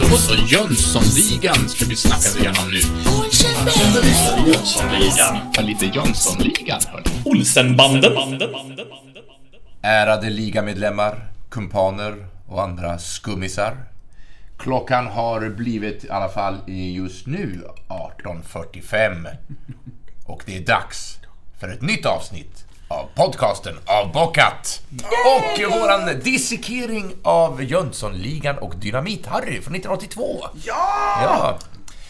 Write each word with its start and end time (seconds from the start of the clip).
Då 0.00 0.16
så, 0.16 0.34
Jönssonligan 0.34 1.68
ska 1.68 1.84
vi 1.84 1.96
snacka 1.96 2.38
igenom 2.38 2.70
nu. 2.70 2.80
Jönssonligan. 4.46 5.38
Ja, 5.54 5.62
lite 5.62 5.86
Jönssonligan, 5.86 6.80
hörni. 6.88 7.04
Olsenbanden. 7.24 8.12
Ärade 9.82 10.30
ligamedlemmar, 10.30 11.32
kumpaner 11.50 12.26
och 12.46 12.62
andra 12.62 12.98
skummisar. 12.98 13.76
Klockan 14.58 15.06
har 15.06 15.48
blivit 15.48 16.04
i 16.04 16.10
alla 16.10 16.28
fall 16.28 16.58
i 16.66 16.92
just 16.92 17.26
nu 17.26 17.64
18.45. 17.88 19.26
Och 20.26 20.42
det 20.46 20.56
är 20.56 20.60
dags 20.60 21.18
för 21.60 21.68
ett 21.68 21.82
nytt 21.82 22.06
avsnitt 22.06 22.66
av 22.92 23.08
podcasten 23.14 23.78
Avbockat. 23.86 24.80
Och 25.26 25.72
våran 25.72 26.20
dissekering 26.24 27.14
av 27.22 27.62
Jönssonligan 27.64 28.58
och 28.58 28.74
Dynamit-Harry 28.74 29.60
från 29.62 29.74
1982. 29.74 30.46
Ja! 30.64 30.74
Ja. 31.22 31.58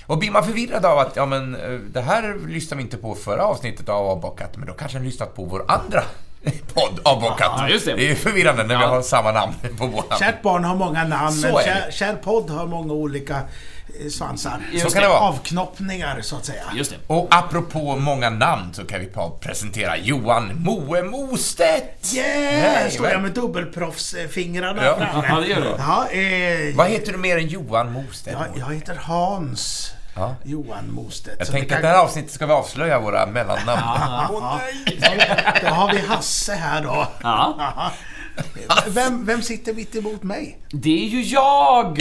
Och 0.07 0.19
blir 0.19 0.31
man 0.31 0.45
förvirrad 0.45 0.85
av 0.87 0.99
att 0.99 1.17
ja, 1.17 1.27
men, 1.27 1.55
eh, 1.55 1.71
det 1.71 2.01
här 2.01 2.49
lyssnade 2.49 2.77
vi 2.79 2.83
inte 2.83 2.97
på 2.97 3.15
förra 3.15 3.45
avsnittet 3.45 3.89
av 3.89 4.07
Avbockat, 4.07 4.57
men 4.57 4.67
då 4.69 4.73
kanske 4.75 4.99
ni 4.99 5.05
lyssnat 5.07 5.37
på 5.37 5.45
vår 5.45 5.65
andra 5.69 6.03
podd 6.75 7.01
Avbockat. 7.05 7.51
Ja, 7.71 7.79
det. 7.85 7.95
det 7.95 8.11
är 8.11 8.15
förvirrande 8.15 8.63
när 8.65 8.77
vi 8.77 8.83
Ja. 8.83 8.89
har 8.89 9.03
samma 9.03 9.33
namn 9.33 9.53
på 9.79 9.87
våra. 9.87 10.19
Kärt 10.19 10.43
barn 10.43 10.65
har 10.65 10.77
många 10.77 11.05
namn, 11.05 11.33
Så 11.37 11.47
men 11.47 11.57
är 11.57 11.63
kär, 11.63 11.91
kär 11.91 12.15
podd 12.15 12.51
har 12.51 12.67
många 12.67 12.93
olika 12.93 13.41
svansar. 14.11 14.61
Så 14.83 14.91
kan 14.91 15.03
det 15.03 15.09
vara. 15.09 15.19
Avknoppningar, 15.21 16.21
så 16.23 16.37
att 16.37 16.45
säga. 16.45 16.63
Just 16.75 16.91
det. 16.91 16.97
Och 17.07 17.29
apropå 17.31 17.97
många 17.97 18.31
namn 18.31 18.75
så 18.75 18.85
kan 18.85 19.01
vi 19.01 19.09
presentera 19.41 19.97
Johan 19.97 20.51
Moe 20.65 21.03
Mostedt. 21.03 22.15
Yeah! 22.15 22.73
Nej, 22.73 22.91
Står 22.91 23.09
jag 23.09 23.23
med 23.23 23.31
dubbelproffsfingrarna 23.33 24.85
Ja. 24.85 24.97
framme. 24.97 25.27
Ja, 25.29 25.41
det 25.41 25.47
gör 25.47 25.61
du. 25.61 25.75
Ja, 25.79 26.09
eh, 26.09 26.77
Vad 26.77 26.89
heter 26.89 27.13
du 27.13 27.19
mer 27.19 27.37
än 27.39 27.47
Johan 27.49 27.93
Mostedt? 27.93 28.37
jag, 28.55 28.69
jag 28.69 28.75
heter 28.75 28.95
Hans 28.95 29.93
Ja. 30.17 30.35
Johan 30.45 30.91
Mostedt. 30.93 31.37
Jag 31.39 31.47
Så 31.47 31.53
tänkte 31.53 31.75
det 31.75 31.77
att 31.77 31.83
det 31.83 31.89
här 31.89 31.99
avsnittet 32.05 32.31
ska 32.33 32.47
vi 32.47 32.53
avslöja 32.53 32.99
våra 33.01 33.27
mellannamn. 33.27 33.67
Ja, 33.67 34.61
då 35.63 35.69
har 35.69 35.93
vi 35.93 35.99
Hasse 35.99 36.55
här 36.55 36.83
då. 36.83 37.07
Ja. 38.69 38.75
Vem, 38.89 39.27
vem 39.27 39.43
sitter 39.43 39.73
mitt 39.75 39.95
emot 39.97 40.23
mig? 40.23 40.59
Det 40.73 41.05
är 41.07 41.09
ju 41.09 41.23
jag! 41.23 42.01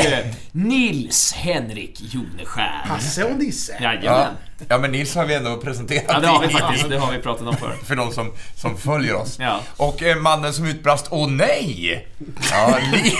Nils 0.52 1.34
Henrik 1.34 2.02
Joneskär. 2.14 2.82
Hasse 2.86 3.24
och 3.24 3.38
Nisse? 3.40 3.78
Ja. 3.80 3.94
Jajamän. 3.94 4.34
ja, 4.68 4.78
men 4.78 4.92
Nils 4.92 5.16
har 5.16 5.26
vi 5.26 5.34
ändå 5.34 5.58
presenterat 5.58 6.04
Ja, 6.08 6.20
det 6.20 6.28
har 6.28 6.42
vi 6.42 6.48
faktiskt. 6.54 6.90
Det 6.90 6.98
har 6.98 7.12
vi 7.12 7.18
pratat 7.18 7.48
om 7.48 7.56
förr. 7.58 7.76
för 7.86 7.96
de 7.96 8.12
som, 8.12 8.32
som 8.56 8.78
följer 8.78 9.16
oss. 9.16 9.38
Ja. 9.40 9.60
Och 9.78 10.04
eh, 10.04 10.16
mannen 10.18 10.54
som 10.54 10.66
utbrast 10.66 11.08
Åh 11.10 11.30
nej! 11.30 12.08
Ja, 12.52 12.78
Li, 12.94 13.14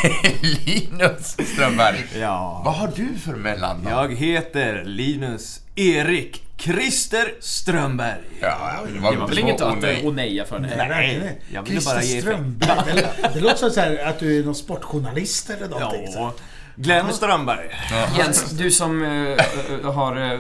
Linus 0.66 1.38
Strömberg. 1.54 2.06
Ja. 2.20 2.62
Vad 2.66 2.74
har 2.76 2.92
du 2.96 3.20
för 3.20 3.36
mellannamn? 3.36 3.88
Jag 3.90 4.16
heter 4.16 4.84
Linus 4.86 5.60
Erik 5.76 6.44
Christer 6.64 7.34
Strömberg. 7.40 8.18
Ja, 8.42 8.80
det 8.88 8.94
Det 8.94 9.00
var 9.00 9.28
väl 9.28 9.40
inget 9.40 9.62
att 9.62 9.82
nej. 9.82 10.00
eh, 10.02 10.08
oneja 10.08 10.46
för. 10.46 10.60
Nej, 10.60 10.78
verkligen. 10.78 11.36
jag 11.54 11.62
ville 11.64 11.74
Christer 11.82 11.94
bara 11.96 12.04
ge. 12.04 12.22
Strömberg. 12.22 12.70
Det, 12.96 13.32
det 13.34 13.40
låter 13.40 13.56
som 13.58 13.72
så 13.72 13.80
här 13.80 13.98
att 14.06 14.20
du 14.20 14.40
är 14.40 14.44
någon 14.44 14.56
sportjournalist 14.56 15.50
eller 15.50 15.68
någonting. 15.68 16.08
Ja. 16.14 16.34
Glenn 16.76 17.14
Strömberg. 17.14 17.70
Jens, 18.18 18.52
du 18.52 18.72
som 18.72 19.04
eh, 19.04 19.92
har... 19.92 20.40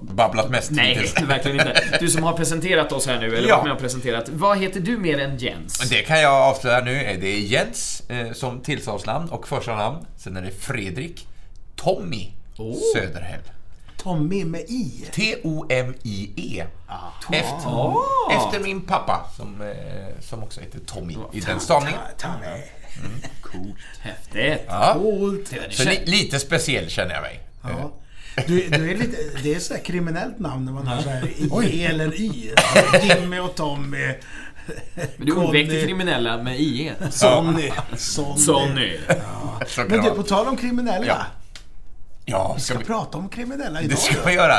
Babblat 0.00 0.50
mest 0.50 0.70
nej, 0.70 1.10
verkligen 1.28 1.56
inte. 1.60 1.82
Du 2.00 2.08
som 2.08 2.22
har 2.22 2.32
presenterat 2.32 2.92
oss 2.92 3.06
här 3.06 3.18
nu, 3.20 3.36
eller 3.36 3.48
Ja. 3.48 3.54
varit 3.56 3.64
med 3.64 3.72
och 3.72 3.78
presenterat. 3.80 4.28
Vad 4.28 4.58
heter 4.58 4.80
du 4.80 4.98
mer 4.98 5.18
än 5.18 5.36
Jens? 5.38 5.78
Det 5.78 6.02
kan 6.02 6.20
jag 6.20 6.32
avslöja 6.34 6.80
nu. 6.80 7.18
Det 7.20 7.26
är 7.28 7.38
Jens 7.40 8.02
eh, 8.08 8.32
som 8.32 8.60
tilltalsnamn 8.60 9.28
och 9.28 9.48
första 9.48 9.74
namn. 9.76 10.06
Sen 10.16 10.36
är 10.36 10.42
det 10.42 10.50
Fredrik 10.50 11.26
Tommy 11.76 12.28
Oh. 12.58 12.76
Söderhäll. 12.94 13.40
Tommy 14.08 14.44
med 14.44 14.60
I. 14.60 15.06
T-O-M-I-E. 15.12 16.64
Efter, 17.32 17.68
Ah. 17.68 18.46
efter 18.46 18.60
min 18.60 18.80
pappa 18.80 19.30
som, 19.36 19.62
eh, 19.62 20.20
som 20.20 20.42
också 20.42 20.60
heter 20.60 20.78
Tommy 20.86 21.16
i 21.32 21.40
den 21.40 21.60
stavningen. 21.60 22.00
Tommy. 22.18 22.62
Häftigt. 24.00 24.64
Ja. 24.68 24.94
Coolt. 24.94 25.52
Så 25.70 25.84
li, 25.84 26.00
lite 26.06 26.38
speciell 26.38 26.88
känner 26.90 27.14
jag 27.14 27.22
mig. 27.22 27.40
Ja. 27.62 27.90
Du, 28.46 28.68
du 28.68 28.90
är 28.90 28.96
lite, 28.96 29.16
det 29.42 29.54
är 29.54 29.74
ett 29.76 29.84
kriminellt 29.84 30.38
namn 30.38 30.64
när 30.64 30.72
man 30.72 30.86
har 30.86 31.02
såhär 31.02 31.28
I 31.64 31.84
eller 31.84 32.20
Y. 32.20 32.50
Jimmy 33.02 33.38
och 33.38 33.54
Tommy. 33.54 34.14
Men 35.16 35.26
du 35.26 35.32
uppväckte 35.32 35.80
kriminella 35.86 36.42
med 36.42 36.60
IE. 36.60 36.92
Sonny. 37.10 37.70
Sonny. 37.96 38.38
Sonny. 38.40 38.98
Så 39.66 39.80
kan 39.82 39.86
Men 39.90 40.04
du, 40.04 40.10
på 40.10 40.22
tal 40.22 40.48
om 40.48 40.56
kriminella. 40.56 41.06
Ja. 41.06 41.16
Ja, 42.30 42.52
Vi 42.56 42.60
ska 42.60 42.72
ska 42.74 42.78
vi, 42.78 42.84
prata 42.84 43.18
om 43.18 43.28
kriminella 43.28 43.78
det 43.78 43.84
idag. 43.84 43.98
ska 43.98 44.24
vi 44.26 44.32
göra. 44.32 44.54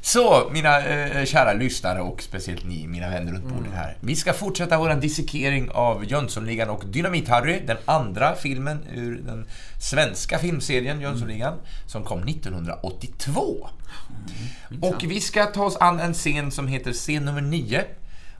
Så, 0.00 0.50
mina 0.52 0.80
eh, 0.86 1.24
kära 1.24 1.52
lyssnare 1.52 2.00
och 2.00 2.22
speciellt 2.22 2.64
ni, 2.64 2.86
mina 2.86 3.10
vänner 3.10 3.32
runt 3.32 3.48
bordet 3.48 3.72
här. 3.74 3.96
Vi 4.00 4.16
ska 4.16 4.32
fortsätta 4.32 4.78
vår 4.78 4.94
dissekering 4.94 5.70
av 5.70 6.04
Jönssonligan 6.04 6.70
och 6.70 6.84
Dynamit-Harry, 6.84 7.66
den 7.66 7.76
andra 7.84 8.34
filmen 8.34 8.78
ur 8.94 9.22
den 9.26 9.46
svenska 9.80 10.38
filmserien 10.38 11.00
Jönssonligan, 11.00 11.58
som 11.86 12.04
kom 12.04 12.28
1982. 12.28 13.68
Och 14.80 15.04
vi 15.04 15.20
ska 15.20 15.46
ta 15.46 15.64
oss 15.64 15.76
an 15.76 16.00
en 16.00 16.14
scen 16.14 16.50
som 16.50 16.68
heter 16.68 16.92
scen 16.92 17.24
nummer 17.24 17.40
9. 17.40 17.84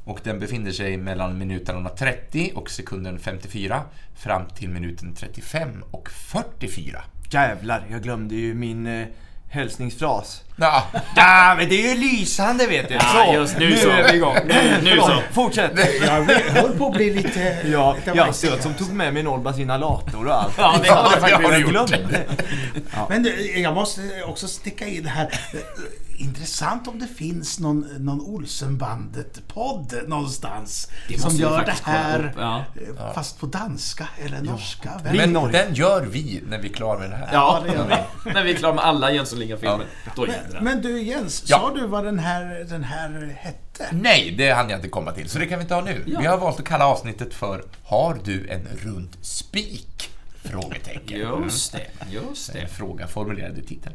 Och 0.04 0.20
den 0.22 0.38
befinner 0.40 0.72
sig 0.72 0.96
mellan 0.96 1.38
minuterna 1.38 1.88
30 1.88 2.52
och 2.54 2.70
sekunden 2.70 3.18
54 3.18 3.82
fram 4.14 4.42
till 4.48 4.68
minuten 4.68 5.14
35 5.14 5.84
och 5.90 6.10
44. 6.10 7.04
Jävlar, 7.34 7.86
jag 7.90 8.02
glömde 8.02 8.34
ju 8.34 8.54
min 8.54 9.00
eh, 9.00 9.06
hälsningsfras. 9.50 10.40
Ja, 10.56 10.82
Ja, 11.16 11.54
men 11.58 11.68
det 11.68 11.74
är 11.86 11.94
ju 11.94 12.00
lysande 12.00 12.66
vet 12.66 12.88
du. 12.88 12.94
Ja, 12.94 13.32
just 13.34 13.58
nu 13.58 13.76
så. 13.76 13.88
är 13.90 14.10
vi 14.10 14.16
igång. 14.16 14.36
Nu- 14.44 14.78
nu 14.82 14.96
så. 15.00 15.22
Fortsätt. 15.32 15.70
Jag 16.06 16.24
höll 16.62 16.78
på 16.78 16.86
att 16.86 16.92
bli 16.94 17.14
lite... 17.14 17.56
Ja, 17.72 17.94
lite 17.96 18.10
jag 18.18 18.34
söt 18.34 18.62
som 18.62 18.74
tog 18.74 18.92
med 18.92 19.14
min 19.14 19.26
Olbas 19.26 19.58
inhalator 19.58 20.26
och 20.26 20.34
allt. 20.42 20.54
Ja, 20.58 20.76
det 20.82 20.88
har 20.90 21.10
det 21.14 21.20
faktiskt. 21.20 21.50
jag 21.50 21.60
gjort. 21.60 21.70
glömde. 21.70 22.20
Men 23.08 23.22
du, 23.22 23.60
jag 23.60 23.74
måste 23.74 24.00
också 24.26 24.48
sticka 24.48 24.86
in 24.86 25.06
här. 25.06 25.28
Intressant 26.16 26.88
om 26.88 26.98
det 26.98 27.06
finns 27.06 27.58
någon, 27.60 27.80
någon 27.98 28.20
Olsenbandet-podd 28.20 30.08
någonstans. 30.08 30.88
Det 31.08 31.18
som 31.20 31.36
gör 31.36 31.64
det 31.64 31.74
här, 31.82 32.26
upp, 32.26 32.32
ja. 32.36 32.64
eh, 32.98 33.14
fast 33.14 33.38
på 33.40 33.46
danska 33.46 34.08
eller 34.24 34.40
norska. 34.42 35.00
Vem- 35.04 35.16
Men 35.16 35.32
Norge. 35.32 35.64
den 35.64 35.74
gör 35.74 36.02
vi 36.02 36.42
när 36.48 36.58
vi 36.58 36.68
är 36.68 36.72
klara 36.72 36.98
med 36.98 37.10
det 37.10 37.16
här. 37.16 37.28
Ja, 37.32 37.62
det 37.66 37.72
gör 37.72 37.86
vi. 38.24 38.30
när 38.34 38.44
vi 38.44 38.52
är 38.52 38.56
klara 38.56 38.74
med 38.74 38.84
alla 38.84 39.12
Jönssonligan-filmer. 39.12 39.86
Då 40.16 40.26
jädrar. 40.26 40.60
Men 40.60 40.82
du 40.82 41.02
Jens, 41.02 41.44
Ja. 41.46 41.58
sa 41.58 41.74
du 41.74 41.86
vad 41.86 42.04
den 42.04 42.18
här, 42.18 42.64
den 42.68 42.84
här 42.84 43.34
hette? 43.38 43.86
Nej, 43.92 44.34
det 44.38 44.50
hann 44.52 44.70
jag 44.70 44.78
inte 44.78 44.88
komma 44.88 45.12
till, 45.12 45.28
så 45.28 45.38
det 45.38 45.46
kan 45.46 45.58
vi 45.58 45.62
inte 45.62 45.74
ha 45.74 45.80
nu. 45.82 46.02
Ja. 46.06 46.20
Vi 46.20 46.26
har 46.26 46.38
valt 46.38 46.58
att 46.60 46.66
kalla 46.66 46.86
avsnittet 46.86 47.34
för 47.34 47.64
Har 47.84 48.18
du 48.24 48.48
en 48.48 48.66
rund 48.82 49.08
spik? 49.20 50.10
Frågetecken. 50.44 51.18
Just 51.18 51.72
det, 51.72 51.80
just 52.10 52.52
Det 52.52 52.58
är 52.58 52.62
det. 52.62 52.68
en 52.68 52.74
fråga 52.74 53.06
formulerad 53.06 53.58
i 53.58 53.62
titeln. 53.62 53.94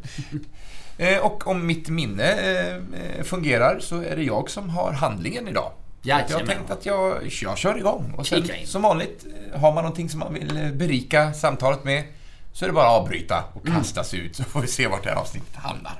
Eh, 0.99 1.17
Och 1.17 1.47
om 1.47 1.65
mitt 1.67 1.89
minne 1.89 2.31
eh, 2.31 3.23
fungerar 3.23 3.79
så 3.79 4.01
är 4.01 4.15
det 4.15 4.23
jag 4.23 4.49
som 4.49 4.69
har 4.69 4.91
handlingen 4.91 5.47
idag. 5.47 5.71
Att 5.99 6.05
Jag 6.05 6.15
har 6.15 6.21
Jajamän. 6.21 6.47
tänkt 6.47 6.71
att 6.71 6.85
jag, 6.85 7.17
jag 7.41 7.57
kör 7.57 7.77
igång. 7.77 8.13
Och 8.17 8.27
sen, 8.27 8.43
som 8.65 8.81
vanligt, 8.81 9.25
eh, 9.53 9.59
har 9.59 9.73
man 9.73 9.83
någonting 9.83 10.09
som 10.09 10.19
man 10.19 10.33
vill 10.33 10.69
berika 10.73 11.33
samtalet 11.33 11.83
med 11.83 12.03
så 12.53 12.65
är 12.65 12.69
det 12.69 12.73
bara 12.73 12.85
att 12.87 13.01
avbryta 13.01 13.43
och 13.53 13.65
Mm. 13.67 13.77
kasta 13.77 14.03
sig 14.03 14.19
ut 14.19 14.35
så 14.35 14.43
får 14.43 14.61
vi 14.61 14.67
se 14.67 14.87
vart 14.87 15.03
det 15.03 15.09
här 15.09 15.15
avsnittet 15.17 15.55
hamnar. 15.55 15.93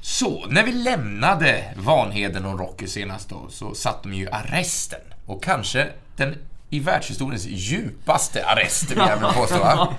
Så, 0.00 0.46
när 0.48 0.62
vi 0.64 0.72
lämnade 0.72 1.64
Vanheden 1.76 2.44
och 2.44 2.58
Rocky 2.58 2.86
senast 2.86 3.28
då, 3.28 3.46
så 3.50 3.74
satt 3.74 4.02
de 4.02 4.14
ju 4.14 4.28
arresten. 4.30 5.00
Och 5.26 5.42
kanske 5.44 5.88
den 6.16 6.34
i 6.70 6.80
världshistoriens 6.80 7.44
djupaste 7.46 8.46
arrest, 8.46 8.90
vill 8.90 8.98
jag 8.98 9.16
väl 9.16 9.32
påstå. 9.34 9.58
va? 9.58 9.94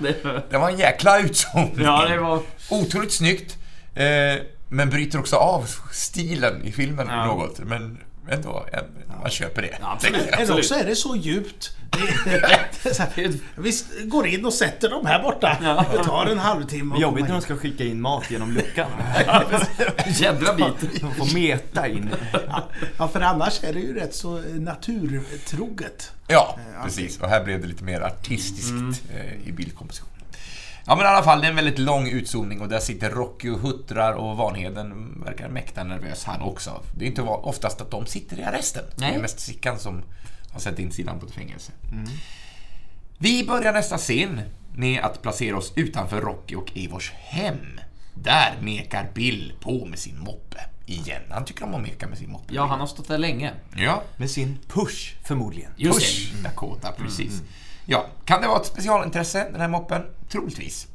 Det- 0.50 0.58
var 0.58 0.70
en 0.70 0.78
jäkla 0.78 1.18
utzoomning. 1.20 1.84
Ja, 1.84 2.08
det 2.08 2.18
var... 2.18 2.40
Otroligt 2.70 3.12
snyggt. 3.12 3.56
Eh, 3.94 4.42
men 4.68 4.90
bryter 4.90 5.18
också 5.18 5.36
av 5.36 5.70
stilen 5.92 6.64
i 6.64 6.72
filmen 6.72 7.06
Ja. 7.10 7.26
något. 7.26 7.58
Men 7.58 7.98
ändå, 8.30 8.66
eh, 8.72 8.78
man 9.22 9.30
köper 9.30 9.62
det. 9.62 9.78
Ja, 9.80 9.92
absolut. 9.92 10.26
Eller 10.26 10.58
också 10.58 10.74
är 10.74 10.84
det 10.86 10.96
så 10.96 11.16
djupt. 11.16 11.76
Vi 13.56 13.72
går 14.04 14.26
in 14.26 14.44
och 14.44 14.52
sätter 14.54 14.90
dem 14.90 15.06
här 15.06 15.22
borta. 15.22 15.56
Det 15.92 16.04
tar 16.04 16.26
en 16.26 16.38
halvtimme. 16.38 16.94
att 16.94 17.00
Jobbigt 17.00 17.24
när 17.24 17.32
de 17.32 17.40
ska 17.42 17.56
skicka 17.56 17.84
in 17.84 18.00
mat 18.00 18.30
genom 18.30 18.52
luckan. 18.52 18.90
Jädra 20.06 20.54
bit. 20.54 21.00
De 21.00 21.14
får 21.14 21.34
meta 21.34 21.88
in. 21.88 22.10
Ja, 22.98 23.08
för 23.08 23.20
annars 23.20 23.64
är 23.64 23.72
det 23.72 23.80
ju 23.80 23.94
rätt 23.94 24.14
så 24.14 24.42
naturtroget. 24.54 26.12
Ja, 26.26 26.58
precis. 26.84 27.20
Och 27.20 27.28
här 27.28 27.44
blev 27.44 27.60
det 27.60 27.66
lite 27.66 27.84
mer 27.84 28.00
artistiskt 28.00 29.02
eh, 29.14 29.48
i 29.48 29.52
bildkompositionen. 29.52 30.11
Ja 30.86 30.96
men 30.96 31.04
i 31.04 31.08
alla 31.08 31.22
fall, 31.22 31.40
det 31.40 31.46
är 31.46 31.50
en 31.50 31.56
väldigt 31.56 31.78
lång 31.78 32.08
utzoomning 32.08 32.60
och 32.60 32.68
där 32.68 32.78
sitter 32.78 33.10
Rocky 33.10 33.50
och 33.50 33.58
huttrar 33.58 34.12
och 34.12 34.36
Vanheden 34.36 35.22
verkar 35.24 35.48
mäkta 35.48 35.84
nervös 35.84 36.24
han 36.24 36.40
också. 36.42 36.82
Det 36.98 37.04
är 37.04 37.08
inte 37.08 37.22
oftast 37.22 37.80
att 37.80 37.90
de 37.90 38.06
sitter 38.06 38.38
i 38.40 38.42
arresten. 38.42 38.84
Det 38.96 39.04
Nej. 39.06 39.14
är 39.14 39.20
mest 39.22 39.40
Sickan 39.40 39.78
som 39.78 40.02
har 40.52 40.60
sett 40.60 40.78
insidan 40.78 41.20
på 41.20 41.26
ett 41.26 41.32
fängelse. 41.32 41.72
Vi 43.18 43.44
börjar 43.46 43.72
nästa 43.72 43.98
scen 43.98 44.40
med 44.74 45.00
att 45.00 45.22
placera 45.22 45.56
oss 45.56 45.72
utanför 45.76 46.20
Rocky 46.20 46.54
och 46.54 46.72
Eivors 46.74 47.10
hem. 47.12 47.80
Där 48.14 48.54
mekar 48.60 49.10
Bill 49.14 49.52
på 49.60 49.84
med 49.86 49.98
sin 49.98 50.18
moppe. 50.18 50.58
Igen. 50.86 51.22
Han 51.30 51.44
tycker 51.44 51.64
om 51.64 51.74
att 51.74 51.82
meka 51.82 52.08
med 52.08 52.18
sin 52.18 52.30
moppe. 52.30 52.54
Ja, 52.54 52.66
han 52.66 52.80
har 52.80 52.86
stått 52.86 53.08
där 53.08 53.18
länge. 53.18 53.52
Ja, 53.76 54.02
Med 54.16 54.30
sin 54.30 54.58
push, 54.68 55.14
förmodligen. 55.24 55.70
Just 55.76 55.98
Push 56.00 56.32
det. 56.36 56.42
Dakota, 56.42 56.92
precis. 56.98 57.42
Ja, 57.86 58.06
kan 58.24 58.40
det 58.42 58.48
vara 58.48 58.60
ett 58.60 58.66
specialintresse, 58.66 59.48
den 59.52 59.60
här 59.60 59.68
moppen? 59.68 60.02
Troligtvis. 60.28 60.86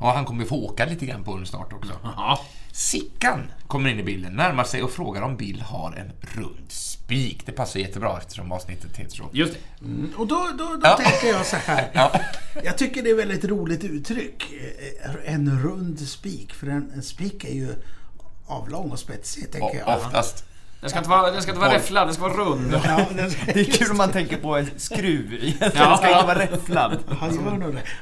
Ja, 0.00 0.12
han 0.14 0.24
kommer 0.24 0.44
få 0.44 0.56
åka 0.56 0.84
lite 0.84 1.06
grann 1.06 1.24
på 1.24 1.36
den 1.36 1.46
snart 1.46 1.72
också. 1.72 1.92
Ja. 2.02 2.40
Sickan 2.72 3.50
kommer 3.66 3.90
in 3.90 3.98
i 3.98 4.02
bilden, 4.02 4.32
närmar 4.32 4.64
sig 4.64 4.82
och 4.82 4.90
frågar 4.90 5.22
om 5.22 5.36
Bill 5.36 5.60
har 5.60 5.92
en 5.92 6.12
rund 6.20 6.66
spik. 6.68 7.42
Det 7.46 7.52
passar 7.52 7.80
jättebra 7.80 8.18
eftersom 8.18 8.52
avsnittet 8.52 8.96
heter 8.96 9.16
så. 9.16 9.28
Just 9.32 9.52
det. 9.52 9.84
Mm, 9.84 10.12
Och 10.16 10.26
då, 10.26 10.48
då, 10.58 10.64
då 10.64 10.80
Ja. 10.82 10.96
tänker 10.96 11.26
jag 11.26 11.46
så 11.46 11.56
här. 11.56 11.90
Ja. 11.94 12.12
Jag 12.64 12.78
tycker 12.78 13.02
det 13.02 13.10
är 13.10 13.14
väldigt 13.16 13.44
roligt 13.44 13.84
uttryck. 13.84 14.44
Eh, 15.04 15.34
En 15.34 15.62
rund 15.62 16.00
spik. 16.00 16.54
För 16.54 16.66
en, 16.66 16.90
en 16.94 17.02
spik 17.02 17.44
är 17.44 17.54
ju 17.54 17.74
avlång 18.46 18.90
och 18.90 18.98
spetsig, 18.98 19.52
tänker 19.52 19.68
Och 19.68 19.74
jag. 19.76 19.96
oftast. 19.98 20.44
Den 20.80 20.90
ska 20.90 20.98
inte 20.98 21.10
vara, 21.10 21.30
den 21.30 21.42
ska 21.42 21.50
inte 21.50 21.60
vara 21.60 21.74
räfflad, 21.74 22.06
den 22.06 22.14
ska 22.14 22.22
vara 22.28 22.34
rund. 22.34 22.80
Ja, 22.84 23.06
Det 23.46 23.60
är 23.60 23.64
kul 23.64 23.90
om 23.90 23.96
man 23.96 24.12
tänker 24.12 24.36
på 24.36 24.56
en 24.56 24.70
skruv. 24.76 25.54
Den 25.58 25.70
Ja. 25.74 25.96
ska 25.96 26.08
inte 26.14 26.26
vara 26.26 26.38
räfflad. 26.38 26.98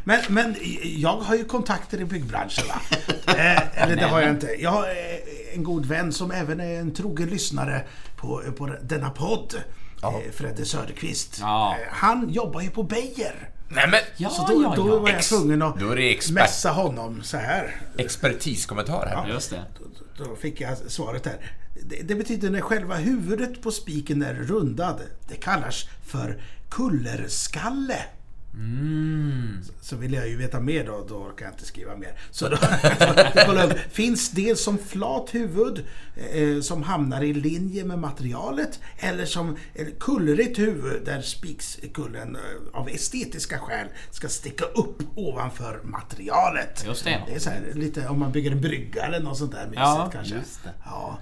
Men, 0.05 0.21
men 0.29 0.55
jag 0.82 1.17
har 1.17 1.35
ju 1.37 1.44
kontakter 1.44 2.00
i 2.00 2.05
byggbranschen 2.05 2.65
va? 2.69 2.81
Eh, 3.26 3.82
eller 3.82 3.97
det 3.97 4.05
har 4.06 4.21
jag 4.21 4.31
inte. 4.31 4.47
Jag 4.59 4.71
har 4.71 4.82
eh, 4.82 5.55
en 5.55 5.65
god 5.65 5.87
vän 5.87 6.12
som 6.12 6.31
även 6.31 6.61
är 6.61 6.81
en 6.81 6.94
trogen 6.94 7.29
lyssnare 7.29 7.82
på, 8.17 8.43
på 8.59 8.71
denna 8.82 9.11
podd. 9.11 9.55
Eh, 10.08 10.30
Fredde 10.32 10.64
Söderqvist. 10.64 11.38
Ja. 11.40 11.76
Eh, 11.80 11.86
Han 11.92 12.28
jobbar 12.30 12.60
ju 12.60 12.70
på 12.70 12.82
Beijer. 12.82 13.50
Nej 13.68 13.88
men, 13.90 14.00
Ja, 14.16 14.28
Så 14.28 14.46
då, 14.46 14.62
ja, 14.62 14.72
då 14.76 14.88
ja. 14.88 14.98
var 14.98 15.10
jag 15.10 15.22
tvungen 15.22 15.62
att 15.62 15.80
då 15.80 15.90
är 15.90 15.96
det 15.96 16.10
expert. 16.10 16.34
mässa 16.34 16.70
honom 16.70 17.22
så 17.22 17.36
här. 17.36 17.76
expertiskommentar 17.98 19.06
här. 19.06 19.28
Just 19.28 19.50
det. 19.50 19.64
Då- 19.78 20.24
Då 20.24 20.36
fick 20.36 20.60
jag 20.60 20.76
svaret 20.78 21.26
här. 21.26 21.36
Det, 21.82 22.02
det 22.02 22.14
betyder 22.14 22.50
när 22.50 22.60
själva 22.60 22.94
huvudet 22.94 23.62
på 23.62 23.70
spiken 23.70 24.22
är 24.22 24.34
rundad. 24.34 25.00
Det 25.28 25.34
kallas 25.36 25.84
för 26.06 26.42
kullerskalle. 26.70 27.98
Så 29.80 29.96
vill 29.96 30.12
jag 30.12 30.28
ju 30.28 30.36
veta 30.36 30.60
mer 30.60 30.86
då, 30.86 31.04
då 31.08 31.14
orkar 31.14 31.46
jag 31.46 31.54
inte 31.54 31.64
skriva 31.64 31.96
mer. 31.96 32.18
Så 32.30 32.48
då, 32.48 32.56
upp. 33.64 33.78
Finns 33.90 34.30
dels 34.30 34.64
som 34.64 34.78
flat 34.78 35.34
huvud 35.34 35.84
eh, 36.32 36.60
som 36.60 36.82
hamnar 36.82 37.22
i 37.24 37.34
linje 37.34 37.84
med 37.84 37.98
materialet 37.98 38.80
eller 38.98 39.24
som 39.26 39.56
ett 39.74 39.98
kullrigt 39.98 40.58
huvud 40.58 41.04
där 41.04 41.20
spikskullen 41.20 42.36
eh, 42.36 42.80
av 42.80 42.88
estetiska 42.88 43.58
skäl 43.58 43.86
ska 44.10 44.28
sticka 44.28 44.64
upp 44.64 45.02
ovanför 45.14 45.80
materialet. 45.84 46.84
Just 46.86 47.04
det. 47.04 47.22
Det 47.26 47.34
är 47.34 47.38
så 47.38 47.50
här, 47.50 47.60
lite 47.74 48.08
om 48.08 48.18
man 48.18 48.32
bygger 48.32 48.50
en 48.50 48.60
brygga 48.60 49.02
eller 49.02 49.20
något 49.20 49.38
sånt 49.38 49.52
där 49.52 49.64
mysigt 49.64 49.80
Ja, 49.80 50.10
kanske. 50.12 50.34
det. 50.34 50.72
Ja. 50.84 51.18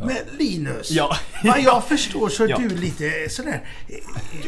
Men 0.00 0.16
Linus, 0.38 0.90
Ja. 0.90 1.16
vad 1.44 1.60
jag 1.60 1.84
förstår 1.84 2.28
så 2.28 2.44
är 2.44 2.48
Ja. 2.50 2.58
du 2.58 2.68
lite 2.68 3.28
sådär 3.30 3.60
eh, 3.88 3.94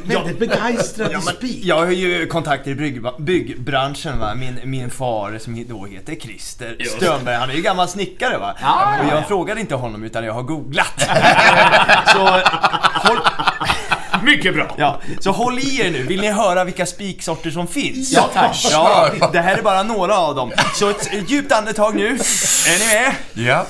väldigt 0.05 0.39
begeistrad 0.39 1.13
i 1.13 1.21
spik. 1.21 1.61
Jag 1.65 1.77
har 1.77 1.87
ju 1.93 2.27
kontakter 2.27 2.71
i 2.71 2.75
bygg, 2.75 3.03
byggbranschen 3.19 4.19
va. 4.19 4.35
Min, 4.35 4.61
min 4.65 4.91
far 4.91 5.39
som 5.39 5.65
då 5.69 5.87
heter 5.87 6.15
Christer 6.15 6.77
Stönberg, 6.97 7.37
han 7.37 7.51
är 7.51 7.55
ju 7.55 7.63
gammal 7.63 7.89
snickare 7.89 8.39
va. 8.39 8.57
Ja, 8.63 8.99
och 8.99 9.05
ja, 9.05 9.09
jag 9.11 9.19
ja. 9.23 9.25
frågade 9.29 9.61
inte 9.61 9.75
honom 9.75 10.05
utan 10.05 10.25
jag 10.25 10.33
har 10.33 10.43
googlat. 10.43 11.01
så, 12.13 12.19
håll, 13.09 13.19
Mycket 14.23 14.55
bra. 14.55 14.75
ja, 14.79 15.01
så 15.21 15.31
håll 15.31 15.59
i 15.59 15.81
er 15.81 15.91
nu, 15.91 16.03
vill 16.03 16.21
ni 16.21 16.31
höra 16.31 16.65
vilka 16.65 16.87
spiksorter 16.87 17.51
som 17.51 17.67
finns? 17.67 18.13
Ja, 18.13 18.31
tack. 18.35 18.57
Ja, 18.71 19.11
det 19.33 19.41
här 19.41 19.59
är 19.59 19.63
bara 19.63 19.83
några 19.83 20.19
av 20.19 20.35
dem. 20.35 20.53
Så 20.75 20.91
ett 20.91 21.31
djupt 21.31 21.53
andetag 21.53 21.95
nu. 21.95 22.07
Är 22.09 22.79
ni 22.79 22.87
med? 22.87 23.15
Ja. 23.47 23.67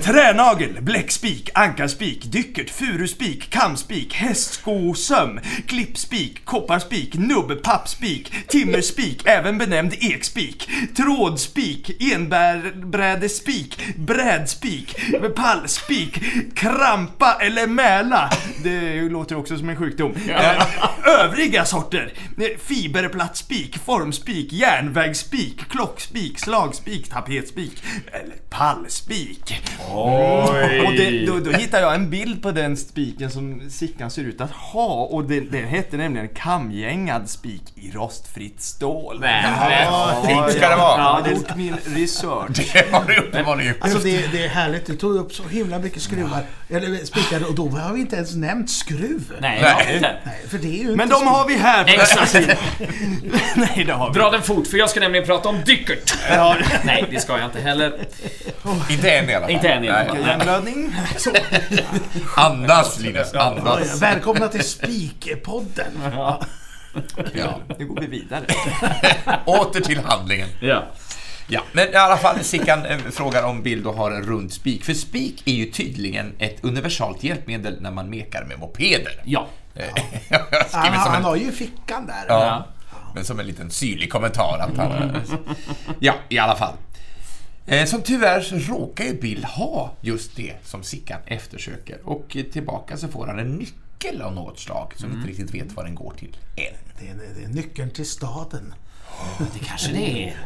Tränagel, 0.00 0.78
bläckspik, 0.82 1.50
ankarspik, 1.54 2.22
dyckert, 2.32 2.70
furuspik, 2.70 3.50
kamspik, 3.50 4.14
hästskosöm, 4.14 5.40
klippspik, 5.66 6.44
kopparspik, 6.44 7.14
nubb, 7.14 7.62
pappspik, 7.62 8.32
timmerspik, 8.48 9.26
även 9.26 9.58
benämnd 9.58 9.94
ekspik, 10.00 10.68
trådspik, 10.96 12.02
enbrädespik, 12.12 13.96
brädspik, 13.96 14.96
pallspik, 15.36 16.20
krampa 16.54 17.38
eller 17.40 17.66
mäla. 17.66 18.30
Det 18.64 19.00
låter 19.08 19.36
också 19.36 19.58
som 19.58 19.68
en 19.68 19.76
sjukdom. 19.76 20.14
Eh, 20.28 20.62
Övriga 21.20 21.64
sorter. 21.64 22.12
eh, 22.38 22.58
Fiberplattspik, 22.66 23.78
formspik, 23.86 24.52
järnvägsspik, 24.52 25.68
klockspik, 25.70 26.38
slagspik, 26.38 27.08
tapetspik 27.10 27.82
eller 28.12 28.36
pallspik. 28.50 29.62
Oj. 29.94 30.80
Och 30.86 30.92
det, 30.92 31.26
då, 31.26 31.38
då 31.38 31.50
hittar 31.50 31.80
jag 31.80 31.94
en 31.94 32.10
bild 32.10 32.42
på 32.42 32.50
den 32.50 32.76
spiken 32.76 33.30
som 33.30 33.70
Sickan 33.70 34.10
ser 34.10 34.22
ut 34.22 34.40
att 34.40 34.50
ha 34.50 34.94
och 35.04 35.24
det, 35.24 35.40
den 35.40 35.64
hette 35.64 35.96
nämligen 35.96 36.28
kamgängad 36.28 37.30
spik 37.30 37.62
i 37.74 37.90
rostfritt 37.90 38.60
stål. 38.62 39.18
Nej, 39.20 39.44
Fint 40.26 40.52
ska 40.56 40.68
det 40.68 40.76
vara. 40.76 40.98
Ja, 40.98 41.20
det 41.24 41.30
är 41.30 41.34
gjort 41.34 41.56
min 41.56 41.76
research. 41.86 42.72
Det 42.72 42.92
har 42.92 43.04
du 43.04 43.16
uppenbarligen 43.16 43.68
gjort. 43.72 43.82
Alltså 43.82 43.98
det, 43.98 44.32
det 44.32 44.44
är 44.44 44.48
härligt, 44.48 44.86
du 44.86 44.96
tog 44.96 45.16
upp 45.16 45.32
så 45.32 45.42
himla 45.48 45.78
mycket 45.78 46.02
skruvar, 46.02 46.42
eller 46.70 46.96
spikar 47.04 47.48
och 47.48 47.54
då 47.54 47.68
har 47.68 47.92
vi 47.94 48.00
inte 48.00 48.16
ens 48.16 48.34
nämnt 48.34 48.70
skruv. 48.70 49.32
Nej, 49.40 49.58
Nej. 49.62 49.74
nej. 49.86 49.96
inte. 49.96 50.16
Nej, 50.24 50.34
för 50.48 50.58
det 50.58 50.80
är 50.80 50.84
ju 50.84 50.96
Men 50.96 51.08
de 51.08 51.26
har 51.26 51.48
vi 51.48 51.56
här! 51.56 51.84
för- 51.84 51.90
Exakt. 51.94 52.34
Nej, 53.56 53.84
det 53.86 53.92
har 53.92 54.12
vi 54.12 54.18
Dra 54.20 54.30
den 54.30 54.42
fort, 54.42 54.66
för 54.66 54.76
jag 54.78 54.90
ska 54.90 55.00
nämligen 55.00 55.26
prata 55.26 55.48
om 55.48 55.56
dyckert. 55.66 56.14
Ja, 56.30 56.56
Nej, 56.84 57.04
det 57.10 57.20
ska 57.20 57.36
jag 57.38 57.44
inte 57.44 57.60
heller. 57.60 57.92
Inte 58.90 59.10
än 59.10 59.30
i 59.30 59.34
alla 59.34 59.46
fall. 59.46 59.50
Inte 59.54 59.68
än 59.72 59.84
i 59.84 59.88
alla 59.88 59.98
Nej. 59.98 60.08
fall. 60.08 60.26
Hjärnblödning. 60.26 60.94
Andas 62.36 63.00
Linus, 63.00 63.30
Ja, 63.34 63.40
andas. 63.42 64.02
Välkomna 64.02 64.48
till 64.48 64.64
Spikpodden. 64.64 65.92
Ja. 66.14 66.40
Ja. 67.34 67.58
Nu 67.78 67.86
går 67.86 68.00
vi 68.00 68.06
vidare. 68.06 68.44
Åter 69.46 69.80
till 69.80 70.00
handlingen. 70.00 70.48
ja. 70.60 70.82
Ja, 71.48 71.60
men 71.72 71.88
i 71.92 71.94
alla 71.94 72.16
fall 72.16 72.44
Sickan 72.44 72.86
eh, 72.86 72.98
frågar 72.98 73.42
om 73.42 73.62
Bill 73.62 73.82
då 73.82 73.92
har 73.92 74.10
en 74.10 74.22
rund 74.22 74.52
spik. 74.52 74.84
För 74.84 74.94
spik 74.94 75.42
är 75.48 75.52
ju 75.52 75.66
tydligen 75.70 76.32
ett 76.38 76.64
universalt 76.64 77.24
hjälpmedel 77.24 77.76
när 77.80 77.90
man 77.90 78.10
mekar 78.10 78.44
med 78.44 78.58
mopeder. 78.58 79.12
Ja. 79.24 79.46
Eh, 79.74 79.84
Jag 80.28 80.38
har 80.38 80.78
Han, 80.82 80.92
han 80.92 81.14
en, 81.16 81.24
har 81.24 81.36
ju 81.36 81.52
fickan 81.52 82.06
där. 82.06 82.24
ja, 82.28 82.66
men 83.14 83.24
som 83.24 83.40
en 83.40 83.46
liten 83.46 83.70
syrlig 83.70 84.12
kommentar. 84.12 84.58
Att 84.58 84.76
han, 84.76 85.16
ja, 86.00 86.14
i 86.28 86.38
alla 86.38 86.54
fall. 86.56 86.74
Eh, 87.66 87.84
Som 87.86 88.02
tur 88.02 88.22
är 88.24 88.40
så 88.40 88.56
råkar 88.58 89.04
ju 89.04 89.20
Bill 89.20 89.44
ha 89.44 89.92
just 90.00 90.36
det 90.36 90.54
som 90.64 90.82
Sickan 90.82 91.20
eftersöker. 91.26 91.98
Och 92.04 92.36
tillbaka 92.52 92.96
så 92.96 93.08
får 93.08 93.26
han 93.26 93.38
en 93.38 93.56
nyckel 93.56 94.22
av 94.22 94.34
något 94.34 94.58
slag 94.58 94.92
som 94.96 95.12
inte 95.12 95.28
riktigt 95.28 95.54
vet 95.54 95.72
vad 95.72 95.84
den 95.84 95.94
går 95.94 96.14
till 96.18 96.36
än. 96.56 96.74
Det, 97.00 97.08
är, 97.08 97.14
det 97.38 97.44
är 97.44 97.48
nyckeln 97.48 97.90
till 97.90 98.06
staden. 98.06 98.74
Det 99.38 99.58
kanske 99.66 99.92
det 99.92 100.28
är. 100.28 100.36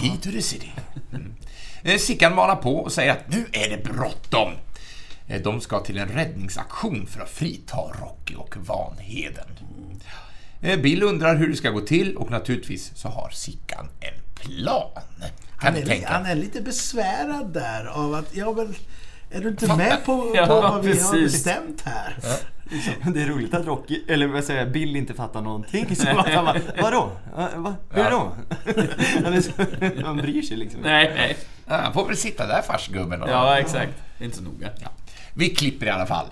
Key 0.00 0.10
to 0.16 0.30
the 0.30 0.42
city. 0.42 0.72
Mm. 1.12 1.34
Eh, 1.82 1.96
Sickan 1.98 2.34
manar 2.34 2.56
på 2.56 2.76
och 2.76 2.92
säger 2.92 3.12
att 3.12 3.28
nu 3.32 3.46
är 3.52 3.70
det 3.70 3.84
bråttom. 3.84 4.52
Eh, 5.26 5.42
De 5.42 5.60
ska 5.60 5.80
till 5.80 5.98
en 5.98 6.08
räddningsaktion 6.08 7.06
för 7.06 7.20
att 7.20 7.30
frita 7.30 7.76
Rocky 7.76 8.34
och 8.34 8.56
Vanheden. 8.56 9.48
Eh, 10.60 10.80
Bill 10.80 11.02
undrar 11.02 11.36
hur 11.36 11.48
det 11.48 11.56
ska 11.56 11.70
gå 11.70 11.80
till 11.80 12.16
och 12.16 12.30
naturligtvis 12.30 12.92
så 12.94 13.08
har 13.08 13.30
Sickan 13.30 13.88
en 14.00 14.20
plan. 14.34 14.90
Han 15.58 15.76
är, 15.76 16.06
han 16.06 16.26
är 16.26 16.34
lite 16.34 16.60
besvärad 16.60 17.52
där 17.52 17.86
av 17.86 18.14
att, 18.14 18.36
ja 18.36 18.52
väl, 18.52 18.68
är 19.30 19.40
du 19.40 19.48
inte 19.48 19.76
med 19.76 20.04
på, 20.04 20.22
på 20.22 20.32
Ja, 20.36 20.46
vad 20.46 20.84
vi 20.84 20.88
har 21.00 21.12
precis. 21.12 21.32
bestämt 21.44 21.82
här? 21.84 22.16
Det 23.14 23.22
är 23.22 23.26
roligt 23.26 23.54
att 23.54 23.66
Rocky, 23.66 24.02
eller 24.08 24.26
vad 24.26 24.44
säger 24.44 24.60
jag, 24.60 24.72
Bill 24.72 24.96
inte 24.96 25.14
fattar 25.14 25.40
någonting. 25.42 25.96
Så 25.96 26.08
att 26.08 26.28
han 26.28 26.44
bara, 26.44 26.60
vadå? 26.82 27.10
Va, 27.36 27.48
va? 27.56 27.74
Hur 27.90 28.10
då? 28.10 28.32
Han, 29.24 29.32
är 29.34 29.40
så, 29.40 29.50
han 30.06 30.16
bryr 30.16 30.42
sig 30.42 30.56
liksom 30.56 30.80
Nej, 30.80 31.12
nej. 31.16 31.36
Ja, 31.66 31.76
Han 31.76 31.92
får 31.92 32.06
väl 32.06 32.16
sitta 32.16 32.46
där 32.46 32.62
fast 32.62 32.88
gubben. 32.88 33.22
och- 33.22 33.28
Ja, 33.30 33.58
exakt. 33.58 33.92
Det 34.18 34.24
är 34.24 34.26
inte 34.26 34.36
så 34.38 34.42
noga. 34.44 34.68
Ja. 34.80 34.88
Vi 35.34 35.48
klipper 35.48 35.86
i 35.86 35.90
alla 35.90 36.06
fall 36.06 36.26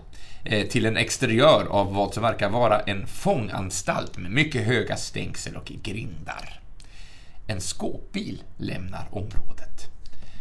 eh, 0.45 0.67
till 0.69 0.87
en 0.87 0.97
exteriör 0.97 1.67
av 1.71 1.95
vad 1.95 2.15
som 2.15 2.23
verkar 2.23 2.49
vara 2.49 2.81
en 2.81 3.07
fånganstalt 3.07 4.19
med 4.19 4.31
mycket 4.31 4.67
höga 4.67 4.97
stängsel 4.97 5.57
och 5.57 5.65
grindar. 5.67 6.61
En 7.47 7.61
skåpbil 7.61 8.43
lämnar 8.57 9.09
området. 9.11 9.91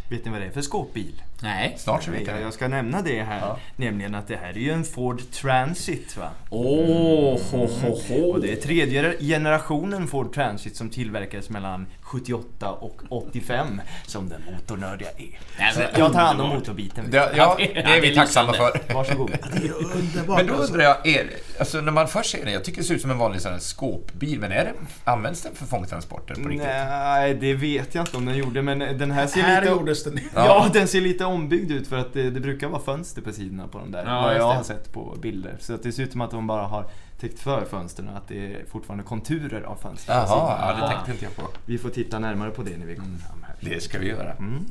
Vet 0.09 0.25
ni 0.25 0.31
vad 0.31 0.41
det 0.41 0.47
är 0.47 0.51
för 0.51 0.61
skåpbil? 0.61 1.21
Nej. 1.41 1.75
Snart 1.77 2.03
så 2.03 2.11
vet 2.11 2.27
Jag, 2.27 2.41
jag. 2.41 2.53
ska 2.53 2.67
nämna 2.67 3.01
det 3.01 3.23
här, 3.23 3.39
Ja. 3.39 3.59
nämligen 3.75 4.15
att 4.15 4.27
det 4.27 4.35
här 4.35 4.49
är 4.49 4.53
ju 4.59 4.71
en 4.71 4.83
Ford 4.83 5.21
Transit 5.31 6.17
va? 6.17 6.29
Åh, 6.49 7.39
ho, 7.51 7.67
ho, 7.67 7.99
ho. 8.07 8.31
Och 8.31 8.41
det 8.41 8.51
är 8.51 8.55
tredje 8.55 9.17
generationen 9.19 10.07
Ford 10.07 10.33
Transit 10.33 10.75
som 10.75 10.89
tillverkades 10.89 11.49
mellan 11.49 11.87
78 12.01 12.71
och 12.71 13.01
85 13.09 13.81
som 14.05 14.29
den 14.29 14.41
motornördiga 14.53 15.09
är. 15.09 15.39
Nej, 15.59 15.73
men 15.77 15.87
jag 15.99 16.13
tar 16.13 16.19
hand 16.19 16.41
om 16.41 16.49
motorbiten. 16.49 17.11
Det, 17.11 17.17
ja, 17.37 17.55
det 17.57 17.77
är 17.77 18.01
vi 18.01 18.15
tacksamma 18.15 18.53
för. 18.53 18.93
Varsågod. 18.93 19.31
Det 19.53 19.57
är 19.57 19.61
ju 19.63 19.71
underbart. 19.73 20.37
Men 20.37 20.47
då 20.47 20.53
alltså. 20.53 20.73
undrar 20.73 20.85
jag, 20.85 21.07
är, 21.07 21.29
alltså 21.59 21.81
när 21.81 21.91
man 21.91 22.07
först 22.07 22.29
ser 22.31 22.43
den, 22.45 22.53
jag 22.53 22.63
tycker 22.63 22.77
det 22.77 22.83
ser 22.83 22.95
ut 22.95 23.01
som 23.01 23.11
en 23.11 23.17
vanlig 23.17 23.41
sån 23.41 23.51
här 23.51 23.59
skåpbil, 23.59 24.39
men 24.39 24.51
är 24.51 24.55
det, 24.65 24.73
används 25.03 25.41
den 25.41 25.55
för 25.55 25.65
fångtransporter 25.65 26.35
på 26.35 26.49
riktigt? 26.49 26.67
Nej, 26.67 27.33
det 27.33 27.53
vet 27.53 27.95
jag 27.95 28.01
inte 28.01 28.17
om 28.17 28.25
den 28.25 28.37
gjorde, 28.37 28.61
men 28.61 28.79
den 28.79 29.11
här 29.11 29.27
ser 29.27 29.41
Här 29.41 29.61
lite... 29.61 29.73
gjordes 29.73 30.03
den. 30.03 30.19
Ja, 30.35 30.69
den 30.73 30.87
ser 30.87 31.01
lite 31.01 31.25
ombyggd 31.33 31.71
ut 31.71 31.87
för 31.87 31.97
att 31.97 32.13
det, 32.13 32.29
det 32.29 32.39
brukar 32.39 32.67
vara 32.67 32.81
fönster 32.81 33.21
på 33.21 33.31
sidorna 33.31 33.67
på 33.67 33.77
de 33.77 33.91
där. 33.91 34.05
Ja, 34.05 34.21
vad 34.21 34.35
jag 34.35 34.53
har 34.53 34.63
sett 34.63 34.93
på 34.93 35.17
bilder. 35.21 35.55
Så 35.59 35.73
att 35.73 35.83
det 35.83 35.91
ser 35.91 36.03
ut 36.03 36.11
som 36.11 36.21
att 36.21 36.31
de 36.31 36.47
bara 36.47 36.63
har 36.63 36.85
täckt 37.19 37.39
för 37.39 37.65
fönstren 37.65 38.09
och 38.09 38.17
att 38.17 38.27
det 38.27 38.53
är 38.53 38.65
fortfarande 38.71 39.03
konturer 39.03 39.61
av 39.61 39.75
fönster 39.75 40.13
Jaha, 40.13 40.57
ja, 40.61 40.81
det 40.81 40.93
tänkte 40.93 41.11
inte 41.11 41.25
jag 41.25 41.35
på. 41.35 41.43
Vi 41.65 41.77
får 41.77 41.89
titta 41.89 42.19
närmare 42.19 42.51
på 42.51 42.63
det 42.63 42.77
när 42.77 42.85
vi 42.85 42.95
kommer 42.95 43.17
fram 43.17 43.43
här. 43.47 43.55
Det 43.59 43.83
ska 43.83 43.99
vi 43.99 44.07
göra. 44.07 44.31
Mm. 44.33 44.65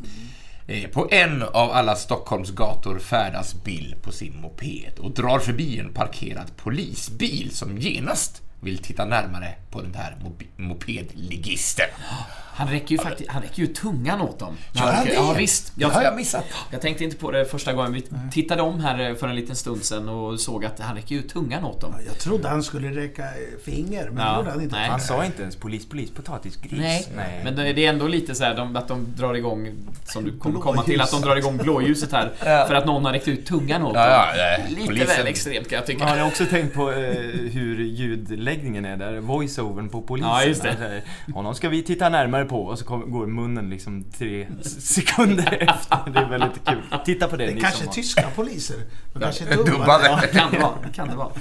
Eh, 0.67 0.91
På 0.91 1.09
en 1.11 1.43
av 1.43 1.71
alla 1.71 1.95
Stockholms 1.95 2.51
gator 2.51 2.99
färdas 2.99 3.65
Bill 3.65 3.95
på 4.03 4.13
sin 4.13 4.41
moped 4.41 4.99
och 4.99 5.11
drar 5.11 5.39
förbi 5.39 5.79
en 5.79 5.93
parkerad 5.93 6.57
polisbil 6.57 7.51
som 7.51 7.79
genast 7.79 8.43
vill 8.61 8.79
titta 8.79 9.05
närmare 9.05 9.55
på 9.73 9.81
den 9.83 9.95
här 9.95 10.17
mobi- 10.25 10.47
mopedligisten. 10.63 11.87
Han 12.55 12.69
räcker 12.69 12.91
ju 12.93 12.99
faktiskt, 12.99 13.31
han 13.31 13.43
räcker 13.43 13.63
ju 13.63 13.67
tungan 13.67 14.21
åt 14.21 14.39
dem. 14.39 14.57
Gör 14.73 14.93
han 14.93 15.05
det? 15.05 15.13
Ja, 15.15 15.33
visst. 15.39 15.73
Det 15.75 15.85
har 15.85 16.03
jag 16.03 16.17
missat. 16.17 16.45
Jag 16.71 16.81
tänkte 16.81 17.05
inte 17.05 17.17
på 17.17 17.31
det 17.31 17.45
första 17.45 17.73
gången. 17.73 17.93
Vi 17.93 18.05
tittade 18.33 18.63
om 18.63 18.81
här 18.81 19.15
för 19.15 19.29
en 19.29 19.37
liten 19.37 19.57
stund 19.57 19.85
sedan 19.85 20.09
och 20.09 20.41
såg 20.41 20.65
att 20.65 20.81
han 20.81 20.97
räcker 20.97 21.15
ju 21.15 21.23
tungan 21.23 21.65
åt 21.65 21.81
dem. 21.81 21.95
Jag 22.07 22.19
trodde 22.19 22.49
han 22.49 22.63
skulle 22.63 22.89
räcka 22.91 23.25
finger, 23.65 24.11
men 24.11 24.27
Ja, 24.27 24.33
det 24.33 24.37
gjorde 24.39 24.51
han 24.51 24.61
inte. 24.61 24.77
nej. 24.77 24.89
Han 24.89 25.01
sa 25.01 25.25
inte 25.25 25.43
ens 25.43 25.57
polis, 25.57 25.89
polis, 25.89 26.11
potatisgris. 26.11 26.73
Nej, 27.17 27.41
men 27.45 27.57
det 27.57 27.63
är 27.69 27.89
ändå 27.91 28.07
lite 28.09 28.35
så 28.35 28.45
här, 28.45 28.55
de, 28.57 28.77
att 28.77 28.89
de 28.89 29.07
drar 29.17 29.35
igång, 29.35 29.69
som 30.05 30.25
du 30.25 30.39
kommer 30.39 30.61
komma 30.61 30.83
till, 30.83 31.01
att 31.01 31.11
de 31.11 31.21
drar 31.21 31.37
igång 31.37 31.57
blåljuset 31.57 32.13
här. 32.13 32.31
För 32.67 32.75
att 32.75 32.87
någon 32.87 33.05
har 33.05 33.13
räckt 33.13 33.29
ut 33.29 33.47
tungan 33.47 33.83
åt 33.83 33.95
Ja, 33.95 34.01
dem. 34.03 34.11
ja, 34.37 34.65
eh, 34.65 34.69
Lite 34.71 34.87
polisen- 34.87 35.07
väl 35.17 35.27
extremt 35.27 35.69
kan 35.69 35.77
jag 35.77 35.87
tycka. 35.87 36.05
Har 36.05 36.17
ni 36.17 36.23
också 36.23 36.47
tänkt 36.47 36.75
på 36.75 36.91
eh, 36.91 36.97
hur 37.53 37.81
ljudläggningen 37.85 38.85
är 38.85 38.97
där? 38.97 39.21
Voice-overn 39.63 39.89
på 39.89 40.03
polisen. 40.03 40.31
Ja, 40.31 40.45
just 40.45 40.63
det. 40.63 40.77
Säger, 40.77 41.03
Honom 41.35 41.55
ska 41.55 41.69
vi 41.69 41.83
titta 41.83 42.09
närmare 42.09 42.45
på 42.45 42.65
och 42.65 42.79
så 42.79 42.85
kommer, 42.85 43.07
går 43.07 43.27
munnen 43.27 43.71
liksom 43.71 44.05
tre 44.19 44.47
sekunder 44.63 45.53
efter. 45.71 46.11
Det 46.13 46.19
är 46.19 46.29
väldigt 46.29 46.65
kul. 46.67 46.83
Titta 47.05 47.29
på 47.29 47.37
det, 47.37 47.47
Det 47.47 47.55
ni 47.55 47.61
kanske 47.61 47.79
som 47.79 47.85
är 47.85 47.89
har- 47.89 47.95
tyska 47.95 48.23
poliser. 48.37 48.77
De 49.13 49.21
kanske 49.21 49.45
är 49.45 49.51
dubbade. 49.57 49.71
dubbade. 49.73 50.07
Ja, 50.07 50.21
kan 50.33 50.51
det 50.53 50.59
vara. 50.59 50.73
Kan 50.95 51.09
det 51.09 51.17
vara. 51.17 51.33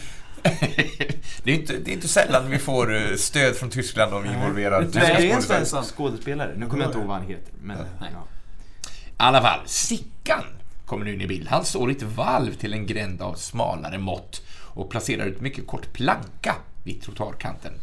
det, 1.44 1.52
är 1.52 1.56
inte, 1.56 1.74
det 1.78 1.92
är 1.92 1.94
inte 1.94 2.08
sällan 2.08 2.50
vi 2.50 2.58
får 2.60 2.96
eh, 2.96 3.16
stöd 3.18 3.56
från 3.56 3.70
Tyskland 3.70 4.14
om 4.14 4.24
vi 4.24 4.30
involverar 4.30 4.84
tyska 4.86 5.00
Nej, 5.00 5.16
det 5.18 5.24
är 5.24 5.26
en 5.26 5.32
skådespelare. 5.32 5.66
svensk 5.66 5.96
skådespelare. 5.96 6.54
Nu 6.58 6.66
kommer 6.66 6.84
jag 6.84 6.90
inte 6.90 7.00
ihåg 7.00 7.08
vad 7.08 7.18
han 7.18 7.28
heter. 7.28 7.54
Men, 7.64 7.78
ja. 8.00 8.06
I 8.06 9.14
alla 9.18 9.42
fall, 9.42 9.60
Sickan 9.66 10.44
kommer 10.86 11.06
nu 11.06 11.14
in 11.14 11.22
i 11.22 11.28
bild. 11.28 11.48
Han 11.48 11.66
står 11.66 11.92
i 11.92 11.96
ett 11.96 12.04
valv 12.04 12.54
till 12.54 12.74
en 12.74 12.86
gränd 12.86 13.22
av 13.22 13.34
smalare 13.34 13.98
mått 13.98 14.42
och 14.74 14.90
placerar 14.90 15.26
ut 15.26 15.42
mycket 15.42 15.68
kort 15.68 15.94
planka 15.94 16.56
vid 16.84 17.02
trottoarkanten. 17.02 17.74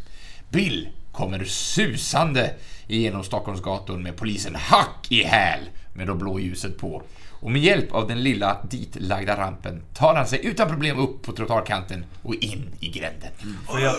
Bill 0.51 0.89
kommer 1.13 1.45
susande 1.45 2.55
igenom 2.87 3.25
Stockholms 3.25 3.63
gator 3.63 3.99
med 3.99 4.17
polisen 4.17 4.55
hack 4.55 5.07
i 5.09 5.23
häl 5.23 5.61
med 5.93 6.07
då 6.07 6.15
blåljuset 6.15 6.79
på. 6.79 7.03
Och 7.41 7.51
med 7.51 7.63
hjälp 7.63 7.93
av 7.95 8.09
den 8.09 8.23
lilla 8.23 8.57
ditlagda 8.71 9.37
rampen 9.37 9.83
tar 9.95 10.15
han 10.15 10.27
sig 10.27 10.47
utan 10.47 10.69
problem 10.69 10.99
upp 10.99 11.23
på 11.23 11.33
trottoarkanten 11.33 12.05
och 12.23 12.35
in 12.35 12.71
i 12.81 12.89
gränden. 12.89 13.31
Får 13.69 13.81
jag, 13.81 13.95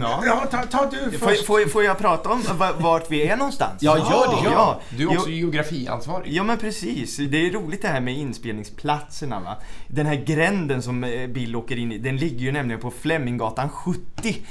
ja. 0.00 0.22
Ja, 0.26 0.46
ta, 0.50 0.62
ta 0.62 0.90
du 0.90 1.18
Får, 1.18 1.26
först. 1.28 1.46
får, 1.46 1.68
får 1.68 1.84
jag 1.84 1.98
prata 1.98 2.28
om 2.28 2.42
va- 2.58 2.72
vart 2.78 3.10
vi 3.10 3.22
är 3.28 3.36
någonstans? 3.36 3.82
Ja, 3.82 3.98
gör 3.98 4.42
det. 4.42 4.50
Ja, 4.50 4.80
Du 4.96 5.02
är 5.02 5.08
också 5.18 5.28
Jo- 5.30 5.36
geografiansvarig. 5.36 6.32
Ja 6.32 6.42
men 6.42 6.58
precis, 6.58 7.16
det 7.16 7.46
är 7.46 7.50
roligt 7.50 7.82
det 7.82 7.88
här 7.88 8.00
med 8.00 8.14
inspelningsplatserna 8.18 9.40
va. 9.40 9.56
Den 9.88 10.06
här 10.06 10.14
gränden 10.14 10.82
som 10.82 11.04
eh, 11.04 11.26
Bill 11.26 11.56
åker 11.56 11.76
in 11.76 11.92
i, 11.92 11.98
den 11.98 12.16
ligger 12.16 12.38
ju 12.40 12.52
nämligen 12.52 12.80
på 12.80 12.90
Fleminggatan 12.90 13.68
70. 13.68 14.00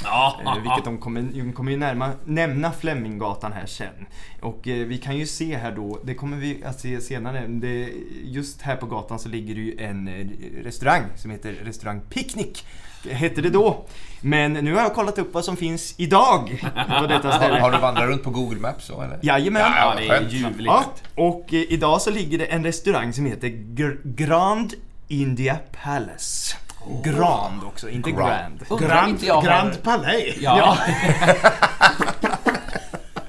Ja. 0.03 0.39
Eh, 0.45 0.53
vilket 0.55 0.85
de 0.85 0.97
kommer, 0.97 1.21
de 1.21 1.53
kommer 1.53 1.71
ju 1.71 1.77
närma, 1.77 2.09
nämna 2.25 2.71
Fleminggatan 2.71 3.53
här 3.53 3.65
sen. 3.65 4.05
Och 4.41 4.67
eh, 4.67 4.87
vi 4.87 4.97
kan 4.97 5.17
ju 5.17 5.27
se 5.27 5.57
här 5.57 5.71
då, 5.71 5.99
det 6.03 6.13
kommer 6.13 6.37
vi 6.37 6.63
att 6.65 6.79
se 6.79 7.01
senare, 7.01 7.47
det, 7.47 7.89
just 8.31 8.61
här 8.61 8.75
på 8.75 8.85
gatan 8.85 9.19
så 9.19 9.29
ligger 9.29 9.55
det 9.55 9.61
ju 9.61 9.77
en 9.79 10.07
eh, 10.07 10.63
restaurang 10.63 11.03
som 11.15 11.31
heter 11.31 11.53
Restaurang 11.63 12.01
Picnic. 12.09 12.63
Hette 13.11 13.41
det 13.41 13.49
då. 13.49 13.85
Men 14.21 14.53
nu 14.53 14.73
har 14.73 14.81
jag 14.81 14.93
kollat 14.95 15.17
upp 15.17 15.33
vad 15.33 15.45
som 15.45 15.57
finns 15.57 15.93
idag 15.97 16.61
på 16.99 17.07
detta 17.07 17.27
Har, 17.31 17.37
ställe. 17.37 17.59
har 17.59 17.71
du 17.71 17.77
vandrat 17.77 18.03
runt 18.09 18.23
på 18.23 18.29
Google 18.29 18.59
Maps 18.59 18.85
så 18.85 19.01
eller? 19.01 19.19
Jajamän. 19.21 19.61
Ja, 19.61 19.75
Ja, 19.77 19.95
det 19.99 20.07
är 20.07 20.29
ljuvligt. 20.29 20.65
Ja, 20.65 20.83
och 21.15 21.53
eh, 21.53 21.59
idag 21.69 22.01
så 22.01 22.09
ligger 22.11 22.37
det 22.37 22.45
en 22.45 22.63
restaurang 22.63 23.13
som 23.13 23.25
heter 23.25 23.47
Gr- 23.47 23.99
Grand 24.03 24.73
India 25.07 25.57
Palace. 25.83 26.55
Grand 27.03 27.63
också, 27.63 27.89
inte 27.89 28.11
Grand. 28.11 28.65
Grand. 28.69 28.81
Grand, 28.81 29.19
Grand 29.45 29.83
Palais. 29.83 30.35
Ja. 30.39 30.77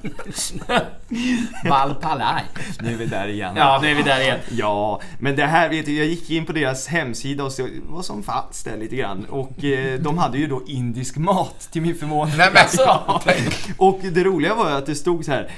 Valpalaj. 1.69 2.43
Nu 2.81 2.93
är 2.93 2.97
vi 2.97 3.05
där 3.05 3.27
igen. 3.27 3.53
Ja, 3.57 3.79
nu 3.81 3.91
är 3.91 3.95
vi 3.95 4.03
där 4.03 4.21
igen. 4.21 4.39
Ja, 4.51 5.01
men 5.19 5.35
det 5.35 5.45
här 5.45 5.69
vet 5.69 5.85
du, 5.85 5.97
jag 5.97 6.07
gick 6.07 6.29
in 6.29 6.45
på 6.45 6.51
deras 6.53 6.87
hemsida 6.87 7.43
och 7.43 7.51
såg 7.51 7.69
vad 7.89 8.05
som 8.05 8.23
fanns 8.23 8.63
där 8.63 8.77
lite 8.77 8.95
grann. 8.95 9.25
Och 9.25 9.63
eh, 9.63 9.99
de 9.99 10.17
hade 10.17 10.37
ju 10.37 10.47
då 10.47 10.61
indisk 10.67 11.17
mat 11.17 11.69
till 11.71 11.81
min 11.81 11.95
förvåning. 11.95 12.33
Nej, 12.37 12.49
men- 12.53 12.63
Alltså, 12.63 13.01
och 13.77 13.99
det 14.11 14.23
roliga 14.23 14.55
var 14.55 14.69
ju 14.69 14.75
att 14.75 14.85
det 14.85 14.95
stod 14.95 15.25
så 15.25 15.31
här, 15.31 15.49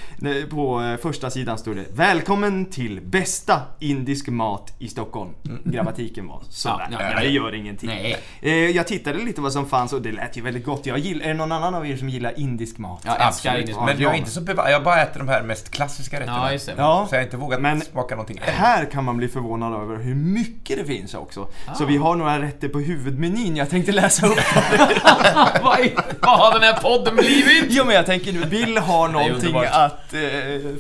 på 0.50 0.82
eh, 0.84 0.98
första 0.98 1.30
sidan 1.30 1.58
stod 1.58 1.76
det 1.76 1.86
Välkommen 1.94 2.66
till 2.66 3.02
bästa 3.02 3.62
indisk 3.80 4.28
mat 4.28 4.74
i 4.80 4.88
Stockholm. 4.88 5.30
Grammatiken 5.64 6.28
var 6.28 6.42
sådär. 6.50 6.88
Ja, 6.92 6.98
Ja, 7.02 7.12
ja, 7.12 7.20
det 7.20 7.26
ja. 7.26 7.30
gör 7.32 7.56
ingenting. 7.56 7.90
Nej. 7.90 8.18
Eh, 8.42 8.54
jag 8.56 8.88
tittade 8.88 9.20
lite 9.20 9.42
vad 9.42 9.54
som 9.54 9.66
fanns 9.70 9.94
och 9.94 10.02
det 10.02 10.12
lät 10.12 10.38
ju 10.38 10.42
väldigt 10.42 10.66
gott. 10.66 10.86
Jag 10.86 10.98
gillar, 11.00 11.24
är 11.26 11.28
det 11.28 11.34
någon 11.34 11.52
annan 11.52 11.76
av 11.76 11.88
er 11.88 11.98
som 11.98 12.10
gillar 12.10 12.40
indisk 12.40 12.78
mat? 12.78 13.02
Jag 13.06 13.28
älskar 13.28 13.58
indisk 13.60 13.78
Men 13.78 13.86
mat. 13.86 14.00
jag 14.00 14.14
är 14.14 14.18
inte 14.18 14.32
så 14.36 14.42
beva- 14.42 14.70
Jag 14.72 14.84
bara 14.84 15.02
äter 15.02 15.20
de 15.20 15.28
här 15.28 15.42
mest 15.44 15.72
klassiska 15.72 16.20
rätterna. 16.20 16.38
Ja, 16.46 16.52
just 16.52 16.66
det. 16.66 16.74
Ja. 16.78 17.06
Så 17.10 17.16
jag 17.16 17.20
har 17.20 17.26
inte 17.26 17.38
vågat 17.38 17.62
Men- 17.62 17.82
smaka 17.82 18.16
någonting 18.16 18.38
än. 18.48 18.54
Här 18.54 18.86
kan 18.86 19.04
man 19.04 19.18
bli 19.18 19.28
förvånad 19.28 19.74
över 19.82 19.98
hur 19.98 20.16
mycket 20.16 20.78
det 20.78 20.86
finns 20.86 21.14
också. 21.14 21.48
Så 21.78 21.84
Ah. 21.84 21.88
vi 21.88 21.98
har 21.98 22.16
några 22.16 22.42
rätter 22.42 22.68
på 22.70 22.80
huvudmenyn 22.80 23.56
jag 23.56 23.70
tänkte 23.70 23.92
läsa 23.92 24.28
upp. 24.28 24.38
vad, 25.64 25.80
är- 25.80 25.94
vad 26.22 26.40
har 26.40 26.54
den 26.54 26.64
här 26.64 26.74
podden 26.82 27.16
blivit? 27.16 27.66
jo 27.70 27.84
men 27.86 27.96
jag 27.96 28.06
tänker 28.06 28.34
nu, 28.34 28.46
Bill 28.46 28.78
har 28.78 29.08
någonting 29.08 29.36
underbart. 29.56 29.68
att 29.72 30.14
eh, 30.14 30.20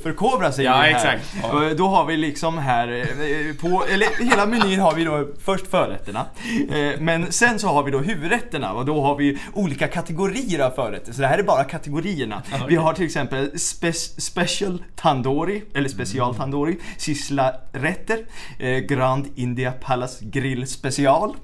förkovra 0.03 0.51
sig 0.51 0.65
Ja, 0.65 0.88
i 0.88 0.91
här. 0.93 0.95
exakt. 1.15 1.53
Och 1.53 1.75
Då 1.75 1.88
har 1.88 2.05
vi 2.05 2.17
liksom 2.17 2.57
här, 2.57 2.88
eh, 2.88 3.55
på, 3.62 3.83
eller 3.93 4.29
hela 4.29 4.45
menyn 4.45 4.79
har 4.79 4.93
vi 4.93 5.03
då 5.03 5.27
först 5.45 5.67
förrätterna. 5.67 6.25
Eh, 6.74 7.00
men 7.00 7.31
sen 7.31 7.59
så 7.59 7.67
har 7.67 7.83
vi 7.83 7.91
då 7.91 8.00
huvudrätterna 8.00 8.74
och 8.74 8.85
då 8.85 9.01
har 9.01 9.15
vi 9.15 9.39
olika 9.53 9.88
kategorier 9.88 10.59
av 10.59 10.71
förrätter. 10.71 11.13
Så 11.13 11.21
det 11.21 11.27
här 11.27 11.38
är 11.38 11.43
bara 11.43 11.63
kategorierna. 11.63 12.41
Vi 12.67 12.75
har 12.75 12.93
till 12.93 13.05
exempel 13.05 13.44
spe- 13.55 14.21
Special 14.21 14.83
Tandoori, 14.95 15.63
eller 15.73 15.89
Special 15.89 16.25
Mm. 16.29 16.37
Tandoori, 16.37 16.77
Sisla-rätter, 16.97 18.19
eh, 18.59 18.77
Grand 18.77 19.27
India 19.35 19.71
Palace 19.71 20.25
Grill 20.25 20.67
Special. 20.67 21.35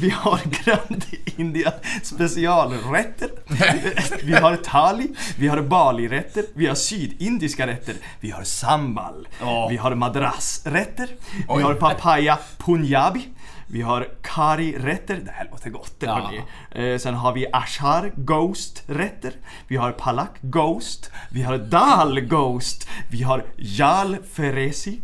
Vi 0.00 0.10
har 0.10 0.40
Grand 0.64 1.04
India 1.36 1.72
specialrätter. 2.02 3.30
Vi 4.24 4.32
har 4.34 4.56
thali, 4.56 5.08
vi 5.38 5.48
har 5.48 5.60
bali-rätter, 5.62 6.44
vi 6.54 6.66
har 6.66 6.74
sydindiska 6.74 7.66
rätter, 7.66 7.94
vi 8.20 8.30
har 8.30 8.42
sambal, 8.44 9.28
Ja. 9.40 9.68
vi 9.70 9.76
har 9.76 9.94
madrassrätter, 9.94 11.08
vi 11.56 11.62
har 11.62 11.74
papaya 11.74 12.38
punjabi, 12.58 13.28
vi 13.76 13.82
har 13.82 14.08
kari-rätter, 14.22 15.16
det 15.24 15.30
här 15.30 15.48
låter 15.50 15.70
gott 15.70 16.00
det 16.00 16.06
Ja. 16.06 16.32
Eh, 16.70 16.98
sen 16.98 17.14
har 17.14 17.32
vi 17.32 17.46
ashar 17.52 18.12
ghost-rätter, 18.16 19.32
vi 19.68 19.76
har 19.76 19.92
palak 19.92 20.30
ghost, 20.40 21.10
vi 21.30 21.42
har 21.42 21.58
dal 21.58 22.20
ghost, 22.20 22.88
vi 23.10 23.22
har 23.22 23.44
jal 23.56 24.16
feresi, 24.32 25.00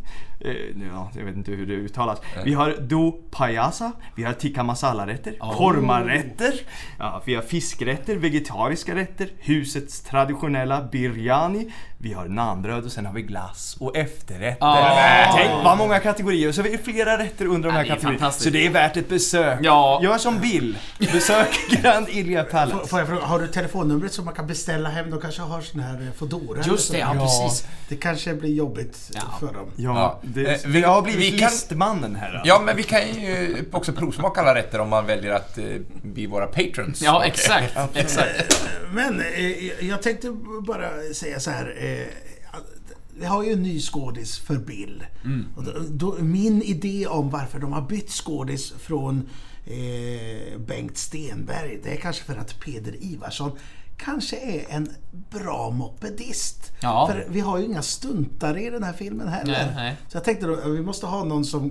ja, 0.92 1.10
jag 1.16 1.24
vet 1.24 1.36
inte 1.36 1.50
hur 1.50 1.66
det 1.66 1.72
uttalas. 1.74 2.18
Vi 2.44 2.54
har 2.54 2.76
do 2.80 3.12
payasa, 3.30 3.92
vi 4.16 4.22
har 4.24 4.32
tikka 4.32 4.62
masala-rätter, 4.62 5.34
kormarätter, 5.56 6.52
ja, 6.98 7.22
vi 7.26 7.34
har 7.34 7.42
fiskrätter, 7.42 8.16
vegetariska 8.16 8.94
rätter, 8.94 9.28
husets 9.38 10.00
traditionella 10.00 10.82
biryani, 10.92 11.72
vi 11.98 12.12
har 12.12 12.28
nanbröd 12.28 12.84
och 12.84 12.92
sen 12.92 13.06
har 13.06 13.12
vi 13.12 13.22
glass 13.22 13.76
och 13.80 13.96
efterrätter. 13.96 14.56
Ah. 14.66 15.34
Tänk 15.36 15.64
vad 15.64 15.78
många 15.78 15.98
kategorier, 15.98 16.52
så 16.52 16.62
vi 16.62 16.74
är 16.74 16.78
flera 16.78 17.18
rätter 17.18 17.46
under 17.46 17.68
de 17.68 17.68
Ja, 17.68 17.72
här 17.72 17.84
är 17.84 17.88
kategorierna. 17.88 18.18
fantastiskt. 18.18 18.44
Så 18.44 18.50
det 18.50 18.66
är 18.66 18.70
värt 18.70 18.96
ett 18.96 19.08
besök. 19.08 19.58
Ja. 19.62 20.00
Gör 20.02 20.18
som 20.18 20.38
Bill, 20.40 20.78
besök 20.98 21.48
Grand 21.82 22.08
Ilja 22.08 22.44
Palace. 22.44 22.88
Får 22.88 22.98
jag 22.98 23.08
fråga, 23.08 23.22
har 23.26 23.38
du 23.40 23.46
telefonnumret 23.48 24.12
så 24.12 24.22
man 24.22 24.34
kan 24.34 24.46
beställa 24.46 24.88
hem? 24.88 25.10
De 25.10 25.20
kanske 25.20 25.42
har 25.42 25.60
sån 25.60 25.80
här 25.80 25.94
eh, 25.94 26.12
Foodora 26.18 26.62
Just 26.66 26.92
det, 26.92 26.98
ja, 26.98 27.12
precis. 27.12 27.66
Det 27.88 27.96
kanske 27.96 28.34
blir 28.34 28.54
jobbigt 28.54 29.10
Ja. 29.14 29.20
för 29.40 29.46
dem. 29.54 29.66
Ja, 29.76 29.92
Ja. 29.92 30.18
Det, 30.34 30.46
Eh, 30.46 30.58
vi- 30.66 30.80
det 30.80 30.86
har 30.86 31.02
blivit 31.02 31.34
vi 31.34 31.38
kan- 31.38 31.50
listmannen 31.50 32.16
här. 32.16 32.32
alltså. 32.34 32.48
Ja, 32.48 32.62
men 32.66 32.76
vi 32.76 32.82
kan 32.82 33.00
ju 33.08 33.64
också 33.72 33.92
provsmaka 33.92 34.40
alla 34.40 34.54
rätter 34.54 34.78
om 34.80 34.88
man 34.88 35.06
väljer 35.06 35.32
att 35.32 35.58
eh, 35.58 35.64
bli 36.02 36.26
våra 36.26 36.46
patrons. 36.46 37.02
Ja, 37.02 37.16
Och, 37.16 37.22
eh, 37.24 37.28
exakt. 37.28 37.76
exakt. 37.94 38.64
Men 38.94 39.20
eh, 39.20 39.86
jag 39.88 40.02
tänkte 40.02 40.30
bara 40.66 40.90
säga 41.14 41.40
så 41.40 41.50
här. 41.50 41.76
Eh, 41.80 42.06
vi 43.18 43.26
har 43.26 43.42
ju 43.44 43.52
en 43.52 43.62
ny 43.62 43.80
skådis 43.80 44.38
för 44.38 44.56
Bill. 44.56 45.04
Och 45.56 45.64
då, 45.64 45.72
då, 45.90 46.16
min 46.20 46.62
idé 46.62 47.06
om 47.06 47.30
varför 47.30 47.58
de 47.58 47.72
har 47.72 47.82
bytt 47.82 48.10
skådis 48.10 48.72
från 48.80 49.28
eh, 49.66 50.58
Bengt 50.58 50.96
Stenberg, 50.98 51.80
det 51.84 51.90
är 51.92 51.96
kanske 51.96 52.24
för 52.24 52.36
att 52.36 52.60
Peder 52.60 52.94
Ivarsson 53.04 53.58
kanske 54.04 54.36
är 54.36 54.64
en 54.68 54.88
bra 55.30 55.70
mopedist. 55.70 56.72
Ja. 56.80 57.08
För 57.10 57.26
vi 57.28 57.40
har 57.40 57.58
ju 57.58 57.64
inga 57.64 57.82
stuntare 57.82 58.62
i 58.62 58.70
den 58.70 58.82
här 58.82 58.92
filmen 58.92 59.28
heller. 59.28 59.52
Nej, 59.66 59.72
nej. 59.74 59.96
Så 60.08 60.16
jag 60.16 60.24
tänkte 60.24 60.46
då, 60.46 60.68
vi 60.68 60.82
måste 60.82 61.06
ha 61.06 61.24
någon 61.24 61.44
som 61.44 61.70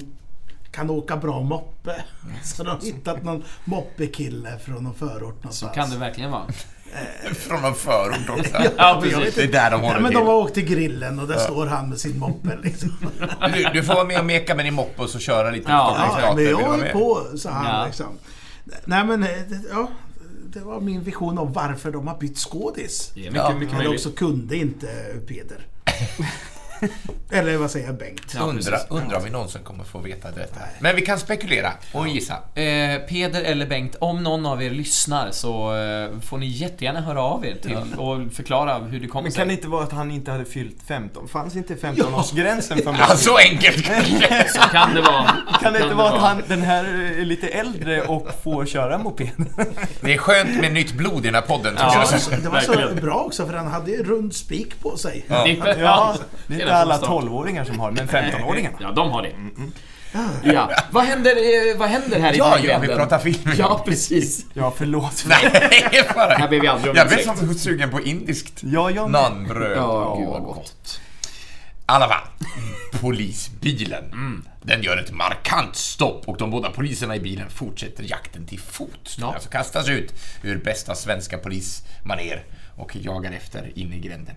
kan 0.71 0.89
åka 0.89 1.17
bra 1.17 1.41
moppe. 1.41 2.03
Så 2.43 2.63
de 2.63 2.69
har 2.69 2.79
hittat 2.81 3.23
någon 3.23 3.43
moppekille 3.65 4.57
från 4.65 4.83
någon 4.83 4.93
förort 4.95 5.35
Så 5.35 5.43
någonstans. 5.43 5.75
kan 5.75 5.89
det 5.89 5.97
verkligen 5.97 6.31
vara. 6.31 6.43
Från 7.35 7.61
någon 7.61 7.75
förort 7.75 8.29
också. 8.29 8.51
Ja, 8.77 8.99
men 9.01 9.09
precis. 9.11 9.35
Det 9.35 9.43
är 9.43 9.47
där 9.51 9.71
de 9.71 9.81
Ja, 9.81 9.87
håller 9.87 9.99
men 9.99 10.11
till. 10.11 10.19
de 10.19 10.27
har 10.27 10.33
åkt 10.35 10.53
till 10.53 10.65
grillen 10.65 11.19
och 11.19 11.27
där 11.27 11.37
står 11.37 11.65
han 11.67 11.89
med 11.89 11.97
sin 11.99 12.19
moppe 12.19 12.57
liksom. 12.63 12.97
Du, 13.53 13.63
du 13.73 13.83
får 13.83 13.93
vara 13.93 14.05
med 14.05 14.19
och 14.19 14.25
meka 14.25 14.55
med 14.55 14.65
din 14.65 14.73
moppe 14.73 15.01
och 15.01 15.09
så 15.09 15.19
köra 15.19 15.51
lite 15.51 15.71
Ja, 15.71 15.95
Ja, 16.21 16.33
men 16.35 16.45
jag 16.45 16.79
med? 16.79 16.91
på, 16.93 17.27
sa 17.37 17.49
han 17.49 17.79
Ja. 17.79 17.85
liksom. 17.85 18.05
Nej 18.85 19.05
men, 19.05 19.23
eh, 19.23 19.29
ja. 19.71 19.87
Det 20.53 20.59
var 20.59 20.79
min 20.81 21.03
vision 21.03 21.37
om 21.37 21.53
varför 21.53 21.91
de 21.91 22.07
har 22.07 22.17
bytt 22.17 22.37
skådis. 22.37 23.11
Är 23.15 23.19
mycket, 23.19 23.35
Ja, 23.35 23.53
mycket 23.59 23.73
Men 23.73 23.77
möjligt. 23.83 24.05
också 24.05 24.11
kunde 24.11 24.57
inte 24.57 24.87
Peder. 25.27 25.67
Eller 27.31 27.57
vad 27.57 27.71
säger 27.71 27.85
jag, 27.85 27.97
Bengt? 27.97 28.21
Ja, 28.35 28.41
Undra, 28.41 28.71
precis. 28.71 28.87
undra 28.89 29.17
om 29.17 29.23
vi 29.23 29.29
någonsin 29.29 29.61
kommer 29.63 29.83
få 29.83 29.99
veta 29.99 30.31
detta. 30.31 30.59
Men 30.79 30.95
vi 30.95 31.01
kan 31.01 31.19
spekulera 31.19 31.71
och 31.93 32.07
gissa. 32.07 32.33
Eh, 32.33 32.99
Peder 33.09 33.41
eller 33.41 33.65
Bengt, 33.65 33.95
om 33.99 34.23
någon 34.23 34.45
av 34.45 34.63
er 34.63 34.69
lyssnar 34.69 35.31
så 35.31 35.75
eh, 35.75 36.19
får 36.21 36.37
ni 36.37 36.45
jättegärna 36.45 37.01
höra 37.01 37.21
av 37.23 37.45
er 37.45 37.55
till 37.61 37.77
och 37.97 38.33
förklara 38.33 38.77
hur 38.79 38.99
det 38.99 39.07
kommer 39.07 39.23
Men 39.23 39.31
sig. 39.31 39.39
kan 39.39 39.47
det 39.47 39.53
inte 39.53 39.67
vara 39.67 39.83
att 39.83 39.91
han 39.91 40.11
inte 40.11 40.31
hade 40.31 40.45
fyllt 40.45 40.77
15? 40.87 41.27
Fanns 41.27 41.55
inte 41.55 41.75
15-årsgränsen 41.75 42.83
för 42.83 42.91
mig? 42.91 43.01
Ja, 43.09 43.15
så 43.15 43.37
enkelt 43.37 43.85
kanske. 43.85 44.47
Så 44.49 44.59
kan 44.59 44.95
det 44.95 45.01
vara. 45.01 45.29
Kan 45.61 45.73
det 45.73 45.83
inte 45.83 45.95
vara 45.95 46.09
att 46.09 46.21
han, 46.21 46.41
den 46.47 46.61
här 46.61 46.83
är 47.19 47.25
lite 47.25 47.47
äldre 47.47 48.01
och 48.01 48.27
får 48.43 48.65
köra 48.65 48.97
moped? 48.97 49.29
Det 50.01 50.13
är 50.13 50.17
skönt 50.17 50.61
med 50.61 50.73
nytt 50.73 50.93
blod 50.93 51.19
i 51.25 51.27
den 51.27 51.35
här 51.35 51.41
podden. 51.41 51.73
tycker 51.73 51.85
Ja. 51.85 52.05
jag. 52.31 52.41
Det 52.43 52.49
var 52.49 52.61
så 52.61 52.95
bra 53.01 53.15
också 53.15 53.45
för 53.47 53.53
han 53.53 53.67
hade 53.67 53.91
ju 53.91 54.03
rund 54.03 54.33
spik 54.35 54.79
på 54.79 54.97
sig. 54.97 55.25
Ja. 55.27 55.47
Ja, 55.79 56.15
det 56.47 56.70
inte 56.71 56.81
alla 56.81 56.97
från 56.97 57.05
start. 57.21 57.23
12-åringar 57.23 57.63
som 57.65 57.79
har, 57.79 57.91
men 57.91 58.07
15-åringarna. 58.07 58.75
Ja, 58.79 58.91
de 58.91 59.11
har 59.11 59.21
det. 59.21 59.31
Ja. 60.43 60.71
Vad 60.91 61.03
händer, 61.03 61.31
eh, 61.71 61.77
vad 61.77 61.89
händer 61.89 62.19
här 62.19 62.33
i 62.33 62.37
Ja, 62.37 62.45
ja, 62.45 62.51
bakgrunden? 62.51 62.81
vi 62.81 62.87
pratar 62.87 63.19
film. 63.19 63.51
Ja, 63.57 63.81
precis. 63.85 64.45
Ja, 64.53 64.73
förlåt. 64.77 65.23
Nej, 65.27 66.03
bara... 66.15 66.33
Här 66.33 66.47
ber 66.49 66.59
vi 66.59 66.67
aldrig 66.67 66.91
om 66.91 66.97
Jag 66.97 67.07
blev 67.07 67.19
ursäkt. 67.19 67.39
som 67.39 67.53
sugen 67.55 67.89
på 67.91 68.01
indiskt 68.01 68.53
Ja, 68.63 68.91
jag 68.91 69.11
med. 69.11 69.21
Ja, 69.75 70.15
gud 70.19 70.27
vad 70.29 70.43
gott. 70.43 70.99
I 71.63 71.93
alla 71.93 72.07
fall, 72.07 72.27
polisbilen. 73.01 74.43
Den 74.61 74.81
gör 74.83 74.97
ett 74.97 75.11
markant 75.11 75.75
stopp 75.75 76.23
och 76.27 76.37
de 76.37 76.51
båda 76.51 76.69
poliserna 76.69 77.15
i 77.15 77.19
bilen 77.19 77.49
fortsätter 77.49 78.03
jakten 78.03 78.45
till 78.45 78.59
fots. 78.59 79.15
De 79.15 79.21
Ja. 79.21 79.33
alltså 79.33 79.49
kastas 79.49 79.89
ut 79.89 80.13
ur 80.43 80.57
bästa 80.57 80.95
svenska 80.95 81.37
polismaner 81.37 82.43
och 82.77 82.95
jagar 82.95 83.31
efter 83.31 83.71
in 83.79 83.93
i 83.93 83.99
gränden. 83.99 84.35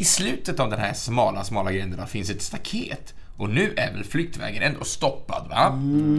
I 0.00 0.04
slutet 0.04 0.60
av 0.60 0.70
den 0.70 0.80
här 0.80 0.92
smala, 0.92 1.44
smala 1.44 1.72
gränden 1.72 2.06
finns 2.06 2.30
ett 2.30 2.42
staket 2.42 3.14
och 3.36 3.50
nu 3.50 3.74
är 3.76 3.92
väl 3.92 4.04
flyktvägen 4.04 4.62
ändå 4.62 4.84
stoppad, 4.84 5.48
va? 5.48 5.66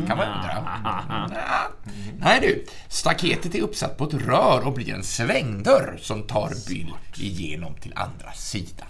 Kan 0.07 0.17
man 0.17 0.27
undra. 0.27 0.79
Nja. 1.27 1.67
Nej 2.19 2.39
du, 2.41 2.65
staketet 2.87 3.55
är 3.55 3.61
uppsatt 3.61 3.97
på 3.97 4.03
ett 4.03 4.13
rör 4.13 4.67
och 4.67 4.73
blir 4.73 4.93
en 4.93 5.03
svängdörr 5.03 5.97
som 6.01 6.23
tar 6.23 6.53
Bill 6.67 6.93
igenom 7.17 7.73
till 7.73 7.93
andra 7.95 8.31
sidan. 8.33 8.87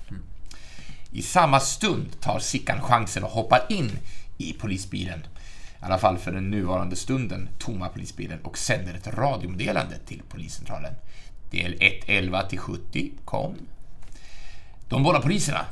I 1.12 1.22
samma 1.22 1.60
stund 1.60 2.22
tar 2.22 2.40
Sickan 2.40 2.82
chansen 2.82 3.24
och 3.24 3.32
hoppar 3.32 3.66
in 3.70 3.92
i 4.38 4.54
polisbilen. 4.54 5.20
I 5.20 5.86
alla 5.86 5.98
fall 5.98 6.18
för 6.18 6.32
den 6.32 6.50
nuvarande 6.50 6.96
stunden 6.96 7.50
tomma 7.60 7.90
polisbilen 7.90 8.40
och 8.44 8.58
sänder 8.58 8.94
ett 8.94 9.08
radiomeddelande 9.08 9.98
till 10.06 10.22
poliscentralen. 10.30 10.94
Del 11.52 11.78
111 11.82 12.42
till 12.42 12.60
70 12.60 13.12
kom. 13.26 13.56
De 14.92 15.04
båda 15.04 15.22
poliserna, 15.22 15.66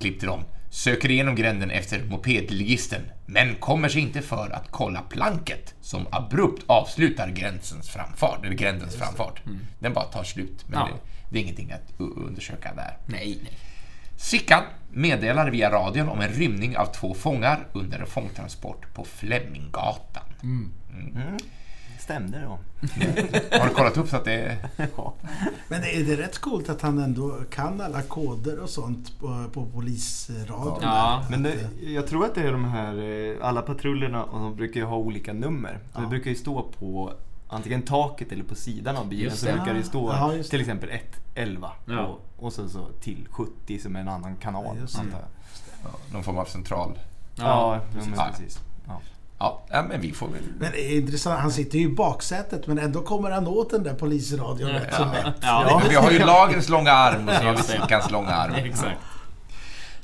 klippte 0.00 0.26
de, 0.26 0.44
söker 0.70 1.10
igenom 1.10 1.34
gränden 1.34 1.70
efter 1.70 2.04
mopedligisten 2.04 3.02
men 3.26 3.54
kommer 3.54 3.88
sig 3.88 4.00
inte 4.02 4.22
för 4.22 4.50
att 4.50 4.70
kolla 4.70 5.00
planket 5.02 5.74
som 5.80 6.06
abrupt 6.10 6.62
avslutar 6.66 7.28
gränsens 7.30 7.90
framfart, 7.90 8.44
eller 8.44 8.54
grändens 8.54 8.96
framfart. 8.96 9.42
Den 9.78 9.92
bara 9.92 10.04
tar 10.04 10.24
slut, 10.24 10.64
men 10.66 10.78
Ja. 10.78 10.86
det, 10.86 10.92
det 11.30 11.38
är 11.38 11.42
ingenting 11.42 11.72
att 11.72 12.00
undersöka 12.00 12.74
där. 12.74 12.96
Nej, 13.06 13.38
nej. 13.42 13.58
Sickan 14.16 14.62
meddelar 14.90 15.50
via 15.50 15.70
radion 15.70 16.08
om 16.08 16.20
en 16.20 16.28
rymning 16.32 16.76
av 16.76 16.86
två 16.86 17.14
fångar 17.14 17.66
under 17.72 17.98
en 17.98 18.06
fångtransport 18.06 18.94
på 18.94 19.04
Fleminggatan. 19.04 20.22
Stämde 22.10 22.38
det 22.38 22.44
då? 22.44 22.50
Har 23.60 23.68
du 23.68 23.74
kollat 23.74 23.96
upp 23.96 24.08
så 24.08 24.16
att 24.16 24.24
det 24.24 24.32
är... 24.32 24.56
Ja. 24.96 25.14
Men 25.68 25.82
är, 25.82 26.04
det 26.04 26.16
rätt 26.22 26.38
coolt 26.38 26.68
att 26.68 26.82
han 26.82 26.98
ändå 26.98 27.38
kan 27.50 27.80
alla 27.80 28.02
koder 28.02 28.58
och 28.60 28.70
sånt 28.70 29.18
på, 29.20 29.44
på 29.52 29.66
polisradion. 29.66 30.78
Ja, 30.82 31.22
där. 31.22 31.30
Men 31.30 31.42
det, 31.42 31.52
eh, 31.52 31.92
jag 31.92 32.06
tror 32.06 32.24
att 32.24 32.34
det 32.34 32.40
är 32.42 32.52
de 32.52 32.64
här, 32.64 32.98
eh, 33.02 33.46
alla 33.48 33.62
patrullerna, 33.62 34.24
och 34.24 34.40
de 34.40 34.56
brukar 34.56 34.80
ju 34.80 34.86
ha 34.86 34.96
olika 34.96 35.32
nummer. 35.32 35.78
Det 36.00 36.06
brukar 36.06 36.30
ju 36.30 36.36
stå 36.36 36.62
på 36.78 37.12
antingen 37.48 37.82
taket 37.82 38.32
eller 38.32 38.44
på 38.44 38.54
sidan 38.54 38.96
av 38.96 39.08
bilen 39.08 39.24
Just 39.24 39.38
så 39.38 39.46
det. 39.46 39.52
brukar 39.52 39.74
det 39.74 39.82
stå 39.82 40.12
Ja, 40.12 40.34
just 40.34 40.50
det. 40.50 40.56
till 40.56 40.60
exempel 40.60 40.90
111 41.34 41.70
Ja. 41.86 42.06
och, 42.06 42.44
och 42.46 42.52
så, 42.52 42.68
så 42.68 42.86
till 43.00 43.26
70 43.30 43.78
som 43.78 43.96
är 43.96 44.00
en 44.00 44.08
annan 44.08 44.36
kanal. 44.36 44.76
Just 44.80 44.94
det. 44.94 45.00
antar 45.00 45.18
jag. 45.18 45.92
Någon 46.12 46.22
form 46.24 46.38
av 46.38 46.44
central... 46.44 46.98
Ja, 47.34 47.44
Ja, 47.44 47.76
ja, 47.76 48.00
men 48.06 48.14
Ja. 48.16 48.28
precis. 48.30 48.60
Ja. 49.40 49.62
Ja, 49.70 49.76
ja, 49.76 49.82
men 49.82 50.00
vi 50.00 50.12
får 50.12 50.28
väl... 50.28 50.42
Men 50.58 50.72
det 50.72 50.92
är 50.92 50.96
intressant, 50.96 51.40
han 51.40 51.52
sitter 51.52 51.78
ju 51.78 51.84
i 51.84 51.94
baksätet 51.94 52.66
men 52.66 52.78
ändå 52.78 53.02
kommer 53.02 53.30
han 53.30 53.46
åt 53.46 53.70
den 53.70 53.82
där 53.82 53.94
polisradion 53.94 54.70
rätt 54.70 54.94
så 54.94 55.04
lätt. 55.04 55.34
Ja, 55.40 55.82
Vi 55.88 55.94
har 55.94 56.10
ju 56.10 56.18
lagens 56.26 56.68
långa 56.68 56.92
arm 56.92 57.28
och 57.28 57.34
så 57.34 57.42
har 57.42 57.56
vi. 57.56 57.62
Sickans 57.62 58.10
långa 58.10 58.30
arm. 58.30 58.54
exakt. 58.64 59.00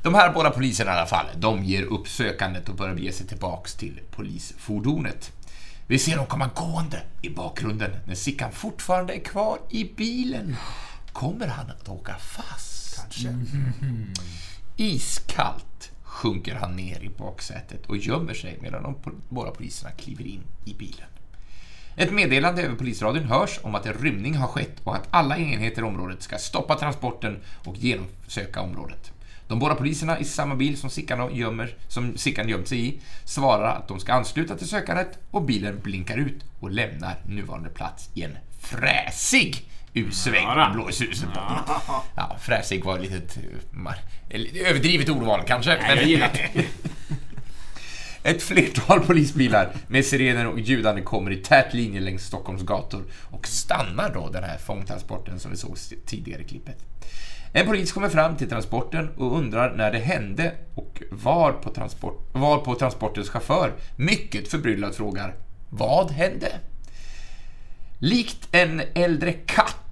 De 0.02 0.14
här 0.14 0.32
båda 0.32 0.50
poliserna 0.50 0.90
i 0.90 0.94
alla 0.96 1.06
fall, 1.06 1.26
de 1.36 1.64
ger 1.64 1.82
upp 1.82 2.08
sökandet 2.08 2.68
och 2.68 2.74
börjar 2.74 2.94
bege 2.94 3.12
sig 3.12 3.26
tillbaks 3.26 3.74
till 3.74 4.00
polisfordonet. 4.10 5.32
Vi 5.86 5.98
ser 5.98 6.16
dem 6.16 6.26
komma 6.26 6.50
gående 6.54 7.02
i 7.22 7.30
bakgrunden 7.30 7.90
när 8.06 8.14
Sickan 8.14 8.52
fortfarande 8.52 9.14
är 9.14 9.20
kvar 9.20 9.58
i 9.70 9.94
bilen. 9.96 10.56
Kommer 11.12 11.46
han 11.46 11.70
att 11.70 11.88
åka 11.88 12.14
fast? 12.14 12.96
Kanske. 12.96 13.34
Iskallt 14.76 15.90
sjunker 16.16 16.54
han 16.54 16.76
ner 16.76 17.00
i 17.00 17.08
baksätet 17.08 17.86
och 17.86 17.96
gömmer 17.96 18.34
sig 18.34 18.58
medan 18.62 18.82
de 18.82 18.96
båda 19.28 19.50
poliserna 19.50 19.90
kliver 19.90 20.24
in 20.24 20.42
i 20.64 20.74
bilen. 20.74 21.06
Ett 21.96 22.12
meddelande 22.12 22.62
över 22.62 22.76
polisradion 22.76 23.24
hörs 23.24 23.60
om 23.62 23.74
att 23.74 23.86
en 23.86 23.92
rymning 23.92 24.34
har 24.34 24.46
skett 24.46 24.80
och 24.84 24.96
att 24.96 25.08
alla 25.10 25.38
enheter 25.38 25.82
i 25.82 25.84
området 25.84 26.22
ska 26.22 26.38
stoppa 26.38 26.74
transporten 26.74 27.40
och 27.64 27.76
genomsöka 27.76 28.60
området. 28.60 29.12
De 29.48 29.58
båda 29.58 29.74
poliserna 29.74 30.18
i 30.18 30.24
samma 30.24 30.54
bil 30.54 30.76
som 30.76 30.90
Sickan, 30.90 31.34
gömmer, 31.34 31.76
som 31.88 32.16
Sickan 32.16 32.48
gömt 32.48 32.68
sig 32.68 32.88
i 32.88 33.00
svarar 33.24 33.76
att 33.76 33.88
de 33.88 34.00
ska 34.00 34.12
ansluta 34.12 34.56
till 34.56 34.68
sökandet 34.68 35.18
och 35.30 35.42
bilen 35.42 35.80
blinkar 35.82 36.16
ut 36.16 36.44
och 36.60 36.70
lämnar 36.70 37.16
nuvarande 37.26 37.68
plats 37.68 38.10
i 38.14 38.22
en 38.22 38.38
fräsig 38.60 39.68
U-sväng 39.96 40.42
Ja, 40.42 40.70
blåshuset 40.74 41.28
på. 41.34 41.40
Ja, 42.14 42.36
fräsig 42.40 42.84
var 42.84 42.98
eller 44.30 44.66
överdrivet 44.66 45.08
ordval 45.08 45.40
kanske. 45.46 45.70
Nej, 45.70 45.96
jag 45.96 46.06
gillar 46.06 46.30
det. 46.32 46.64
Ett 48.30 48.42
flertal 48.42 49.00
polisbilar 49.00 49.72
med 49.88 50.04
sirener 50.04 50.46
och 50.46 50.60
ljudande 50.60 51.02
kommer 51.02 51.30
i 51.30 51.36
tät 51.36 51.74
linje 51.74 52.00
längs 52.00 52.24
Stockholms 52.24 52.62
gator 52.62 53.02
och 53.30 53.46
stannar 53.46 54.14
då 54.14 54.28
den 54.28 54.44
här 54.44 54.58
fångtransporten 54.58 55.38
som 55.38 55.50
vi 55.50 55.56
såg 55.56 55.76
tidigare 56.06 56.42
i 56.42 56.44
klippet. 56.44 56.84
En 57.52 57.66
polis 57.66 57.92
kommer 57.92 58.08
fram 58.08 58.36
till 58.36 58.48
transporten 58.48 59.10
och 59.16 59.38
undrar 59.38 59.76
när 59.76 59.92
det 59.92 59.98
hände 59.98 60.52
och 60.74 61.02
var 61.10 61.52
på, 61.52 61.70
transport, 61.70 62.28
var 62.32 62.58
på 62.58 62.74
transportens 62.74 63.28
chaufför 63.28 63.72
mycket 63.96 64.48
förbryllad 64.48 64.94
frågar 64.94 65.34
Vad 65.70 66.10
hände? 66.10 66.52
Likt 67.98 68.48
en 68.52 68.82
äldre 68.94 69.32
katt 69.32 69.85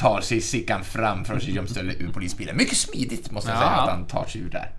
tar 0.00 0.20
sig 0.20 0.40
Sickan 0.40 0.84
fram 0.84 1.24
från 1.24 1.40
sitt 1.40 1.54
gömställe 1.54 1.92
ur 1.98 2.12
polisbilen. 2.12 2.56
Mycket 2.56 2.76
smidigt 2.76 3.30
måste 3.30 3.50
jag 3.50 3.58
säga 3.58 3.70
Ja. 3.70 3.82
att 3.82 3.90
han 3.90 4.06
tar 4.06 4.24
sig 4.26 4.40
ur 4.40 4.50
där. 4.50 4.70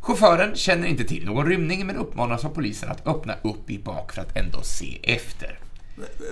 Chauffören 0.00 0.56
känner 0.56 0.86
inte 0.86 1.04
till 1.04 1.24
någon 1.24 1.46
rymning 1.46 1.86
men 1.86 1.96
uppmanas 1.96 2.44
av 2.44 2.48
polisen 2.48 2.90
att 2.90 3.06
öppna 3.06 3.34
upp 3.42 3.70
i 3.70 3.78
bak 3.78 4.12
för 4.12 4.22
att 4.22 4.36
ändå 4.36 4.62
se 4.62 4.98
efter. 5.02 5.58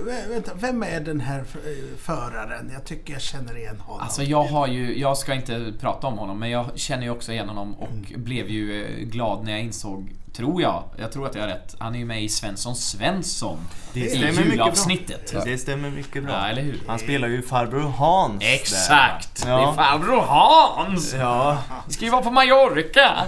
V- 0.04 0.12
Vänta, 0.28 0.52
vem 0.54 0.82
är 0.82 1.00
den 1.00 1.20
här 1.20 1.38
eh, 1.38 1.98
föraren? 1.98 2.70
Jag 2.72 2.84
tycker 2.84 3.12
jag 3.12 3.22
känner 3.22 3.56
igen 3.56 3.80
honom. 3.80 4.02
Alltså 4.02 4.22
jag 4.22 4.42
har 4.44 4.66
ju, 4.66 4.98
jag 4.98 5.18
ska 5.18 5.34
inte 5.34 5.72
prata 5.80 6.06
om 6.06 6.18
honom, 6.18 6.38
men 6.38 6.50
jag 6.50 6.66
känner 6.78 7.02
ju 7.02 7.10
också 7.10 7.32
igen 7.32 7.48
honom 7.48 7.74
och 7.74 7.88
blev 8.16 8.48
ju 8.48 8.84
eh, 8.84 9.04
glad 9.04 9.44
när 9.44 9.52
jag 9.52 9.60
insåg, 9.60 10.10
tror 10.32 10.62
jag, 10.62 10.84
jag 10.98 11.12
tror 11.12 11.26
att 11.26 11.34
jag 11.34 11.42
har 11.42 11.48
rätt, 11.48 11.74
han 11.78 11.94
är 11.94 11.98
ju 11.98 12.04
med 12.04 12.22
i 12.22 12.28
Svensson 12.28 12.76
Svensson. 12.76 13.58
Det 13.92 14.00
I 14.00 14.08
stämmer 14.10 14.26
mycket 14.26 14.44
bra. 14.44 14.52
julavsnittet. 14.52 15.34
Det 15.44 15.58
stämmer 15.58 15.90
mycket 15.90 16.22
bra. 16.24 16.32
Ja, 16.32 16.46
eller 16.48 16.62
hur? 16.62 16.80
Han 16.86 16.98
spelar 16.98 17.28
ju 17.28 17.42
farbror 17.42 17.80
Hans. 17.80 18.40
där. 18.40 18.54
Exakt! 18.54 19.42
Det 19.42 19.48
är 19.48 19.52
Ja. 19.52 19.74
farbror 19.74 20.20
Hans! 20.20 21.14
Ja, 21.18 21.58
Vi 21.86 21.92
ska 21.94 22.04
ju 22.04 22.10
vara 22.10 22.22
på 22.22 22.30
Mallorca! 22.30 23.24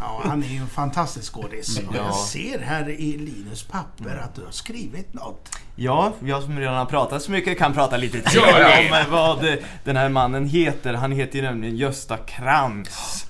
Ja, 0.00 0.22
han 0.24 0.42
är 0.42 0.46
ju 0.48 0.56
en 0.58 0.66
fantastisk 0.68 1.32
skådis. 1.34 1.78
Och 1.78 1.96
Ja. 1.96 2.04
jag 2.06 2.14
ser 2.14 2.58
här 2.58 2.88
i 2.90 3.18
Linus 3.18 3.62
papper 3.62 4.16
att 4.24 4.34
du 4.34 4.44
har 4.44 4.50
skrivit 4.52 5.14
något. 5.14 5.48
ja, 5.76 6.12
jag 6.24 6.42
som 6.42 6.58
redan 6.58 6.74
har 6.74 6.86
pratat 6.86 7.22
så 7.22 7.30
mycket 7.30 7.58
kan 7.58 7.74
prata 7.74 7.96
lite 7.96 8.30
till 8.30 8.40
om 8.40 9.10
vad 9.10 9.46
den 9.84 9.96
här 9.96 10.08
mannen 10.08 10.48
heter. 10.48 10.94
Han 10.94 11.12
heter 11.12 11.36
ju 11.36 11.42
nämligen 11.42 11.76
Gösta 11.76 12.16
Krantz. 12.16 13.26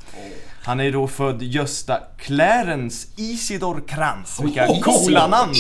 Han 0.64 0.80
är 0.80 0.84
ju 0.84 0.90
då 0.90 1.08
född 1.08 1.42
Gösta 1.42 1.98
Clarence 2.18 3.08
Isidor 3.16 3.82
Krantz. 3.88 4.40
Vilka 4.40 4.68
Oh, 4.68 4.80
coola 4.80 5.26
namn? 5.26 5.52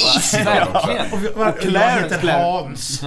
Verkligen! 0.44 1.12
Och, 1.12 1.18
vad 1.36 1.60
Clarence. 1.60 2.26
Hans? 2.26 3.02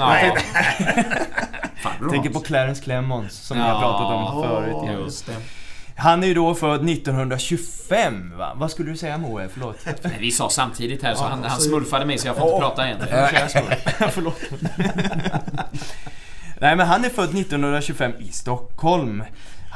Jag 2.01 2.11
tänker 2.11 2.29
på 2.29 2.39
Clarence 2.39 2.83
Clemons 2.83 3.33
som 3.33 3.57
vi 3.57 3.63
har 3.63 3.79
pratat 3.79 4.13
om 4.13 4.43
förut. 4.43 4.99
Just 4.99 5.25
det. 5.25 5.35
Han 5.97 6.23
är 6.23 6.27
ju 6.27 6.33
då 6.33 6.55
född 6.55 6.89
1925 6.89 8.33
va? 8.37 8.53
Vad 8.55 8.71
skulle 8.71 8.91
du 8.91 8.97
säga 8.97 9.17
Moe? 9.17 9.49
Förlåt. 9.53 9.77
Men 10.01 10.11
vi 10.19 10.31
sa 10.31 10.49
samtidigt 10.49 11.03
här 11.03 11.15
så 11.15 11.23
han, 11.23 11.43
han 11.43 11.61
smurfade 11.61 12.05
mig 12.05 12.17
så 12.17 12.27
jag 12.27 12.35
får 12.37 12.47
inte 12.47 12.59
prata 12.59 12.85
än. 12.85 12.97
Förlåt. 14.11 14.41
Nej 16.61 16.75
men 16.75 16.87
han 16.87 17.05
är 17.05 17.09
född 17.09 17.29
1925 17.29 18.11
i 18.19 18.31
Stockholm. 18.31 19.23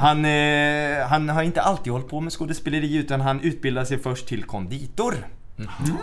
Han, 0.00 0.24
eh, 0.24 1.06
han 1.06 1.28
har 1.28 1.42
inte 1.42 1.62
alltid 1.62 1.92
hållit 1.92 2.08
på 2.08 2.20
med 2.20 2.32
skådespeleri 2.32 2.96
utan 2.96 3.20
han 3.20 3.40
utbildade 3.40 3.86
sig 3.86 3.98
först 3.98 4.26
till 4.26 4.44
konditor. 4.44 5.14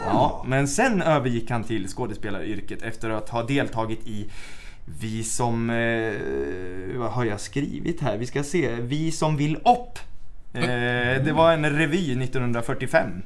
Ja, 0.05 0.43
men 0.47 0.67
sen 0.67 1.01
övergick 1.01 1.49
han 1.51 1.63
till 1.63 1.88
skådespelaryrket 1.88 2.81
efter 2.81 3.10
att 3.10 3.29
ha 3.29 3.43
deltagit 3.43 4.07
i 4.07 4.29
Vi 4.86 5.23
som... 5.23 5.69
Eh, 5.69 6.99
vad 6.99 7.12
har 7.12 7.25
jag 7.25 7.39
skrivit 7.39 8.01
här? 8.01 8.17
Vi 8.17 8.25
ska 8.25 8.43
se. 8.43 8.75
Vi 8.75 9.12
som 9.12 9.38
vill 9.38 9.55
upp. 9.55 9.99
Eh, 10.53 11.23
det 11.23 11.33
var 11.36 11.53
en 11.53 11.69
revy 11.69 12.23
1945. 12.23 13.21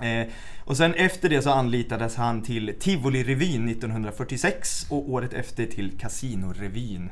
Eh, 0.00 0.26
och 0.64 0.76
sen 0.76 0.94
efter 0.94 1.28
det 1.28 1.42
så 1.42 1.50
anlitades 1.50 2.16
han 2.16 2.42
till 2.42 2.74
Tivoli-revyn 2.80 3.68
1946 3.68 4.86
och 4.90 5.10
året 5.10 5.32
efter 5.32 5.66
till 5.66 5.98
Casino-revyn. 5.98 7.10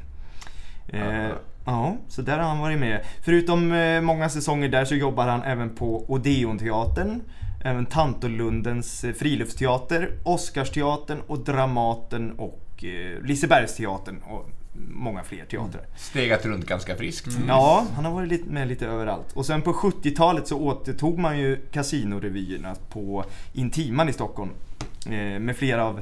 Eh, 0.92 1.30
ja, 1.64 1.96
så 2.08 2.22
där 2.22 2.38
har 2.38 2.48
han 2.48 2.58
varit 2.58 2.78
med. 2.78 3.04
Förutom 3.22 3.72
eh, 3.72 4.00
många 4.00 4.28
säsonger 4.28 4.68
där 4.68 4.84
så 4.84 4.94
jobbar 4.94 5.26
han 5.26 5.42
även 5.42 5.74
på 5.74 6.04
Odeonteatern, 6.10 7.22
även 7.64 7.86
Tantolundens 7.86 9.04
eh, 9.04 9.12
friluftsteater, 9.12 10.10
Oscarsteatern 10.22 11.20
och 11.26 11.38
Dramaten 11.38 12.32
och 12.38 12.84
eh, 12.84 13.22
Lisebergsteatern 13.22 14.22
och 14.22 14.50
många 14.88 15.22
fler 15.22 15.44
teatrar. 15.44 15.82
Stegat 15.96 16.46
runt 16.46 16.66
ganska 16.66 16.96
friskt. 16.96 17.38
Ja, 17.48 17.86
han 17.94 18.04
har 18.04 18.12
varit 18.12 18.46
med 18.46 18.68
lite 18.68 18.86
överallt. 18.86 19.32
Och 19.34 19.46
sen 19.46 19.62
på 19.62 19.72
70-talet 19.72 20.48
så 20.48 20.58
återtog 20.58 21.18
man 21.18 21.38
ju 21.38 21.56
Casino-revyerna 21.72 22.74
på 22.90 23.24
Intiman 23.52 24.08
i 24.08 24.12
Stockholm. 24.12 24.50
Eh, 25.06 25.40
med 25.40 25.56
flera 25.56 25.84
av 25.84 26.00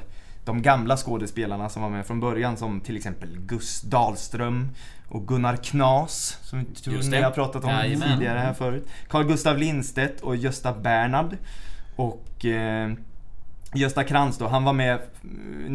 de 0.48 0.62
gamla 0.62 0.96
skådespelarna 0.96 1.68
som 1.68 1.82
var 1.82 1.90
med 1.90 2.06
från 2.06 2.20
början 2.20 2.56
som 2.56 2.80
till 2.80 2.96
exempel 2.96 3.38
Gus 3.38 3.80
Dahlström 3.80 4.68
och 5.08 5.28
Gunnar 5.28 5.56
Knas 5.56 6.38
som 6.42 6.66
ni 7.10 7.22
har 7.22 7.30
pratat 7.30 7.64
om 7.64 7.70
Jajamän. 7.70 8.12
tidigare 8.12 8.38
här 8.38 8.52
förut. 8.52 8.88
Carl 9.08 9.24
Gustav 9.26 9.58
Lindstedt 9.58 10.20
och 10.20 10.36
Gösta 10.36 10.72
Bernhard. 10.72 11.36
Och 11.96 12.44
eh, 12.44 12.92
Gösta 13.74 14.04
Krantz 14.04 14.38
då, 14.38 14.46
han 14.46 14.64
var 14.64 14.72
med 14.72 14.92
eh, 14.94 15.00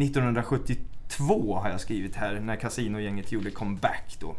1972 0.02 1.58
har 1.62 1.70
jag 1.70 1.80
skrivit 1.80 2.16
här 2.16 2.40
när 2.40 2.56
Casinogänget 2.56 3.32
gjorde 3.32 3.50
comeback 3.50 4.16
då. 4.20 4.36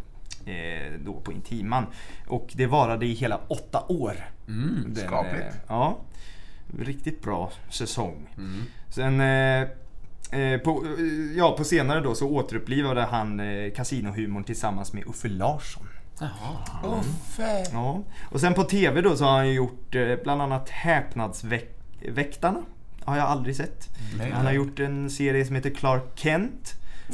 Eh, 0.51 0.91
då 1.05 1.13
på 1.13 1.31
Intiman. 1.31 1.85
Och 2.27 2.47
det 2.53 2.65
varade 2.65 3.05
i 3.05 3.13
hela 3.13 3.39
åtta 3.47 3.83
år. 3.87 4.15
Mm. 4.47 4.93
Den, 4.93 5.07
skapligt. 5.07 5.45
eh, 5.45 5.61
ja. 5.67 5.97
Riktigt 6.79 7.21
bra 7.21 7.51
säsong. 7.69 8.29
Mm. 8.37 8.61
Sen 8.89 9.21
eh, 9.21 9.61
eh, 9.61 9.67
på, 10.63 10.83
eh, 10.99 11.37
ja, 11.37 11.55
på 11.57 11.63
senare 11.63 12.01
då 12.01 12.15
så 12.15 12.29
återupplivade 12.29 13.01
han 13.01 13.39
eh, 13.39 13.71
kasinohumorn 13.73 14.43
tillsammans 14.43 14.93
med 14.93 15.03
Uffe 15.07 15.27
Larsson. 15.27 15.87
Jaha. 16.19 16.99
Uffe! 16.99 17.65
Ja. 17.71 18.01
Och 18.31 18.39
sen 18.41 18.53
på 18.53 18.63
TV 18.63 19.01
då 19.01 19.15
så 19.17 19.23
har 19.25 19.31
han 19.31 19.53
gjort 19.53 19.95
eh, 19.95 20.15
bland 20.23 20.41
annat 20.41 20.69
Häpnadsväktarna. 20.69 22.61
Har 23.03 23.17
jag 23.17 23.25
aldrig 23.27 23.55
sett. 23.55 23.89
Nej. 24.17 24.31
Han 24.31 24.45
har 24.45 24.53
gjort 24.53 24.79
en 24.79 25.09
serie 25.09 25.45
som 25.45 25.55
heter 25.55 25.69
Clark 25.69 26.03
Kent. 26.15 26.73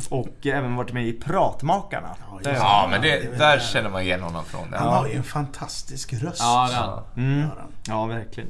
Och 0.10 0.48
även 0.48 0.76
varit 0.76 0.94
med 0.94 1.08
i 1.08 1.14
Pratmakarna. 1.14 2.16
Ja, 2.44 2.52
Ja, 2.54 2.88
men 2.92 3.02
det 3.02 3.08
det, 3.32 3.38
där 3.38 3.58
det. 3.58 3.64
känner 3.64 3.90
man 3.90 4.02
igen 4.02 4.22
honom 4.22 4.46
från. 4.46 4.74
Han 4.74 4.88
Ja. 4.88 4.96
har 4.96 5.08
ju 5.08 5.14
en 5.16 5.24
fantastisk 5.24 6.14
röst. 6.14 6.40
Ja, 6.40 6.68
det 6.70 6.76
han. 6.76 7.04
Mm. 7.26 7.42
Har 7.50 7.56
han. 7.58 7.72
Ja, 7.88 8.06
verkligen. 8.06 8.50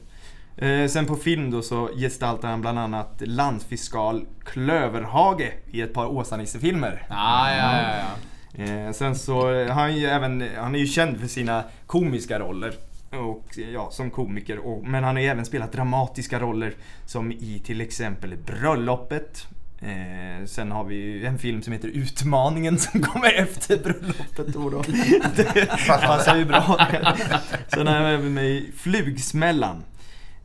Eh, 0.62 0.88
sen 0.88 1.06
på 1.06 1.15
film 1.15 1.52
då 1.52 1.62
så 1.62 1.89
gestaltar 1.95 2.50
han 2.50 2.62
bland 2.62 2.80
annat 2.80 3.21
landsfiskal 3.26 4.26
Klöverhage 4.45 5.54
i 5.71 5.82
ett 5.82 5.93
par 5.93 6.06
Åsa-Nisse-filmer. 6.06 7.06
Ja, 7.10 7.52
ja, 7.56 7.82
ja, 7.82 7.95
ja. 7.97 8.63
Eh, 8.63 8.91
sen 8.91 9.15
så 9.15 9.54
eh, 9.54 9.71
han 9.71 9.89
är 9.89 9.93
ju 9.93 10.06
även, 10.06 10.50
han 10.58 10.76
är 10.76 10.80
ju 10.80 10.88
känd 10.88 11.19
för 11.19 11.28
sina 11.28 11.63
komiska 11.88 12.39
roller. 12.39 12.74
Och, 13.12 13.58
ja, 13.74 13.89
som 13.91 14.12
komiker. 14.12 14.58
Och, 14.58 14.88
men 14.88 15.04
han 15.04 15.15
har 15.15 15.24
ju 15.24 15.30
även 15.30 15.45
spelat 15.45 15.71
dramatiska 15.71 16.39
roller 16.39 16.74
som 17.06 17.32
i 17.32 17.62
till 17.65 17.82
exempel 17.82 18.38
Bröllopet. 18.45 19.47
Eh, 19.82 20.45
sen 20.45 20.71
har 20.71 20.84
vi 20.84 20.95
ju 20.95 21.26
en 21.26 21.38
film 21.38 21.62
som 21.62 21.74
heter 21.74 21.88
Utmaningen 21.88 22.78
som 22.78 23.02
kommer 23.02 23.34
efter 23.34 23.78
Bröllopet 23.78 24.47
då. 24.47 24.69
då. 24.69 24.84
Det 25.36 25.67
passar 25.88 26.36
ju 26.36 26.45
bra. 26.45 26.88
Sen 27.67 27.88
har 27.88 27.95
även 27.95 28.34
med 28.34 28.45
i 28.45 28.71
Flugsmällan. 28.78 29.84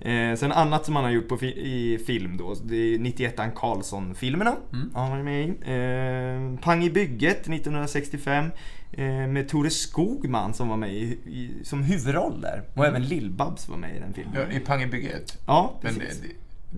Eh, 0.00 0.34
sen 0.36 0.52
annat 0.52 0.84
som 0.84 0.96
han 0.96 1.04
har 1.04 1.10
gjort 1.12 1.28
på 1.28 1.36
fi- 1.36 1.56
i 1.58 1.98
film 2.06 2.36
då, 2.36 2.54
det 2.64 2.76
är 2.76 2.98
91an 2.98 3.50
Karlsson-filmerna. 3.54 4.56
Mm. 4.72 4.90
Han 4.94 5.10
varit 5.10 5.24
med 5.24 5.44
i. 5.44 5.48
Eh, 5.48 6.60
Pang 6.64 6.84
i 6.84 6.90
bygget 6.90 7.48
1965. 7.48 8.50
Eh, 8.92 9.04
med 9.06 9.48
Tore 9.48 9.70
Skogman 9.70 10.54
som 10.54 10.68
var 10.68 10.76
med 10.76 10.94
i, 10.94 11.02
i, 11.26 11.50
som 11.64 11.82
huvudroll 11.82 12.40
där. 12.40 12.62
Och 12.74 12.86
även 12.86 13.02
Lill-Babs 13.02 13.70
var 13.70 13.76
med 13.76 13.96
i 13.96 13.98
den 13.98 14.14
filmen. 14.14 14.34
Ja, 14.50 14.56
I 14.56 14.60
Pang 14.60 14.82
i 14.82 14.86
bygget. 14.86 15.38
Ja, 15.46 15.78
Men 15.82 15.94
precis. 15.94 16.20
det, 16.20 16.28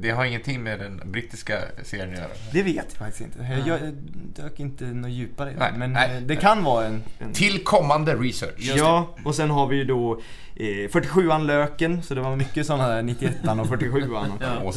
det 0.01 0.11
har 0.11 0.25
ingenting 0.25 0.63
med 0.63 0.79
den 0.79 1.03
brittiska 1.05 1.59
serien 1.83 2.11
att 2.13 2.19
göra. 2.19 2.29
Det 2.53 2.63
vet 2.63 2.77
jag 2.77 2.93
faktiskt 2.93 3.21
inte. 3.21 3.63
Jag, 3.67 3.81
jag 3.81 3.93
dök 4.37 4.61
inte 4.61 4.85
något 4.85 5.11
djupare 5.11 5.51
i 5.51 5.53
det. 5.53 5.59
Nej, 5.59 5.73
Men 5.77 5.93
nej, 5.93 6.11
eh, 6.17 6.21
det 6.21 6.27
nej. 6.27 6.37
kan 6.37 6.65
vara 6.65 6.87
en... 6.87 7.03
en 7.19 7.33
Till 7.33 7.65
kommande 7.65 8.15
research. 8.15 8.73
Ja, 8.77 9.15
och 9.25 9.35
sen 9.35 9.51
har 9.51 9.67
vi 9.67 9.77
ju 9.77 9.85
då 9.85 10.21
eh, 10.57 10.65
47an 10.65 11.45
Löken, 11.45 12.03
så 12.03 12.15
det 12.15 12.21
var 12.21 12.37
mycket 12.37 12.67
sådana 12.67 12.89
där 12.89 13.03
91an 13.03 13.61
och 13.61 13.67
47an. 13.67 14.33
Ja. 14.41 14.57
Och 14.59 14.75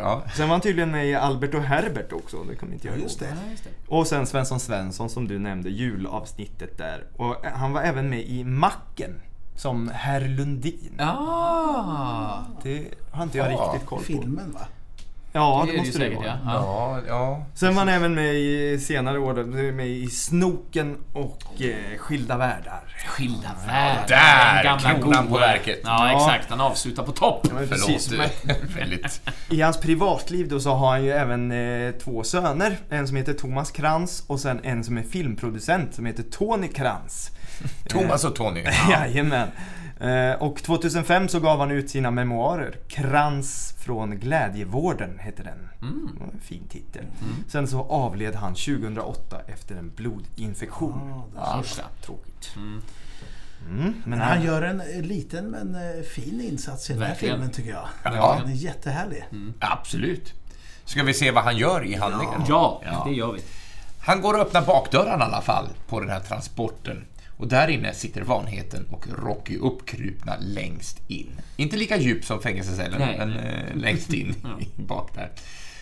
ja. 0.00 0.22
Sen 0.36 0.48
var 0.48 0.54
han 0.54 0.60
tydligen 0.60 0.90
med 0.90 1.06
i 1.08 1.14
Albert 1.14 1.54
och 1.54 1.62
Herbert 1.62 2.12
också, 2.12 2.44
det 2.44 2.54
kommer 2.56 2.72
inte 2.72 2.86
jag 2.86 2.92
Ja, 2.94 2.96
ihåg. 2.96 3.04
just 3.04 3.20
det. 3.20 3.26
Ja, 3.44 3.50
just 3.50 3.64
det. 3.64 3.70
Och 3.88 4.06
sen 4.06 4.26
Svensson 4.26 4.60
Svensson 4.60 5.10
som 5.10 5.28
du 5.28 5.38
nämnde, 5.38 5.70
julavsnittet 5.70 6.78
där. 6.78 7.04
Och 7.16 7.36
han 7.54 7.72
var 7.72 7.82
även 7.82 8.10
med 8.10 8.20
i 8.20 8.44
Macken, 8.44 9.20
som 9.60 9.88
Herr 9.94 10.20
Lundin. 10.28 10.94
Ah, 10.98 12.38
Det 12.62 12.86
har 13.10 13.22
inte 13.22 13.38
jag 13.38 13.52
Ja, 13.52 13.72
riktigt 13.72 13.88
koll 13.88 13.98
på. 13.98 14.04
Filmen 14.04 14.52
va? 14.52 14.60
Ja, 15.32 15.62
det 15.66 15.72
det 15.72 15.78
måste 15.78 15.98
det 15.98 16.04
säkert 16.04 16.18
vara. 16.18 16.26
ja. 16.26 16.38
ja. 16.44 16.98
Ja, 16.98 17.02
ja. 17.08 17.46
Sen 17.54 17.74
var 17.74 17.78
han 17.80 17.88
även 17.88 18.14
med 18.14 18.34
i 18.34 18.78
senare 18.78 19.18
år, 19.18 19.72
med 19.72 19.88
i 19.88 20.06
Snoken 20.06 20.96
och 21.12 21.62
eh, 21.62 21.98
Skilda 21.98 22.36
Världar. 22.36 22.80
Skilda 23.06 23.48
världar. 23.66 24.04
Där! 24.08 24.64
Gamla 24.64 24.94
Kronan 24.94 25.26
på 25.28 25.38
verket. 25.38 25.80
Ja, 25.84 26.10
Ja. 26.12 26.16
exakt. 26.16 26.50
Han 26.50 26.60
avslutar 26.60 27.02
på 27.02 27.12
topp. 27.12 27.40
Ja, 27.48 27.54
men 27.54 27.68
Förlåt. 27.68 27.86
precis. 27.86 28.10
Men 28.10 28.28
Väldigt. 28.78 29.20
I 29.50 29.60
hans 29.60 29.80
privatliv 29.80 30.48
då 30.48 30.60
så 30.60 30.70
har 30.74 30.90
han 30.90 31.04
ju 31.04 31.10
även 31.10 31.52
eh, 31.52 31.90
två 31.92 32.22
söner. 32.24 32.76
En 32.90 33.06
som 33.08 33.16
heter 33.16 33.32
Thomas 33.32 33.70
Krantz 33.70 34.24
och 34.26 34.40
sen 34.40 34.60
en 34.62 34.84
som 34.84 34.98
är 34.98 35.02
filmproducent 35.02 35.94
som 35.94 36.06
heter 36.06 36.22
Tony 36.22 36.68
Krantz. 36.68 37.30
Thomas 37.88 38.24
och 38.24 38.34
Tony. 38.36 38.64
Jajamän. 38.90 39.48
Eh, 40.00 40.32
och 40.42 40.56
2005 40.62 41.28
så 41.28 41.40
gav 41.40 41.58
han 41.58 41.70
ut 41.70 41.90
sina 41.90 42.10
memoarer. 42.10 42.76
Krans 42.88 43.74
från 43.78 44.18
Glädjevården 44.18 45.18
heter 45.18 45.44
den. 45.44 45.68
Mm. 45.82 46.08
Fin 46.42 46.68
titel. 46.68 47.04
Sen 47.48 47.68
så 47.68 47.80
avled 47.82 48.34
han 48.34 48.54
2008 48.54 49.40
efter 49.46 49.74
en 49.76 49.90
blodinfektion. 49.96 51.22
Ja. 51.36 51.62
Tråkigt. 52.02 52.52
Mm. 52.56 52.82
Mm, 53.68 53.82
men 53.82 53.94
Men 54.04 54.20
han, 54.20 54.28
han 54.28 54.42
gör 54.46 54.62
en 54.62 54.80
eh, 54.80 55.02
liten 55.02 55.50
men 55.50 55.74
eh, 55.74 56.02
fin 56.02 56.40
insats 56.40 56.90
i 56.90 56.92
den 56.92 57.02
här 57.02 57.14
filmen 57.14 57.50
tycker 57.50 57.70
jag. 57.70 57.88
Ja. 58.04 58.36
Den 58.40 58.50
är 58.52 58.56
jättehärlig. 58.56 59.24
Absolut. 59.60 60.34
Ska 60.84 61.02
vi 61.02 61.14
se 61.14 61.30
vad 61.30 61.44
han 61.44 61.56
gör 61.56 61.84
i 61.84 61.94
handlingen? 61.94 62.42
Ja, 62.48 62.82
Ja. 62.84 63.04
det 63.08 63.14
gör 63.14 63.32
vi. 63.32 63.40
Han 64.00 64.20
går 64.20 64.34
och 64.34 64.40
öppnar 64.40 64.62
bakdörren 64.62 65.20
i 65.20 65.22
alla 65.22 65.40
fall 65.40 65.68
på 65.88 66.00
den 66.00 66.08
här 66.08 66.20
transporten. 66.20 67.04
Och 67.40 67.48
där 67.48 67.68
inne 67.68 67.94
sitter 67.94 68.22
Vanheten 68.22 68.86
och 68.90 69.06
Rocky 69.08 69.58
uppkrupna 69.58 70.36
längst 70.40 71.00
in. 71.08 71.40
Inte 71.56 71.76
lika 71.76 71.96
djup 71.96 72.24
som 72.24 72.42
fängelsecellen, 72.42 72.98
Nej. 72.98 73.18
men 73.18 73.36
eh, 73.36 73.76
längst 73.76 74.12
in 74.12 74.34
i 74.60 74.82
bak 74.82 75.14
där. 75.14 75.30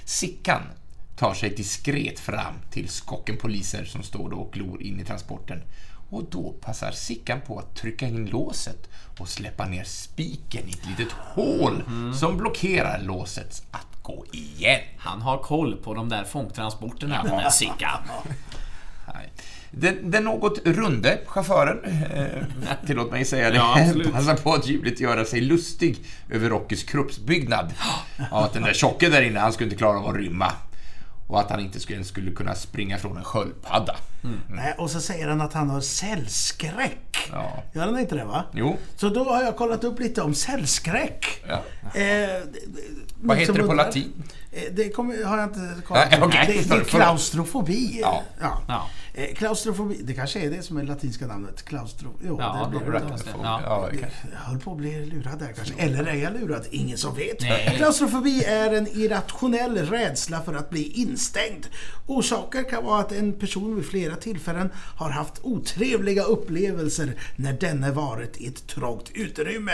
Sickan 0.04 0.62
tar 1.16 1.34
sig 1.34 1.50
diskret 1.50 2.20
fram 2.20 2.54
till 2.70 2.88
skocken 2.88 3.36
poliser 3.36 3.84
som 3.84 4.02
står 4.02 4.30
då 4.30 4.36
och 4.36 4.52
glor 4.52 4.82
in 4.82 5.00
i 5.00 5.04
transporten. 5.04 5.62
Och 6.10 6.24
då 6.30 6.52
passar 6.60 6.90
Sickan 6.90 7.40
på 7.40 7.58
att 7.58 7.76
trycka 7.76 8.06
in 8.06 8.26
låset 8.26 8.88
och 9.18 9.28
släppa 9.28 9.66
ner 9.66 9.84
spiken 9.84 10.68
i 10.68 10.70
ett 10.70 10.86
litet 10.86 11.12
hål 11.12 11.82
som 12.14 12.36
blockerar 12.36 13.00
låset 13.02 13.62
att 13.70 14.02
gå 14.02 14.24
igen. 14.32 14.80
Han 14.98 15.22
har 15.22 15.38
koll 15.38 15.76
på 15.76 15.94
de 15.94 16.08
där 16.08 16.24
fångtransporterna, 16.24 17.22
den 17.22 17.36
där 17.36 17.50
Sickan. 17.50 18.02
Den, 19.70 20.10
den 20.10 20.24
något 20.24 20.58
runde 20.66 21.18
chauffören, 21.26 21.84
eh, 21.84 22.42
tillåt 22.86 23.10
mig 23.12 23.24
säga 23.24 23.50
det, 23.50 23.56
Ja, 23.56 23.78
passar 24.12 24.36
på 24.36 24.52
att 24.54 24.66
ljuvligt 24.66 25.00
göra 25.00 25.24
sig 25.24 25.40
lustig 25.40 25.98
över 26.30 26.48
Rockys 26.50 26.82
kroppsbyggnad. 26.84 27.72
Ja, 28.30 28.44
att 28.44 28.52
den 28.52 28.62
där 28.62 28.72
tjocke 28.72 29.08
där 29.08 29.22
inne, 29.22 29.40
han 29.40 29.52
skulle 29.52 29.66
inte 29.66 29.76
klara 29.78 29.98
av 29.98 30.06
att 30.06 30.16
rymma. 30.16 30.52
Och 31.26 31.40
att 31.40 31.50
han 31.50 31.60
inte 31.60 31.80
skulle, 31.80 32.04
skulle 32.04 32.30
kunna 32.30 32.54
springa 32.54 32.98
från 32.98 33.16
en 33.16 33.24
sköldpadda. 33.24 33.96
Nej, 34.48 34.74
och 34.78 34.90
så 34.90 35.00
säger 35.00 35.28
han 35.28 35.40
att 35.40 35.52
han 35.52 35.70
har 35.70 35.80
cellskräck. 35.80 37.28
Ja. 37.32 37.62
Gör 37.72 37.86
han 37.86 37.98
inte 37.98 38.14
det 38.14 38.24
va? 38.24 38.44
Jo, 38.54 38.76
Så 38.96 39.08
då 39.08 39.24
har 39.24 39.42
jag 39.42 39.56
kollat 39.56 39.84
upp 39.84 40.00
lite 40.00 40.22
om 40.22 40.34
cellskräck. 40.34 41.44
ja. 41.48 41.54
Eh, 42.00 42.28
Vad 43.16 43.36
heter 43.36 43.52
det 43.52 43.62
på 43.62 43.72
latin? 43.74 44.12
Eh, 44.52 44.62
Det 44.72 44.88
kommer, 44.90 45.24
har 45.24 45.38
jag 45.38 45.46
inte 45.48 45.82
kollat 45.86 46.10
Nej, 46.10 46.20
okej. 46.22 46.64
Det, 46.68 46.74
det 46.74 46.80
är 46.80 46.84
klaustrofobi. 46.84 47.98
Ja. 48.02 48.22
Ja. 48.68 48.86
Eh, 49.18 49.34
Klaustrofobi, 49.34 50.00
det 50.02 50.14
kanske 50.14 50.40
är 50.40 50.50
det 50.50 50.62
som 50.62 50.76
är 50.76 50.82
latinska 50.82 51.26
namnet. 51.26 51.62
Klaustro... 51.64 52.08
Jo, 52.26 52.36
Ja, 52.40 52.70
det 52.72 52.78
blir 52.78 52.92
det. 52.92 53.02
Ja, 53.42 53.60
Ja. 53.64 53.88
Jag 54.32 54.38
höll 54.38 54.58
på 54.58 54.72
att 54.72 54.78
bli 54.78 55.06
lurad 55.06 55.38
där 55.38 55.52
kanske. 55.56 55.74
Eller 55.78 56.06
är 56.06 56.14
jag 56.14 56.32
lurad? 56.32 56.66
Ingen 56.70 56.98
som 56.98 57.14
vet. 57.14 57.40
Nej. 57.40 57.74
Klaustrofobi 57.76 58.44
är 58.44 58.74
en 58.74 58.86
irrationell 58.86 59.78
rädsla 59.78 60.42
för 60.42 60.54
att 60.54 60.70
bli 60.70 60.82
instängd. 60.92 61.66
Orsaker 62.06 62.62
kan 62.70 62.84
vara 62.84 63.00
att 63.00 63.12
en 63.12 63.32
person 63.32 63.76
vid 63.76 63.86
flera 63.86 64.16
tillfällen 64.16 64.70
har 64.96 65.10
haft 65.10 65.34
otrevliga 65.42 66.22
upplevelser 66.22 67.12
när 67.36 67.52
denne 67.52 67.90
varit 67.90 68.36
i 68.36 68.46
ett 68.46 68.66
trångt 68.66 69.10
utrymme. 69.14 69.72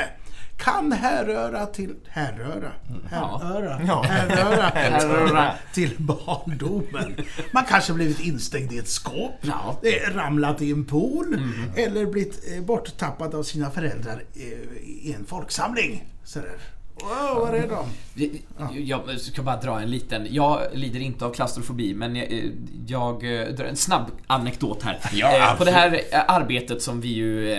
Kan 0.56 0.92
härröra 0.92 1.66
till... 1.66 1.94
Härröra? 2.08 2.72
Härröra? 3.10 3.80
Ja. 3.86 4.02
Härröra, 4.02 4.62
Härröra. 4.74 5.54
till 5.72 5.90
barndomen. 5.98 7.16
Man 7.52 7.64
kanske 7.64 7.92
blivit 7.92 8.20
instängd 8.20 8.72
i 8.72 8.78
ett 8.78 8.88
skåp, 8.88 9.32
Ja. 9.40 9.80
eh, 9.82 10.14
ramlat 10.14 10.62
i 10.62 10.70
en 10.72 10.84
pool 10.84 11.40
eller 11.76 12.06
blivit 12.06 12.52
eh, 12.56 12.62
borttappad 12.64 13.34
av 13.34 13.42
sina 13.42 13.70
föräldrar 13.70 14.22
eh, 14.34 14.42
i 14.84 15.14
en 15.18 15.24
folksamling. 15.26 16.04
Sådär. 16.24 16.56
Wow, 17.02 17.40
var 17.40 17.52
är 17.52 17.68
de? 17.68 17.86
Jag 18.84 19.20
ska 19.20 19.42
bara 19.42 19.56
dra 19.56 19.80
en 19.80 19.90
liten... 19.90 20.26
Jag 20.30 20.60
lider 20.72 21.00
inte 21.00 21.24
av 21.24 21.34
klaustrofobi, 21.34 21.94
men 21.94 22.16
jag, 22.16 22.32
eh, 22.32 22.44
jag 22.86 23.40
eh, 23.40 23.48
drar 23.48 23.64
en 23.64 23.76
snabb 23.76 24.10
anekdot 24.26 24.82
här. 24.82 24.98
Ja, 25.12 25.34
Eh, 25.34 25.58
på 25.58 25.64
det 25.64 25.70
här 25.70 26.00
arbetet 26.28 26.82
som 26.82 27.00
vi 27.00 27.08
ju 27.08 27.52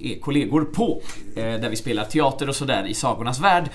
är 0.00 0.20
kollegor 0.20 0.64
på, 0.64 1.02
där 1.34 1.68
vi 1.68 1.76
spelar 1.76 2.04
teater 2.04 2.48
och 2.48 2.56
sådär 2.56 2.86
i 2.86 2.94
Sagornas 2.94 3.40
Värld, 3.40 3.68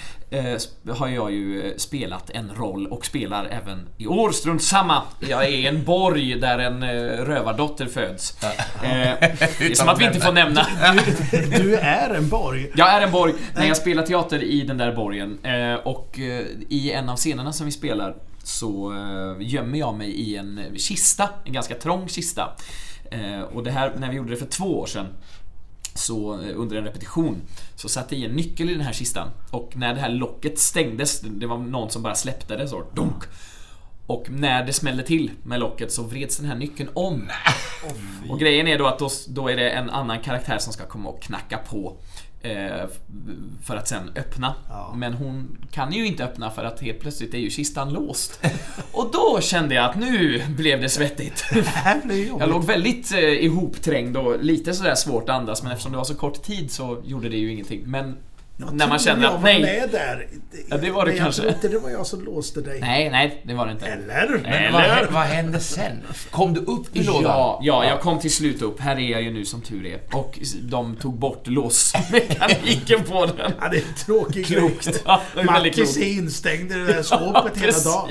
har 0.89 1.07
jag 1.07 1.31
ju 1.31 1.73
spelat 1.77 2.29
en 2.29 2.51
roll 2.55 2.87
och 2.87 3.05
spelar 3.05 3.45
även 3.45 3.87
i 3.97 4.07
år. 4.07 4.31
Strunt 4.31 4.63
samma. 4.63 5.01
Jag 5.19 5.45
är 5.49 5.69
en 5.69 5.83
borg 5.83 6.39
där 6.39 6.59
en 6.59 6.83
rövardotter 7.25 7.85
föds. 7.85 8.31
Det 8.81 9.65
är 9.65 9.75
som 9.75 9.89
att 9.89 10.01
vi 10.01 10.05
inte 10.05 10.19
får 10.19 10.33
nämna. 10.33 10.67
Du 11.57 11.75
är 11.75 12.09
en 12.09 12.29
borg. 12.29 12.71
Jag 12.75 12.93
är 12.93 13.01
en 13.01 13.11
borg. 13.11 13.33
När 13.55 13.67
jag 13.67 13.77
spelar 13.77 14.03
teater 14.03 14.43
i 14.43 14.58
den 14.63 14.77
där 14.77 14.95
borgen 14.95 15.39
eh, 15.43 15.73
och 15.73 16.19
eh, 16.19 16.45
i 16.69 16.91
en 16.91 17.09
av 17.09 17.15
scenerna 17.15 17.53
som 17.53 17.65
vi 17.65 17.71
spelar 17.71 18.15
så 18.43 18.93
eh, 18.93 19.47
gömmer 19.47 19.79
jag 19.79 19.95
mig 19.95 20.09
i 20.09 20.35
en 20.35 20.59
kista, 20.75 21.29
en 21.45 21.53
ganska 21.53 21.75
trång 21.75 22.07
kista. 22.07 22.55
Och 23.51 23.63
det 23.63 23.71
här, 23.71 23.93
när 23.97 24.09
vi 24.09 24.15
gjorde 24.15 24.29
det 24.29 24.37
för 24.37 24.45
två 24.45 24.79
år 24.79 24.85
sedan 24.85 25.07
så 25.93 26.37
under 26.37 26.75
en 26.75 26.83
repetition 26.83 27.41
så 27.75 27.89
satte 27.89 28.15
jag 28.15 28.21
i 28.21 28.25
en 28.25 28.35
nyckel 28.35 28.69
i 28.69 28.73
den 28.73 28.81
här 28.81 28.93
kistan 28.93 29.27
och 29.51 29.71
när 29.75 29.93
det 29.93 30.01
här 30.01 30.09
locket 30.09 30.59
stängdes, 30.59 31.21
det 31.21 31.47
var 31.47 31.57
någon 31.57 31.89
som 31.89 32.01
bara 32.01 32.15
släppte 32.15 32.55
det 32.55 32.67
så, 32.67 32.83
dunk. 32.95 33.23
Och 34.09 34.29
när 34.29 34.65
det 34.65 34.73
smällde 34.73 35.03
till 35.03 35.31
med 35.43 35.59
locket 35.59 35.91
så 35.91 36.03
vreds 36.03 36.37
den 36.37 36.45
här 36.45 36.55
nyckeln 36.55 36.89
om. 36.93 37.29
Och 38.29 38.39
grejen 38.39 38.67
är 38.67 38.77
då 38.77 38.87
att 38.87 38.99
då, 38.99 39.09
då 39.27 39.47
är 39.47 39.55
det 39.55 39.69
en 39.69 39.89
annan 39.89 40.19
karaktär 40.19 40.57
som 40.57 40.73
ska 40.73 40.85
komma 40.85 41.09
och 41.09 41.21
knacka 41.21 41.57
på. 41.57 41.97
Eh, 42.41 42.87
för 43.63 43.75
att 43.75 43.87
sen 43.87 44.11
öppna. 44.15 44.55
Ja. 44.69 44.93
Men 44.95 45.13
hon 45.13 45.57
kan 45.71 45.93
ju 45.93 46.07
inte 46.07 46.23
öppna 46.23 46.51
för 46.51 46.63
att 46.63 46.81
helt 46.81 46.99
plötsligt 46.99 47.33
är 47.33 47.37
ju 47.37 47.49
kistan 47.49 47.93
låst. 47.93 48.39
Och 48.91 49.11
då 49.13 49.41
kände 49.41 49.75
jag 49.75 49.85
att 49.85 49.95
nu 49.95 50.43
blev 50.49 50.81
det 50.81 50.89
svettigt. 50.89 51.43
Det. 52.03 52.23
Jag 52.23 52.49
låg 52.49 52.63
väldigt 52.63 53.13
eh, 53.13 53.19
ihopträngd 53.19 54.17
och 54.17 54.43
lite 54.43 54.73
sådär 54.73 54.95
svårt 54.95 55.29
att 55.29 55.35
andas 55.35 55.63
men 55.63 55.71
eftersom 55.71 55.91
det 55.91 55.97
var 55.97 56.05
så 56.05 56.15
kort 56.15 56.43
tid 56.43 56.71
så 56.71 57.01
gjorde 57.05 57.29
det 57.29 57.37
ju 57.37 57.51
ingenting. 57.51 57.81
Men 57.85 58.17
Jag 58.61 58.73
när 58.73 58.87
man 58.87 58.99
kände 58.99 59.25
jag 59.25 59.33
att 59.35 59.41
nej, 59.43 59.61
med 59.61 59.89
där. 59.91 60.27
Ja, 60.69 60.77
det 60.77 60.91
var 60.91 61.05
det 61.05 61.11
Men 61.11 61.19
kanske. 61.19 61.43
Jag 61.45 61.61
trodde 61.61 61.75
det 61.75 61.79
var 61.83 61.89
jag 61.89 62.05
som 62.07 62.23
låste 62.25 62.61
dig. 62.61 62.79
nej, 62.81 63.09
nej, 63.09 63.41
det 63.45 63.53
var 63.53 63.65
det 63.65 63.71
inte. 63.71 63.85
Eller? 63.85 64.39
Men 64.43 64.73
vad, 64.73 64.81
hä- 64.81 65.07
vad 65.11 65.21
hände 65.23 65.59
sen? 65.59 66.03
Kom 66.31 66.53
du 66.53 66.59
upp 66.59 66.95
i 66.95 67.03
lådan? 67.03 67.23
Ja, 67.23 67.59
ja, 67.63 67.85
jag 67.85 67.99
kom 68.01 68.19
till 68.19 68.33
slut 68.33 68.61
upp. 68.61 68.79
Här 68.79 68.95
är 68.95 69.11
jag 69.11 69.21
ju 69.21 69.31
nu 69.33 69.45
som 69.45 69.61
tur 69.61 69.85
är. 69.85 69.99
Och 70.17 70.39
de 70.61 70.95
tog 70.95 71.19
bort 71.19 71.47
låsmekaniken 71.47 73.03
på 73.03 73.25
den. 73.25 73.51
Ja, 73.61 73.67
det 73.69 73.77
är 73.77 73.81
en 73.81 73.93
tråkig 74.05 74.45
Klokt. 74.45 74.85
grej. 74.85 74.95
Ja, 75.05 75.21
det 75.35 75.41
är 75.41 75.45
väldigt 75.45 75.77
Mattis 75.77 75.97
är 75.97 76.13
instängd 76.13 76.71
i 76.71 76.75
det 76.75 76.85
där 76.85 77.03
skåpet 77.03 77.57
hela 77.57 77.79
dagen. 77.79 78.09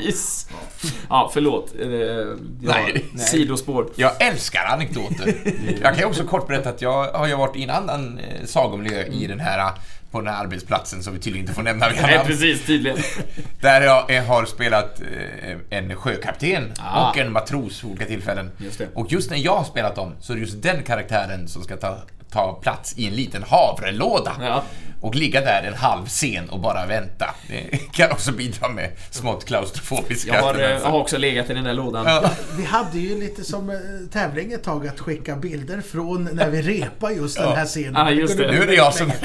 Ja, 1.09 1.31
förlåt. 1.35 1.75
Eh, 1.81 1.89
ja, 1.89 2.27
Nej. 2.61 3.05
Sidospår. 3.19 3.89
Jag 3.97 4.23
älskar 4.23 4.65
anekdoter. 4.65 5.35
Jag 5.83 5.91
kan 5.93 5.99
ju 5.99 6.05
också 6.05 6.25
kort 6.25 6.47
berätta 6.49 6.69
att 6.69 6.83
jag 6.83 7.13
har 7.13 7.27
ju 7.27 7.37
varit 7.37 7.57
i 7.57 7.63
en 7.63 7.71
annan 7.71 8.19
eh, 8.19 8.47
sagomiljö 8.47 9.05
i 9.05 9.27
den 9.27 9.41
här 9.41 9.73
på 10.11 10.21
den 10.21 10.35
här 10.35 10.45
arbetsplatsen 10.45 11.03
som 11.03 11.13
vi 11.15 11.19
tydligen 11.21 11.43
inte 11.45 11.55
får 11.55 11.63
nämna 11.63 11.89
vid 11.89 12.03
Nej, 12.03 12.21
precis. 12.27 12.67
Tydligen. 12.67 12.99
Där 13.61 13.81
jag 13.83 14.23
har 14.23 14.45
spelat 14.45 15.01
eh, 15.01 15.79
en 15.79 15.97
sjökapten 15.97 16.73
Ah. 16.81 17.11
och 17.11 17.19
en 17.19 17.33
matros 17.33 17.85
vid 17.85 17.91
olika 17.91 18.07
tillfällen. 18.07 18.51
Just. 18.59 18.81
Och 18.95 19.13
just 19.13 19.31
när 19.31 19.39
jag 19.39 19.57
har 19.57 19.65
spelat 19.65 19.95
dem 19.97 20.15
så 20.21 20.33
är 20.33 20.37
det 20.37 20.41
just 20.41 20.63
den 20.63 20.83
karaktären 20.83 21.49
som 21.49 21.63
ska 21.63 21.77
ta, 21.77 21.99
ta 22.31 22.53
plats 22.63 22.95
i 22.99 23.07
en 23.07 23.15
liten 23.15 23.43
havrelåda. 23.43 24.33
Ja. 24.41 24.63
Och 25.01 25.15
ligga 25.15 25.41
där 25.41 25.63
en 25.63 25.75
halv 25.75 26.07
scen 26.07 26.49
och 26.51 26.61
bara 26.61 26.87
vänta. 26.87 27.35
Det 27.49 27.93
kan 27.93 28.11
också 28.11 28.33
bidra 28.33 28.69
med 28.69 28.91
smått 29.11 29.45
klaustrofobiska 29.45 30.35
Jag 30.35 30.43
har, 30.43 30.55
eh, 30.55 30.61
tendenser. 30.61 30.89
har 30.89 30.99
också 30.99 31.19
legat 31.19 31.51
i 31.51 31.55
den 31.55 31.65
där 31.65 31.75
lådan. 31.75 32.07
Ja. 32.07 32.31
Vi 32.57 32.65
hade 32.65 32.99
ju 32.99 33.21
lite 33.21 33.45
som 33.45 33.71
eh, 33.71 33.77
tävling 34.13 34.53
ett 34.53 34.63
tag 34.65 34.87
att 34.89 35.01
skicka 35.01 35.37
bilder 35.37 35.81
från 35.81 36.25
när 36.33 36.51
vi 36.51 36.63
repar 36.63 37.11
just 37.11 37.39
den 37.39 37.53
här 37.57 37.67
scenen. 37.67 37.95
Ja, 37.95 38.11
just 38.11 38.37
det. 38.39 38.51
Nu 38.51 38.63
är 38.63 38.67
det 38.67 38.75
jag 38.75 38.95
som... 38.95 39.13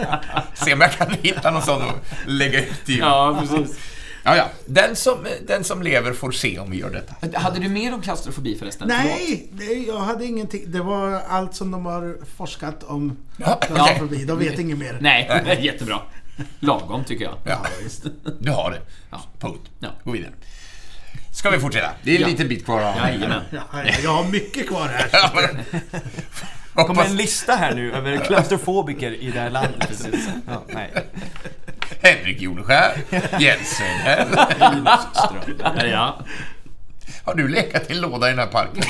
Se 0.54 0.72
om 0.72 0.80
jag 0.80 0.92
kan 0.92 1.10
hitta 1.22 1.50
någon 1.50 1.62
sån 1.62 1.82
och 1.82 1.94
lägga 2.26 2.58
ut 2.60 2.88
i... 2.88 2.98
Ja, 2.98 3.38
precis. 3.40 3.78
Ja, 4.24 4.36
ja. 4.36 4.48
Den, 4.66 4.96
som, 4.96 5.26
den 5.46 5.64
som 5.64 5.82
lever 5.82 6.12
får 6.12 6.32
se 6.32 6.58
om 6.58 6.70
vi 6.70 6.78
gör 6.78 6.90
detta. 6.90 7.38
Hade 7.38 7.60
du 7.60 7.68
mer 7.68 7.94
om 7.94 8.02
klaustrofobi 8.02 8.58
förresten? 8.58 8.88
Nej, 8.88 9.48
det, 9.52 9.64
jag 9.64 9.98
hade 9.98 10.24
ingenting. 10.24 10.62
Det 10.66 10.80
var 10.80 11.12
allt 11.28 11.54
som 11.54 11.70
de 11.70 11.86
har 11.86 12.16
forskat 12.36 12.82
om 12.82 13.16
Ja, 13.36 13.54
klaustrofobi. 13.60 14.24
De 14.24 14.38
vet 14.38 14.58
inget 14.58 14.78
mer. 14.78 14.98
Nej, 15.00 15.58
jättebra. 15.60 16.00
Lagom 16.60 17.04
tycker 17.04 17.24
jag. 17.24 17.34
Ja, 17.44 17.66
du 18.40 18.50
har 18.50 18.70
det. 18.70 18.80
Ja. 19.10 19.22
Punkt. 19.38 19.70
Ja. 19.80 19.88
Gå 20.04 20.10
vidare. 20.10 20.30
Ska 21.34 21.50
vi 21.50 21.58
fortsätta? 21.58 21.90
Det 22.02 22.10
är 22.10 22.14
en 22.16 22.20
Ja. 22.22 22.28
liten 22.28 22.48
bit 22.48 22.64
kvar. 22.64 22.80
Jajamän. 22.80 23.42
Ja, 23.50 23.60
ja, 23.72 23.84
jag 24.02 24.10
har 24.10 24.24
mycket 24.24 24.68
kvar 24.68 24.88
här. 24.88 25.08
Ja, 25.12 25.30
men- 25.34 25.80
Det 26.76 26.82
kommer 26.84 27.04
en 27.04 27.16
lista 27.16 27.52
här 27.52 27.74
nu 27.74 27.92
över 27.92 28.16
klaustrofobiker 28.16 29.14
i 29.14 29.30
det 29.30 29.40
här 29.40 29.50
landet. 29.50 30.06
Ja, 30.46 30.62
nej. 30.68 30.90
Henrik 32.08 32.40
Joneskär, 32.40 32.92
Jensen 33.38 33.86
här. 33.86 34.26
Ja. 35.86 36.18
Har 37.24 37.34
du 37.34 37.48
lekat 37.48 37.90
i 37.90 37.92
en 37.94 38.00
låda 38.00 38.26
i 38.26 38.30
den 38.30 38.38
här 38.38 38.46
parken? 38.46 38.82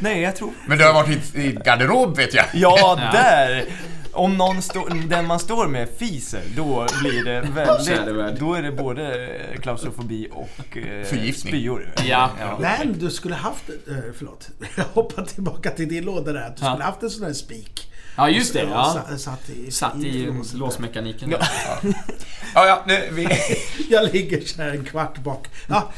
nej, 0.00 0.20
jag 0.22 0.36
tror... 0.36 0.52
Men 0.66 0.78
du 0.78 0.84
har 0.84 0.92
varit 0.92 1.34
i 1.34 1.40
i 1.42 1.52
garderob 1.52 2.16
vet 2.16 2.34
jag. 2.34 2.44
Ja, 2.54 2.96
där! 3.12 3.64
Om 4.12 4.36
någon 4.36 4.62
står, 4.62 5.08
den 5.08 5.26
man 5.26 5.38
står 5.40 5.66
med 5.66 5.88
fiser, 5.98 6.42
då 6.56 6.86
blir 7.00 7.24
det 7.24 7.40
väldigt... 7.40 8.40
Då 8.40 8.54
är 8.54 8.62
det 8.62 8.72
både 8.72 9.28
klaustrofobi 9.62 10.28
och 10.32 10.76
eh, 10.76 11.04
Förgiftning. 11.04 11.52
spyor. 11.52 11.92
Ja. 12.08 12.30
Men 12.60 12.98
du 12.98 13.10
skulle 13.10 13.34
haft, 13.34 13.68
eh, 13.68 13.94
förlåt, 14.18 14.48
jag 14.76 14.84
hoppar 14.84 15.24
tillbaka 15.24 15.70
till 15.70 15.88
din 15.88 16.04
låda 16.04 16.32
där. 16.32 16.50
Du 16.50 16.56
skulle 16.56 16.84
haft 16.84 17.02
en 17.02 17.10
sån 17.10 17.26
här 17.26 17.32
spik. 17.32 17.92
Ja, 18.16 18.28
just 18.30 18.52
det. 18.52 18.62
Ja. 18.62 19.04
sa- 19.08 19.18
Satt 19.18 19.50
i, 19.50 19.70
Satt 19.70 19.96
i 19.96 20.26
låset. 20.26 20.58
låsmekaniken. 20.58 21.30
Ja, 21.30 22.66
ja, 22.66 22.84
nu, 22.86 23.08
vi, 23.12 23.28
Jag 23.90 24.12
ligger 24.12 24.40
så 24.40 24.62
här 24.62 24.70
en 24.70 24.84
kvart 24.84 25.18
bak. 25.18 25.46
Ja, 25.68 25.90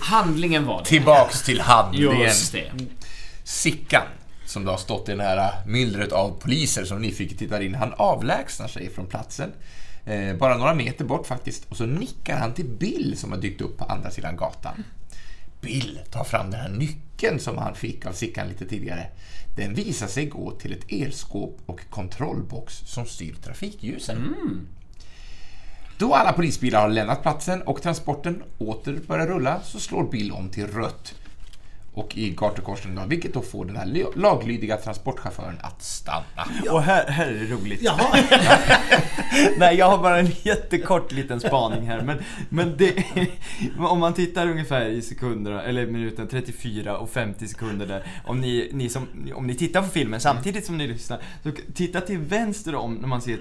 Handlingen 0.00 0.66
var 0.66 0.78
det. 0.78 0.84
tillbaks 0.88 1.42
till 1.42 1.60
handlingen. 1.60 2.20
Just 2.20 2.52
det. 2.52 2.72
Sickan, 3.44 4.02
som 4.46 4.64
då 4.64 4.70
har 4.70 4.78
stått 4.78 5.08
i 5.08 5.14
det 5.14 5.22
här 5.22 5.66
myllret 5.66 6.12
av 6.12 6.40
poliser 6.40 6.84
som 6.84 7.02
nyfiket 7.02 7.38
tittar 7.38 7.60
in, 7.60 7.74
han 7.74 7.92
avlägsnar 7.96 8.68
sig 8.68 8.90
från 8.90 9.06
platsen. 9.06 9.52
Eh, 10.04 10.36
bara 10.36 10.56
några 10.56 10.74
meter 10.74 11.04
bort 11.04 11.26
faktiskt. 11.26 11.64
Och 11.68 11.76
så 11.76 11.86
nickar 11.86 12.36
han 12.38 12.54
till 12.54 12.64
Bill 12.68 13.14
som 13.18 13.32
har 13.32 13.38
dykt 13.38 13.60
upp 13.60 13.78
på 13.78 13.84
andra 13.84 14.10
sidan 14.10 14.36
gatan. 14.36 14.84
Bill 15.60 16.00
tar 16.10 16.24
fram 16.24 16.50
den 16.50 16.60
här 16.60 16.68
nyckeln 16.68 17.40
som 17.40 17.58
han 17.58 17.74
fick 17.74 18.06
av 18.06 18.12
Sickan 18.12 18.48
lite 18.48 18.66
tidigare. 18.66 19.06
Den 19.60 19.74
visar 19.74 20.06
sig 20.06 20.26
gå 20.26 20.50
till 20.50 20.72
ett 20.72 20.92
elskåp 20.92 21.58
och 21.66 21.80
kontrollbox 21.90 22.82
som 22.86 23.06
styr 23.06 23.34
trafikljusen. 23.34 24.36
Då 25.98 26.14
alla 26.14 26.32
polisbilar 26.32 26.80
har 26.80 26.88
lämnat 26.88 27.22
platsen 27.22 27.62
och 27.62 27.82
transporten 27.82 28.42
åter 28.58 29.00
börjar 29.06 29.26
rulla 29.26 29.60
så 29.60 29.80
slår 29.80 30.10
Bill 30.10 30.32
om 30.32 30.48
till 30.48 30.66
rött 30.66 31.14
och 31.94 32.16
i 32.18 32.30
gatukorsningen, 32.30 33.08
vilket 33.08 33.34
då 33.34 33.42
får 33.42 33.64
den 33.64 33.76
här 33.76 33.86
ly- 33.86 34.04
laglydiga 34.16 34.76
transportchauffören 34.76 35.58
att 35.60 35.82
stanna. 35.82 36.24
Och 36.70 36.82
här, 36.82 37.06
här 37.06 37.26
är 37.26 37.34
det 37.34 37.54
roligt. 37.54 37.82
jaha. 37.82 38.16
Nej, 39.58 39.76
jag 39.76 39.90
har 39.90 39.98
bara 39.98 40.18
en 40.18 40.30
jättekort 40.42 41.12
liten 41.12 41.40
spaning 41.40 41.86
här. 41.86 42.02
Men, 42.02 42.18
men 42.48 42.76
det, 42.76 43.04
om 43.78 43.98
man 43.98 44.14
tittar 44.14 44.48
ungefär 44.48 44.86
i 44.86 45.02
sekunderna, 45.02 45.62
eller 45.62 45.86
minuten 45.86 46.28
34 46.28 46.98
och 46.98 47.10
50 47.10 47.48
sekunder 47.48 47.86
där. 47.86 48.06
Om 48.26 48.40
ni, 48.40 48.70
ni 48.72 48.88
som, 48.88 49.06
om 49.34 49.46
ni 49.46 49.54
tittar 49.54 49.82
på 49.82 49.88
filmen 49.88 50.20
samtidigt 50.20 50.66
som 50.66 50.76
ni 50.78 50.86
lyssnar. 50.86 51.18
Så 51.42 51.50
titta 51.74 52.00
till 52.00 52.18
vänster 52.18 52.74
om 52.74 52.94
när 52.94 53.08
man 53.08 53.22
ser 53.22 53.38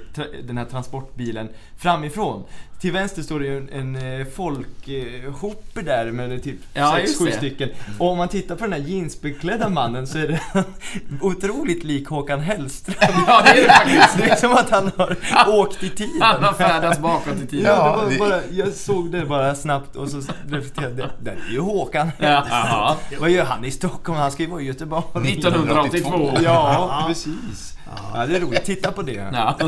den 0.47 0.57
här 0.57 0.65
transportbilen 0.65 1.49
framifrån. 1.77 2.43
Till 2.81 2.91
vänster 2.91 3.21
står 3.21 3.39
det 3.39 3.45
ju 3.45 3.57
en, 3.57 3.95
en 3.95 4.19
eh, 4.21 4.27
folkhope 4.27 5.81
där 5.81 6.11
med 6.11 6.43
typ 6.43 6.57
Ja, 6.73 6.91
sex, 6.95 7.07
just 7.09 7.19
sju 7.19 7.25
det. 7.25 7.31
stycken. 7.31 7.69
Och 7.99 8.11
om 8.11 8.17
man 8.17 8.27
tittar 8.27 8.55
på 8.55 8.63
den 8.63 8.73
här 8.73 8.79
jeansbeklädda 8.79 9.69
mannen 9.69 10.07
så 10.07 10.17
är 10.17 10.27
det 10.27 10.41
otroligt 11.21 11.83
lik 11.83 12.07
Håkan 12.07 12.39
Hellström. 12.39 12.95
Ja, 13.27 13.41
det 13.45 13.49
är 13.49 13.67
det 13.67 13.73
faktiskt. 13.73 14.17
Det 14.17 14.29
är 14.29 14.35
som 14.35 14.51
att 14.51 14.69
han 14.69 14.91
har 14.97 15.17
åkt 15.47 15.83
i 15.83 15.89
tiden. 15.89 16.21
Han 16.21 16.43
har 16.43 16.53
färdats 16.53 16.99
bakåt 16.99 17.35
i 17.43 17.47
tiden. 17.47 17.65
Ja, 17.75 18.03
det 18.09 18.17
var 18.17 18.29
bara, 18.29 18.41
jag 18.51 18.73
såg 18.73 19.11
det 19.11 19.25
bara 19.25 19.55
snabbt 19.55 19.95
och 19.95 20.09
så 20.09 20.21
reflekterade 20.49 21.01
jag, 21.01 21.09
det 21.23 21.31
är 21.31 21.51
ju 21.51 21.59
Håkan. 21.59 22.11
Ja, 22.17 22.45
jaha. 22.49 22.95
Vad 23.19 23.29
gör 23.29 23.45
han 23.45 23.65
i 23.65 23.71
Stockholm? 23.71 24.19
Han 24.19 24.31
ska 24.31 24.43
ju 24.43 24.49
vara 24.49 24.61
i 24.61 24.65
Göteborg. 24.65 25.33
1982. 25.33 26.31
Ja, 26.43 27.03
precis. 27.07 27.73
Ja, 28.13 28.25
det 28.25 28.35
är 28.35 28.39
roligt. 28.39 28.65
Titta 28.65 28.91
på 28.91 29.01
det. 29.01 29.13
Ja. 29.33 29.59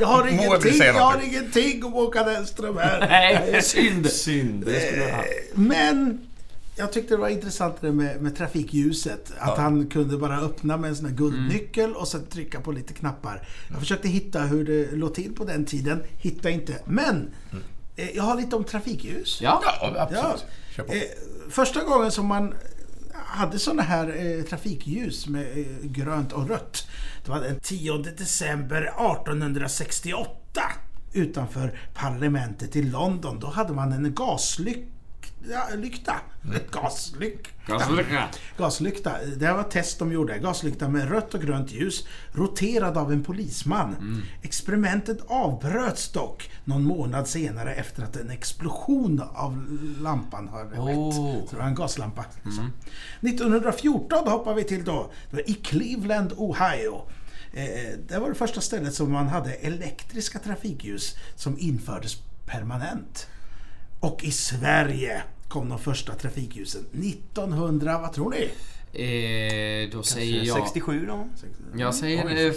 Jag 0.00 0.06
har 0.06 0.26
ingenting, 0.26 0.78
jag 0.82 0.94
har 0.94 1.20
ingenting 1.24 1.84
om 1.84 1.92
Håkan 1.92 2.28
Hellström 2.28 2.76
här. 2.76 3.00
Nej, 3.10 3.62
synd. 3.62 4.10
Synd, 4.10 4.64
ha. 5.12 5.24
Men 5.54 6.20
jag 6.76 6.92
tyckte 6.92 7.14
det 7.14 7.18
var 7.20 7.28
intressant 7.28 7.76
det 7.80 7.92
med, 7.92 8.22
med 8.22 8.36
trafikljuset. 8.36 9.32
Att 9.38 9.48
Ja. 9.56 9.62
han 9.62 9.86
kunde 9.86 10.16
bara 10.18 10.38
öppna 10.40 10.76
med 10.76 10.90
en 10.90 10.96
sån 10.96 11.06
här 11.06 11.14
guldnyckel 11.14 11.92
och 11.94 12.08
sen 12.08 12.26
trycka 12.26 12.60
på 12.60 12.72
lite 12.72 12.94
knappar. 12.94 13.48
Jag 13.70 13.78
försökte 13.78 14.08
hitta 14.08 14.40
hur 14.40 14.64
det 14.64 14.96
låg 14.96 15.14
till 15.14 15.34
på 15.34 15.44
den 15.44 15.64
tiden. 15.64 16.02
Hitta 16.18 16.50
inte. 16.50 16.74
Men 16.84 17.30
eh, 17.96 18.16
jag 18.16 18.22
har 18.22 18.36
lite 18.36 18.56
om 18.56 18.64
trafikljus. 18.64 19.38
Ja. 19.42 19.62
Ja, 19.80 19.94
absolut. 20.10 20.46
På. 20.76 20.94
Eh, 20.94 21.02
första 21.50 21.84
gången 21.84 22.10
som 22.10 22.26
man 22.26 22.54
hade 23.14 23.58
såna 23.58 23.82
här 23.82 24.36
eh, 24.38 24.44
trafikljus 24.44 25.26
med 25.26 25.58
eh, 25.58 25.66
grönt 25.82 26.32
och 26.32 26.48
rött. 26.48 26.86
Det 27.24 27.30
var 27.30 27.40
den 27.40 27.60
10 27.60 27.98
december 27.98 28.82
1868 28.82 30.62
utanför 31.12 31.78
parlamentet 31.94 32.76
i 32.76 32.82
London. 32.82 33.40
Då 33.40 33.46
hade 33.46 33.72
man 33.72 33.92
en 33.92 34.14
gaslykta. 34.14 34.93
Lykta. 35.74 36.14
Gaslyk. 36.72 37.54
Gaslycka. 37.66 38.28
Gaslykta. 38.58 39.12
Det 39.36 39.46
här 39.46 39.54
var 39.54 39.60
ett 39.60 39.70
test 39.70 39.98
de 39.98 40.12
gjorde. 40.12 40.38
Gaslykta 40.38 40.88
med 40.88 41.08
rött 41.10 41.34
och 41.34 41.40
grönt 41.40 41.72
ljus 41.72 42.06
roterad 42.32 42.98
av 42.98 43.12
en 43.12 43.24
polisman. 43.24 44.22
Experimentet 44.42 45.18
avbröts 45.26 46.12
dock 46.12 46.50
någon 46.64 46.84
månad 46.84 47.28
senare 47.28 47.74
efter 47.74 48.02
att 48.02 48.16
en 48.16 48.30
explosion 48.30 49.22
av 49.34 49.78
lampan 50.00 50.48
hade 50.48 50.70
skett. 50.70 50.96
Oh. 50.96 51.44
Så 51.46 51.50
det 51.50 51.56
var 51.56 51.66
en 51.66 51.74
gaslampa. 51.74 52.24
Så. 52.42 52.68
1914 53.28 54.28
hoppar 54.28 54.54
vi 54.54 54.64
till 54.64 54.84
då. 54.84 55.10
Det 55.30 55.36
var 55.36 55.50
I 55.50 55.54
Cleveland, 55.54 56.32
Ohio. 56.36 57.02
Eh, 57.52 57.98
det 58.08 58.18
var 58.18 58.28
det 58.28 58.34
första 58.34 58.60
stället 58.60 58.94
som 58.94 59.12
man 59.12 59.28
hade 59.28 59.52
elektriska 59.52 60.38
trafikljus 60.38 61.16
som 61.36 61.58
infördes 61.58 62.16
permanent. 62.46 63.28
Och 64.04 64.24
i 64.24 64.30
Sverige 64.30 65.22
kom 65.48 65.68
de 65.68 65.78
första 65.78 66.14
trafikljusen 66.14 66.80
1900, 66.92 67.98
vad 67.98 68.12
tror 68.12 68.30
ni? 68.30 68.50
Eh, 68.92 69.90
då 69.92 70.02
säger 70.02 70.42
jag... 70.44 70.56
67 70.56 71.06
då? 71.06 71.28
Jag 71.76 71.94
säger 71.94 72.26
Oj, 72.26 72.46
eh, 72.46 72.52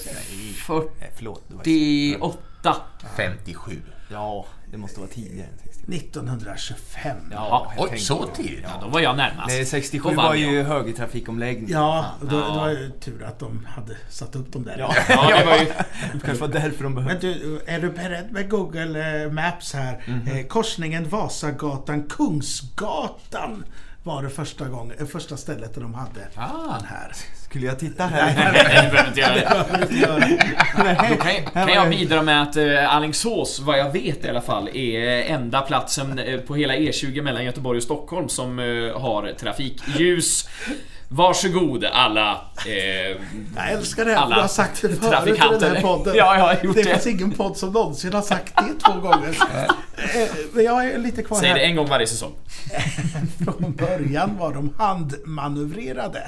Nej, 1.00 1.12
förlåt. 1.16 1.44
det 1.48 1.56
var- 1.56 1.64
48. 1.64 2.76
57. 3.18 3.82
Ja, 4.12 4.46
det 4.72 4.78
måste 4.78 5.00
vara 5.00 5.10
tidigare 5.10 5.48
än 5.48 5.58
67. 5.58 5.94
1925. 5.96 7.18
Ja, 7.32 7.74
Oj, 7.78 7.88
tänkte 7.90 8.06
så 8.06 8.26
tidigt? 8.26 8.60
Ja, 8.64 8.70
då 8.82 8.88
var 8.88 9.00
jag 9.00 9.18
närmast. 9.18 9.48
Nej, 9.48 9.60
Då 9.60 9.66
67 9.66 10.08
vann 10.08 10.16
var 10.16 10.36
jag. 10.36 10.54
ju 10.54 10.64
högertrafikomläggning. 10.64 11.70
Ja, 11.70 12.06
då, 12.22 12.36
Ja. 12.36 12.42
det 12.50 12.58
var 12.60 12.70
ju 12.70 12.90
tur 13.00 13.24
att 13.24 13.40
de 13.40 13.66
hade 13.66 13.98
satt 14.10 14.36
upp 14.36 14.54
dem 14.54 14.64
där. 14.64 14.78
Ja, 14.80 14.96
Ja, 15.10 15.38
det 15.40 15.46
var 15.46 15.58
ju... 15.58 15.66
det 15.66 16.20
kanske 16.26 16.42
var 16.42 16.48
därför 16.48 16.84
de 16.84 16.94
Men 16.94 17.06
behövde... 17.06 17.34
du, 17.34 17.62
är 17.68 17.80
du 17.80 17.90
beredd 17.90 18.32
med 18.32 18.50
Google 18.50 19.24
eh, 19.24 19.32
Maps 19.32 19.74
här? 19.74 20.22
Eh, 20.28 20.46
korsningen 20.48 21.10
Vasagatan, 21.10 22.04
Kungsgatan 22.10 23.66
var 24.04 24.24
det 24.24 24.30
första, 24.30 24.66
gången, 24.70 24.98
eh, 25.00 25.06
första 25.06 25.38
stället 25.38 25.74
där 25.74 25.82
de 25.82 25.94
hade 25.94 26.28
Ah. 26.36 26.78
den 26.78 26.86
här. 26.88 27.12
Skulle 27.50 27.66
jag 27.66 27.80
titta 27.80 28.04
här? 28.08 28.34
Nej, 28.36 28.46
det 28.54 28.92
behöver 28.92 29.08
inte 29.08 29.20
göra 29.20 30.20
det. 30.20 31.08
Då 31.10 31.16
kan, 31.16 31.66
kan 31.66 31.74
jag 31.74 31.90
bidra 31.90 32.22
med 32.22 32.42
att 32.42 32.56
eh, 32.58 32.96
Alingsås, 32.96 33.60
vad 33.60 33.80
jag 33.80 33.92
vet 33.92 34.26
i 34.26 34.30
alla 34.30 34.42
fall, 34.42 34.70
är 34.74 35.22
enda 35.22 35.62
platsen 35.62 36.20
eh, 36.20 36.40
på 36.40 36.56
hela 36.56 36.74
E20 36.76 37.22
mellan 37.22 37.46
Göteborg 37.46 37.78
och 37.78 37.84
Stockholm 37.84 38.30
som 38.30 38.60
eh, 38.60 39.00
har 39.02 39.34
trafikljus. 39.40 40.50
Varsågod 41.10 41.86
alla... 41.86 42.32
Eh, 42.66 43.18
Jag 43.56 43.72
älskar 43.72 44.06
det 44.06 44.12
här, 44.12 44.18
Alla 44.18 44.36
du 44.36 44.42
har 44.42 44.48
sagt 44.48 44.82
det 44.82 44.88
förut 44.88 45.28
i 45.28 45.60
den 45.60 45.76
här 45.76 45.82
podden. 45.82 46.16
Ja, 46.16 46.36
jag 46.38 46.42
har 46.44 46.58
gjort 46.64 46.76
det 46.76 46.84
det. 46.84 46.90
finns 46.90 47.08
ingen 47.08 47.32
podd 47.32 47.58
som 47.58 47.72
någonsin 47.74 48.14
har 48.14 48.22
sagt 48.22 48.54
det 48.56 48.74
två 48.86 49.00
gånger. 49.00 49.38
Eh, 49.98 50.28
Men 50.54 50.64
jag 50.66 50.86
är 50.88 50.98
lite 50.98 51.24
kvar 51.24 51.38
säg 51.40 51.50
det 51.54 51.60
här. 51.60 51.66
en 51.66 51.76
gång 51.76 51.88
varje 51.90 52.08
säsong. 52.08 52.32
Från 53.44 53.76
början 53.76 54.38
var 54.40 54.54
de 54.54 54.74
handmanövrerade. 54.78 56.28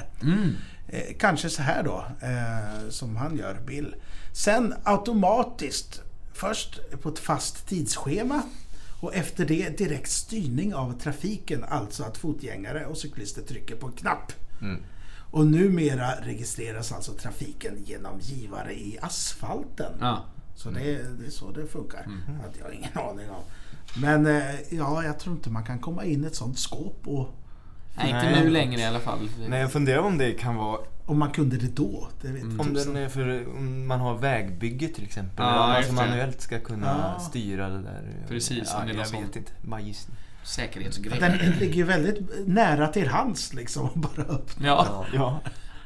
Eh, 0.92 1.16
kanske 1.18 1.50
så 1.50 1.62
här 1.62 1.82
då, 1.82 2.04
eh, 2.20 2.90
som 2.90 3.16
han 3.16 3.36
gör, 3.36 3.60
Bill. 3.66 3.94
Sen 4.32 4.74
automatiskt, 4.84 6.02
först 6.32 6.80
på 7.02 7.08
ett 7.08 7.18
fast 7.18 7.66
tidsschema 7.66 8.42
och 9.00 9.14
efter 9.14 9.44
det 9.44 9.78
direkt 9.78 10.10
styrning 10.10 10.74
av 10.74 10.98
trafiken, 11.00 11.64
alltså 11.64 12.04
att 12.04 12.18
fotgängare 12.18 12.86
och 12.86 12.96
cyklister 12.96 13.42
trycker 13.42 13.76
på 13.76 13.86
en 13.86 13.92
knapp. 13.92 14.32
Och 15.30 15.46
numera 15.46 16.14
registreras 16.22 16.92
alltså 16.92 17.12
trafiken 17.12 17.84
genom 17.84 18.20
givare 18.20 18.72
i 18.72 18.98
asfalten. 19.02 19.92
Ja. 20.00 20.24
Så 20.56 20.70
det, 20.70 20.82
det 21.18 21.26
är 21.26 21.30
så 21.30 21.50
det 21.50 21.66
funkar. 21.66 22.02
Hade 22.42 22.58
jag 22.58 22.74
ingen 22.74 22.98
aning 22.98 23.30
om. 23.30 23.42
Men 24.00 24.26
eh, 24.26 24.74
ja, 24.74 25.04
jag 25.04 25.18
tror 25.18 25.34
inte 25.34 25.50
man 25.50 25.64
kan 25.64 25.78
komma 25.78 26.04
in 26.04 26.24
i 26.24 26.26
ett 26.26 26.34
sånt 26.34 26.58
skåp 26.58 27.08
och 27.08 27.28
Nej, 27.96 28.08
inte 28.10 28.40
nu 28.44 28.50
längre 28.50 28.80
i 28.80 28.84
alla 28.84 29.00
fall. 29.00 29.28
Nej, 29.48 29.60
jag 29.60 29.72
funderar 29.72 29.98
om 29.98 30.18
det 30.18 30.32
kan 30.32 30.56
vara 30.56 30.78
om 31.06 31.18
man 31.18 31.30
kunde 31.30 31.56
det 31.56 31.76
då. 31.76 32.08
Det 32.22 32.28
vet 32.28 32.42
Om, 32.42 32.58
tusan. 32.58 32.94
den 32.94 33.02
är 33.04 33.08
för, 33.08 33.46
om 33.56 33.86
man 33.86 34.00
har 34.00 34.14
vägbygge 34.18 34.88
till 34.88 35.04
exempel. 35.04 35.44
Ja, 35.46 35.82
Ja, 35.82 35.92
man 35.92 35.94
manuellt 36.08 36.40
ska 36.40 36.58
kunna 36.60 37.12
Ja. 37.16 37.20
styra 37.20 37.68
det 37.68 37.82
där. 37.82 38.02
Precis, 38.28 38.58
om 38.74 38.80
ja, 38.80 38.84
det 38.84 38.84
är 38.84 38.88
jag 38.88 39.12
någon 39.12 39.22
vet 39.22 39.32
sån- 39.34 39.42
inte. 39.78 39.82
Gissning. 39.88 40.16
Säkerhetsgrej. 40.42 41.20
Den 41.20 41.32
ligger 41.58 41.74
ju 41.74 41.84
väldigt 41.84 42.46
nära 42.46 42.88
till 42.88 43.08
hands 43.08 43.54
liksom. 43.54 43.88
Bara 43.94 44.22
öppna. 44.26 44.66
Ja. 44.66 45.04
Ja. 45.14 45.40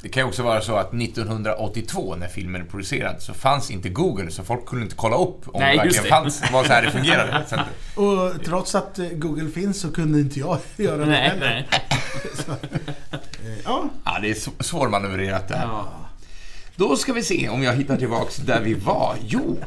Det 0.05 0.11
kan 0.11 0.29
också 0.29 0.43
vara 0.43 0.61
så 0.61 0.77
att 0.77 0.95
1982 0.95 2.17
när 2.17 2.29
filmen 2.29 2.61
är 2.61 2.65
producerad 2.65 3.23
så 3.23 3.35
fanns 3.35 3.71
inte 3.71 3.89
Google 3.89 4.31
så 4.31 4.45
folk 4.45 4.67
kunde 4.67 4.85
inte 4.85 4.97
kolla 4.97 5.17
upp 5.17 5.49
om 5.49 5.61
Nej, 5.61 5.77
det 5.77 5.83
verkligen 5.83 6.05
det. 6.05 6.09
fanns, 6.11 6.53
var 6.53 6.65
så 6.65 6.73
här 6.73 6.83
det 6.83 6.91
fungerade. 6.91 7.45
Så 7.49 7.55
att, 7.55 7.67
Och 7.97 8.45
trots 8.45 8.75
att 8.75 8.99
eh, 8.99 9.07
Google 9.09 9.51
finns 9.51 9.81
så 9.81 9.93
kunde 9.93 10.21
inte 10.21 10.39
jag 10.41 10.59
göra 10.77 10.97
det 10.97 11.07
Nej, 11.07 11.29
heller. 11.29 11.41
nej. 11.47 11.69
Eh, 13.45 13.59
Ja, 13.65 13.85
ja, 14.05 14.19
det 14.23 14.31
är 14.31 14.35
sv- 14.35 14.63
svårmanövrerat 14.63 15.49
det 15.49 15.57
här. 15.57 15.67
Ja. 15.67 15.89
Då 16.77 16.97
ska 16.97 17.13
vi 17.13 17.23
se 17.23 17.49
om 17.49 17.63
jag 17.63 17.75
hittar 17.77 17.97
tillbaks 17.97 18.37
där 18.37 18.61
vi 18.61 18.75
var. 18.75 19.15
Jo, 19.27 19.59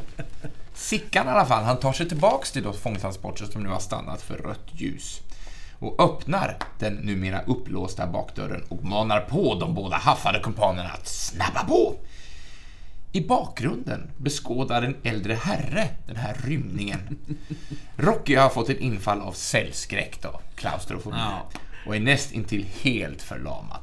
Sickan 0.74 1.26
i 1.26 1.30
alla 1.30 1.46
fall, 1.46 1.64
han 1.64 1.76
tar 1.76 1.92
sig 1.92 2.08
tillbaks 2.08 2.52
till 2.52 2.62
då 2.62 2.72
fångtransporter 2.72 3.44
som 3.44 3.62
nu 3.62 3.68
har 3.68 3.78
stannat 3.80 4.22
för 4.22 4.34
rött 4.36 4.66
ljus. 4.72 5.20
Och 5.78 6.00
öppnar 6.02 6.56
den 6.78 6.94
numera 6.94 7.40
upplåsta 7.42 8.06
bakdörren 8.06 8.64
och 8.68 8.84
manar 8.84 9.20
på 9.20 9.54
de 9.54 9.74
båda 9.74 9.96
haffade 9.96 10.40
kumpanerna 10.40 10.88
att 10.88 11.06
snabba 11.08 11.64
på. 11.64 11.94
I 13.12 13.20
bakgrunden 13.20 14.10
beskådar 14.16 14.82
en 14.82 14.96
äldre 15.02 15.34
herre 15.34 15.88
den 16.06 16.16
här 16.16 16.36
rymningen. 16.44 17.18
Rocky 17.96 18.34
har 18.34 18.48
fått 18.48 18.68
ett 18.70 18.80
infall 18.80 19.20
av 19.20 19.32
cellskräck 19.32 20.22
då, 20.22 20.40
klaustrofobi, 20.54 21.16
Ja. 21.18 21.42
och 21.86 21.96
är 21.96 22.00
näst 22.00 22.32
intill 22.32 22.66
helt 22.82 23.22
förlamad. 23.22 23.80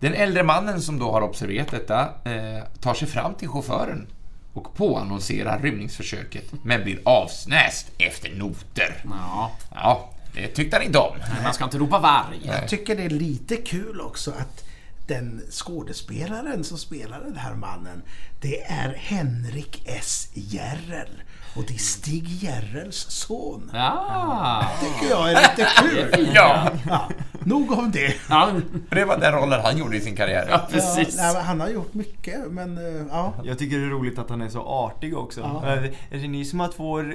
Den 0.00 0.14
äldre 0.14 0.42
mannen 0.42 0.82
som 0.82 0.98
då 0.98 1.12
har 1.12 1.22
observerat 1.22 1.70
detta 1.70 2.00
eh, 2.24 2.64
tar 2.80 2.94
sig 2.94 3.08
fram 3.08 3.34
till 3.34 3.48
chauffören 3.48 4.06
och 4.52 4.74
påannonserar 4.74 5.58
rymningsförsöket, 5.58 6.44
men 6.64 6.82
blir 6.84 7.00
avsnäst 7.04 7.90
efter 7.98 8.34
noter. 8.34 9.04
Ja, 9.10 9.50
Ja, 9.74 10.09
det 10.40 10.48
tyckte 10.48 10.76
han 10.76 10.86
inte 10.86 10.98
om. 10.98 11.16
men 11.34 11.42
man 11.42 11.54
ska 11.54 11.64
inte 11.64 11.78
ropa 11.78 11.98
varg. 11.98 12.40
Jag 12.42 12.68
tycker 12.68 12.96
det 12.96 13.04
är 13.04 13.10
lite 13.10 13.56
kul 13.56 14.00
också 14.00 14.30
att 14.30 14.64
den 15.06 15.42
skådespelaren 15.50 16.64
som 16.64 16.78
spelar 16.78 17.20
den 17.20 17.36
här 17.36 17.54
mannen, 17.54 18.02
det 18.40 18.62
är 18.62 18.94
Henrik 18.98 19.82
S. 19.86 20.28
Järrel. 20.34 21.22
Och 21.56 21.64
det 21.68 21.74
är 21.74 21.78
Stig 21.78 22.28
Järrels 22.28 23.06
son. 23.08 23.70
Ja. 23.72 24.70
tycker 24.80 25.10
jag 25.14 25.32
är 25.32 25.40
lite 25.42 25.68
kul. 25.76 26.30
Ja, 26.34 26.70
Ja, 26.88 27.08
nog 27.44 27.72
om 27.72 27.90
det. 27.90 28.14
ja, 28.28 28.52
det 28.90 29.04
var 29.04 29.18
den 29.18 29.32
rollen 29.32 29.60
han 29.64 29.78
gjorde 29.78 29.96
i 29.96 30.00
sin 30.00 30.16
karriär. 30.16 30.46
ja 30.50 30.68
precis. 30.70 31.14
Ja, 31.18 31.32
nej, 31.34 31.42
han 31.42 31.60
har 31.60 31.68
gjort 31.68 31.94
mycket, 31.94 32.40
men 32.50 32.78
eh, 32.78 33.06
ja. 33.10 33.34
Jag 33.44 33.58
tycker 33.58 33.78
det 33.78 33.84
är 33.84 33.90
roligt 33.90 34.18
att 34.18 34.30
han 34.30 34.42
är 34.42 34.48
så 34.48 34.60
artig 34.62 35.16
också. 35.18 35.40
Ja. 35.40 35.72
Eh, 35.72 35.84
Är 36.10 36.18
det 36.22 36.28
ni 36.28 36.44
som 36.44 36.60
har 36.60 36.68
två 36.68 37.00
eh, 37.00 37.06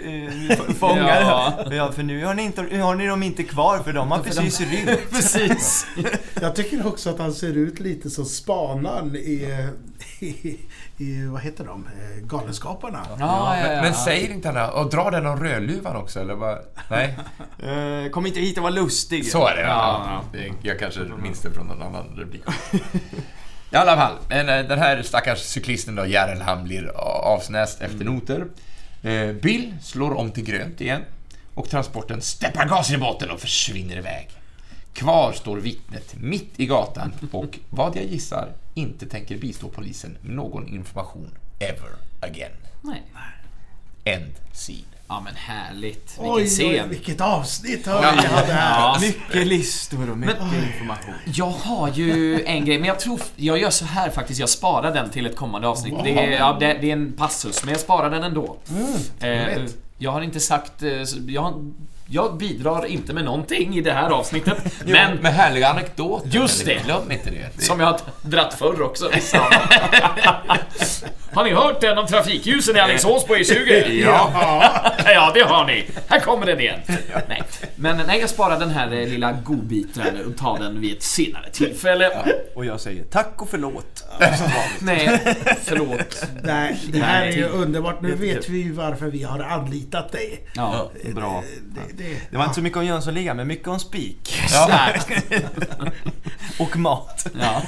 f- 0.49 0.76
fångar? 0.80 1.21
Ja. 1.21 1.65
ja. 1.71 1.91
för 1.91 2.03
nu 2.03 2.26
har 2.26 2.34
ni, 2.34 2.43
inte, 2.43 2.61
har 2.78 2.95
ni 2.95 3.07
dem 3.07 3.23
inte 3.23 3.43
kvar 3.43 3.80
för 3.80 3.93
de 3.93 4.11
har 4.11 4.19
precis 4.19 4.61
rymt. 4.61 4.99
Precis. 5.11 5.88
Jag 6.41 6.55
tycker 6.55 6.88
också 6.88 7.09
att 7.09 7.19
han 7.19 7.34
ser 7.34 7.53
ut 7.57 7.80
lite 7.80 8.09
som 8.09 8.26
spanaren 8.26 9.15
i, 9.15 9.65
i, 10.19 10.57
i 10.97 11.25
vad 11.25 11.41
heter 11.41 11.63
de, 11.65 11.85
Eh, 11.87 12.25
Galenskaparna. 12.25 13.05
Ja, 13.09 13.15
ja, 13.19 13.57
ja. 13.57 13.67
Men, 13.67 13.81
men 13.81 13.93
säger 13.93 14.29
inte 14.31 14.49
han? 14.49 14.69
Och 14.69 14.89
drar 14.89 15.11
den 15.11 15.25
om 15.25 15.39
rödluvan 15.43 15.95
också, 15.95 16.19
eller 16.19 16.33
vad? 16.35 16.57
Nej, 16.89 17.15
Eh, 18.05 18.09
Kom 18.11 18.25
inte 18.25 18.39
hit 18.39 18.57
och 18.57 18.63
var 18.63 18.71
lustig. 18.71 19.25
så 19.31 19.47
är 19.47 19.55
det. 19.55 19.61
Ja, 19.61 20.21
Jag 20.61 20.79
kanske 20.79 20.99
minns 20.99 21.39
det 21.41 21.51
från 21.51 21.67
någon 21.67 21.81
annan 21.81 22.05
replik. 22.17 22.43
I 23.71 23.75
alla 23.75 23.95
fall, 23.95 24.13
eh, 24.29 24.45
den 24.45 24.79
här 24.79 25.01
stackars 25.01 25.39
cyklisten 25.39 25.95
då, 25.95 26.05
Järrel, 26.05 26.41
han 26.41 26.63
blir 26.63 26.91
avsnäst 27.33 27.81
efter 27.81 28.05
noter. 28.05 28.45
Eh, 29.03 29.31
Bill 29.33 29.73
slår 29.81 30.17
om 30.17 30.31
till 30.31 30.43
grönt 30.43 30.81
igen 30.81 31.01
och 31.53 31.69
transporten 31.69 32.21
steppar 32.21 32.65
gasen 32.65 32.95
i 32.95 32.99
botten 32.99 33.31
och 33.31 33.39
försvinner 33.39 33.97
iväg. 33.97 34.29
Kvar 34.93 35.31
står 35.33 35.57
vittnet 35.57 36.15
mitt 36.15 36.53
i 36.59 36.65
gatan 36.65 37.13
och 37.31 37.59
vad 37.69 37.95
jag 37.95 38.03
gissar 38.05 38.47
inte 38.76 39.05
tänker 39.05 39.38
bistå 39.38 39.69
polisen 39.69 40.17
med 40.21 40.36
någon 40.36 40.67
information 40.67 41.32
ever 41.59 41.89
again. 42.19 42.51
Nej. 42.82 43.01
End 44.03 44.34
scene. 44.53 44.80
Ja 45.07 45.21
men 45.26 45.36
härligt. 45.36 46.09
Vilken 46.17 46.26
Oj, 46.34 46.41
oj, 46.43 46.47
scen. 46.47 46.89
vilket 46.89 47.21
avsnitt 47.21 47.86
hörde 47.88 48.07
jag 48.07 48.30
hade 48.30 48.53
här. 48.53 48.80
Ja. 48.80 48.97
Mycket 49.01 49.47
listor 49.47 50.09
och 50.09 50.17
mycket 50.17 50.38
information. 50.73 51.13
Jag 51.26 51.45
har 51.49 51.89
ju 51.89 52.43
en 52.45 52.65
grej, 52.65 52.78
men 52.80 52.88
jag 52.88 52.99
tror... 52.99 53.19
Jag 53.36 53.57
gör 53.59 53.69
så 53.69 53.86
här 53.86 54.09
faktiskt, 54.09 54.39
jag 54.39 54.49
sparar 54.49 54.93
den 54.93 55.09
till 55.09 55.26
ett 55.26 55.36
kommande 55.36 55.67
avsnitt. 55.67 55.93
Det 56.03 56.19
är, 56.19 56.32
ja, 56.32 56.57
det, 56.59 56.65
det 56.82 56.88
är 56.89 56.93
en 56.93 57.13
passus, 57.13 57.63
men 57.63 57.71
jag 57.71 57.80
sparar 57.82 58.09
den 58.09 58.23
ändå. 58.23 58.57
eh, 59.19 59.28
vet. 59.30 59.78
jag 59.97 60.11
har 60.11 60.21
inte 60.21 60.39
sagt... 60.39 60.84
eh, 60.84 60.91
Jag, 61.28 61.41
har- 61.41 61.71
jag 62.07 62.37
bidrar 62.37 62.85
inte 62.85 63.13
med 63.13 63.25
någonting 63.25 63.77
i 63.77 63.81
det 63.81 63.93
här 63.93 64.09
avsnittet, 64.09 64.57
Men 64.85 64.91
men 64.91 65.17
med 65.17 65.33
härliga 65.33 65.69
anekdoter. 65.69 66.29
Just 66.29 66.65
det. 66.65 66.83
Glöm 66.85 67.11
inte 67.11 67.29
det 67.29 67.63
som 67.63 67.79
jag 67.79 67.87
har 67.87 67.99
dratt 68.21 68.53
förr 68.53 68.81
också. 68.81 69.05
har 71.36 71.43
ni 71.43 71.53
hört 71.53 71.81
den 71.81 71.97
om 71.97 72.07
trafikljusen 72.07 72.75
i 72.75 72.79
Alingsås 72.79 73.25
på 73.25 73.36
E20? 73.36 74.01
Ja. 74.05 74.31
Ja, 75.05 75.31
det 75.33 75.41
har 75.41 75.65
ni. 75.65 75.86
Här 76.07 76.19
kommer 76.19 76.45
den 76.45 76.59
igen. 76.59 76.79
Nej, 77.27 77.41
men 77.75 77.97
nej, 78.07 78.19
jag 78.19 78.29
sparar 78.29 78.59
den 78.59 78.69
här 78.69 78.93
eh, 78.93 79.07
lilla 79.07 79.31
godbiten 79.31 80.25
och 80.25 80.38
tar 80.38 80.59
den 80.59 80.81
vid 80.81 80.97
ett 80.97 81.03
senare 81.03 81.49
tillfälle. 81.51 82.11
Och 82.55 82.65
jag 82.65 82.79
säger 82.79 83.03
tack 83.03 83.41
och 83.41 83.49
förlåt. 83.49 84.03
Nej, 84.79 85.19
förlåt. 85.63 86.25
Nej, 86.43 86.79
det 86.88 86.99
här 86.99 87.25
är 87.25 87.31
ju 87.31 87.45
underbart. 87.45 88.01
Nu 88.01 88.15
vet 88.15 88.49
vi 88.49 88.57
ju 88.57 88.71
varför 88.71 89.05
vi 89.05 89.23
har 89.23 89.39
anlitat 89.39 90.11
dig. 90.11 90.47
Ja. 90.53 90.91
Bra. 91.15 91.43
Det, 91.61 92.03
det, 92.03 92.17
Det 92.31 92.38
var 92.38 92.43
inte 92.43 92.55
så 92.55 92.61
mycket 92.61 92.77
om 92.77 92.86
Jönssonligan, 92.86 93.38
men 93.38 93.47
mycket 93.47 93.67
om 93.67 93.79
spik. 93.79 94.41
Ja. 94.53 94.89
Och 96.59 96.77
mat. 96.77 97.27
Ja. 97.41 97.61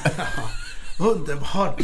Underbart. 0.99 1.81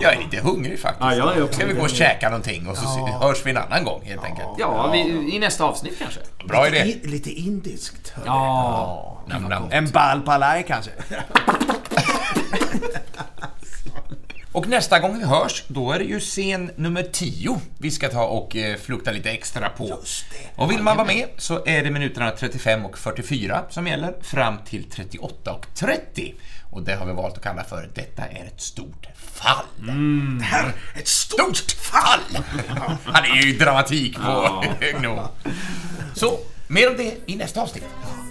Jag 0.00 0.12
är 0.14 0.18
lite 0.18 0.40
hungrig 0.40 0.80
faktiskt. 0.80 1.00
Ja, 1.00 1.14
jag 1.14 1.36
är 1.36 1.42
också 1.42 1.54
Ska 1.54 1.66
vi 1.66 1.72
gå 1.72 1.82
och 1.82 1.90
käka 1.90 2.28
någonting 2.28 2.68
och 2.68 2.76
så 2.76 2.84
Ja. 2.84 3.18
hörs 3.28 3.46
vi 3.46 3.50
en 3.50 3.56
annan 3.56 3.84
gång 3.84 4.00
helt 4.04 4.24
enkelt. 4.24 4.48
Ja, 4.58 4.90
vi, 4.92 4.98
i 5.34 5.38
nästa 5.38 5.64
avsnitt 5.64 5.98
kanske. 5.98 6.20
Bra 6.48 6.66
idé. 6.68 6.78
I, 6.78 7.06
lite 7.06 7.30
indiskt. 7.30 8.08
hörde 8.14 8.28
Ja. 8.28 9.22
Nam, 9.26 9.42
nam. 9.42 9.62
En 9.70 9.90
bal 9.90 10.20
palaj 10.20 10.64
kanske. 10.68 10.90
Och 14.58 14.68
nästa 14.68 14.98
gång 14.98 15.18
vi 15.18 15.24
hörs, 15.24 15.64
då 15.68 15.92
är 15.92 15.98
det 15.98 16.04
ju 16.04 16.20
scen 16.20 16.70
nummer 16.76 17.02
10 17.02 17.60
vi 17.78 17.90
ska 17.90 18.08
ta 18.08 18.24
och 18.24 18.56
eh, 18.56 18.76
flukta 18.76 19.10
lite 19.10 19.30
extra 19.30 19.68
på. 19.68 19.88
Just 19.88 20.24
det. 20.30 20.62
Och 20.62 20.70
vill 20.70 20.82
man 20.82 20.96
vara 20.96 21.06
med 21.06 21.28
så 21.36 21.66
är 21.66 21.84
det 21.84 21.90
minuterna 21.90 22.30
35 22.30 22.84
och 22.84 22.98
44 22.98 23.62
som 23.70 23.86
gäller 23.86 24.14
fram 24.22 24.58
till 24.64 24.90
38 24.90 25.52
och 25.52 25.66
30. 25.74 26.34
Och 26.70 26.82
det 26.82 26.94
har 26.94 27.06
vi 27.06 27.12
valt 27.12 27.36
att 27.36 27.42
kalla 27.42 27.64
för 27.64 27.88
Detta 27.94 28.22
är 28.22 28.44
ett 28.44 28.60
stort 28.60 29.06
fall. 29.16 29.64
Det 30.38 30.44
här 30.44 30.64
är 30.94 31.00
ett 31.00 31.08
stort 31.08 31.56
Stort 31.56 31.72
fall! 31.72 32.42
Han 33.04 33.24
är 33.36 33.42
ju 33.46 33.52
dramatik 33.52 34.16
på 34.16 34.64
hög 34.80 35.00
nivå. 35.00 35.28
Så, 36.14 36.38
mer 36.66 36.90
om 36.90 36.96
det 36.96 37.14
i 37.26 37.36
nästa 37.36 37.62
avsnitt. 37.62 37.84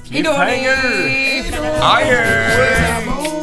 Hejdå 0.10 0.32
hörni! 0.32 1.44
Adjö! 1.82 3.37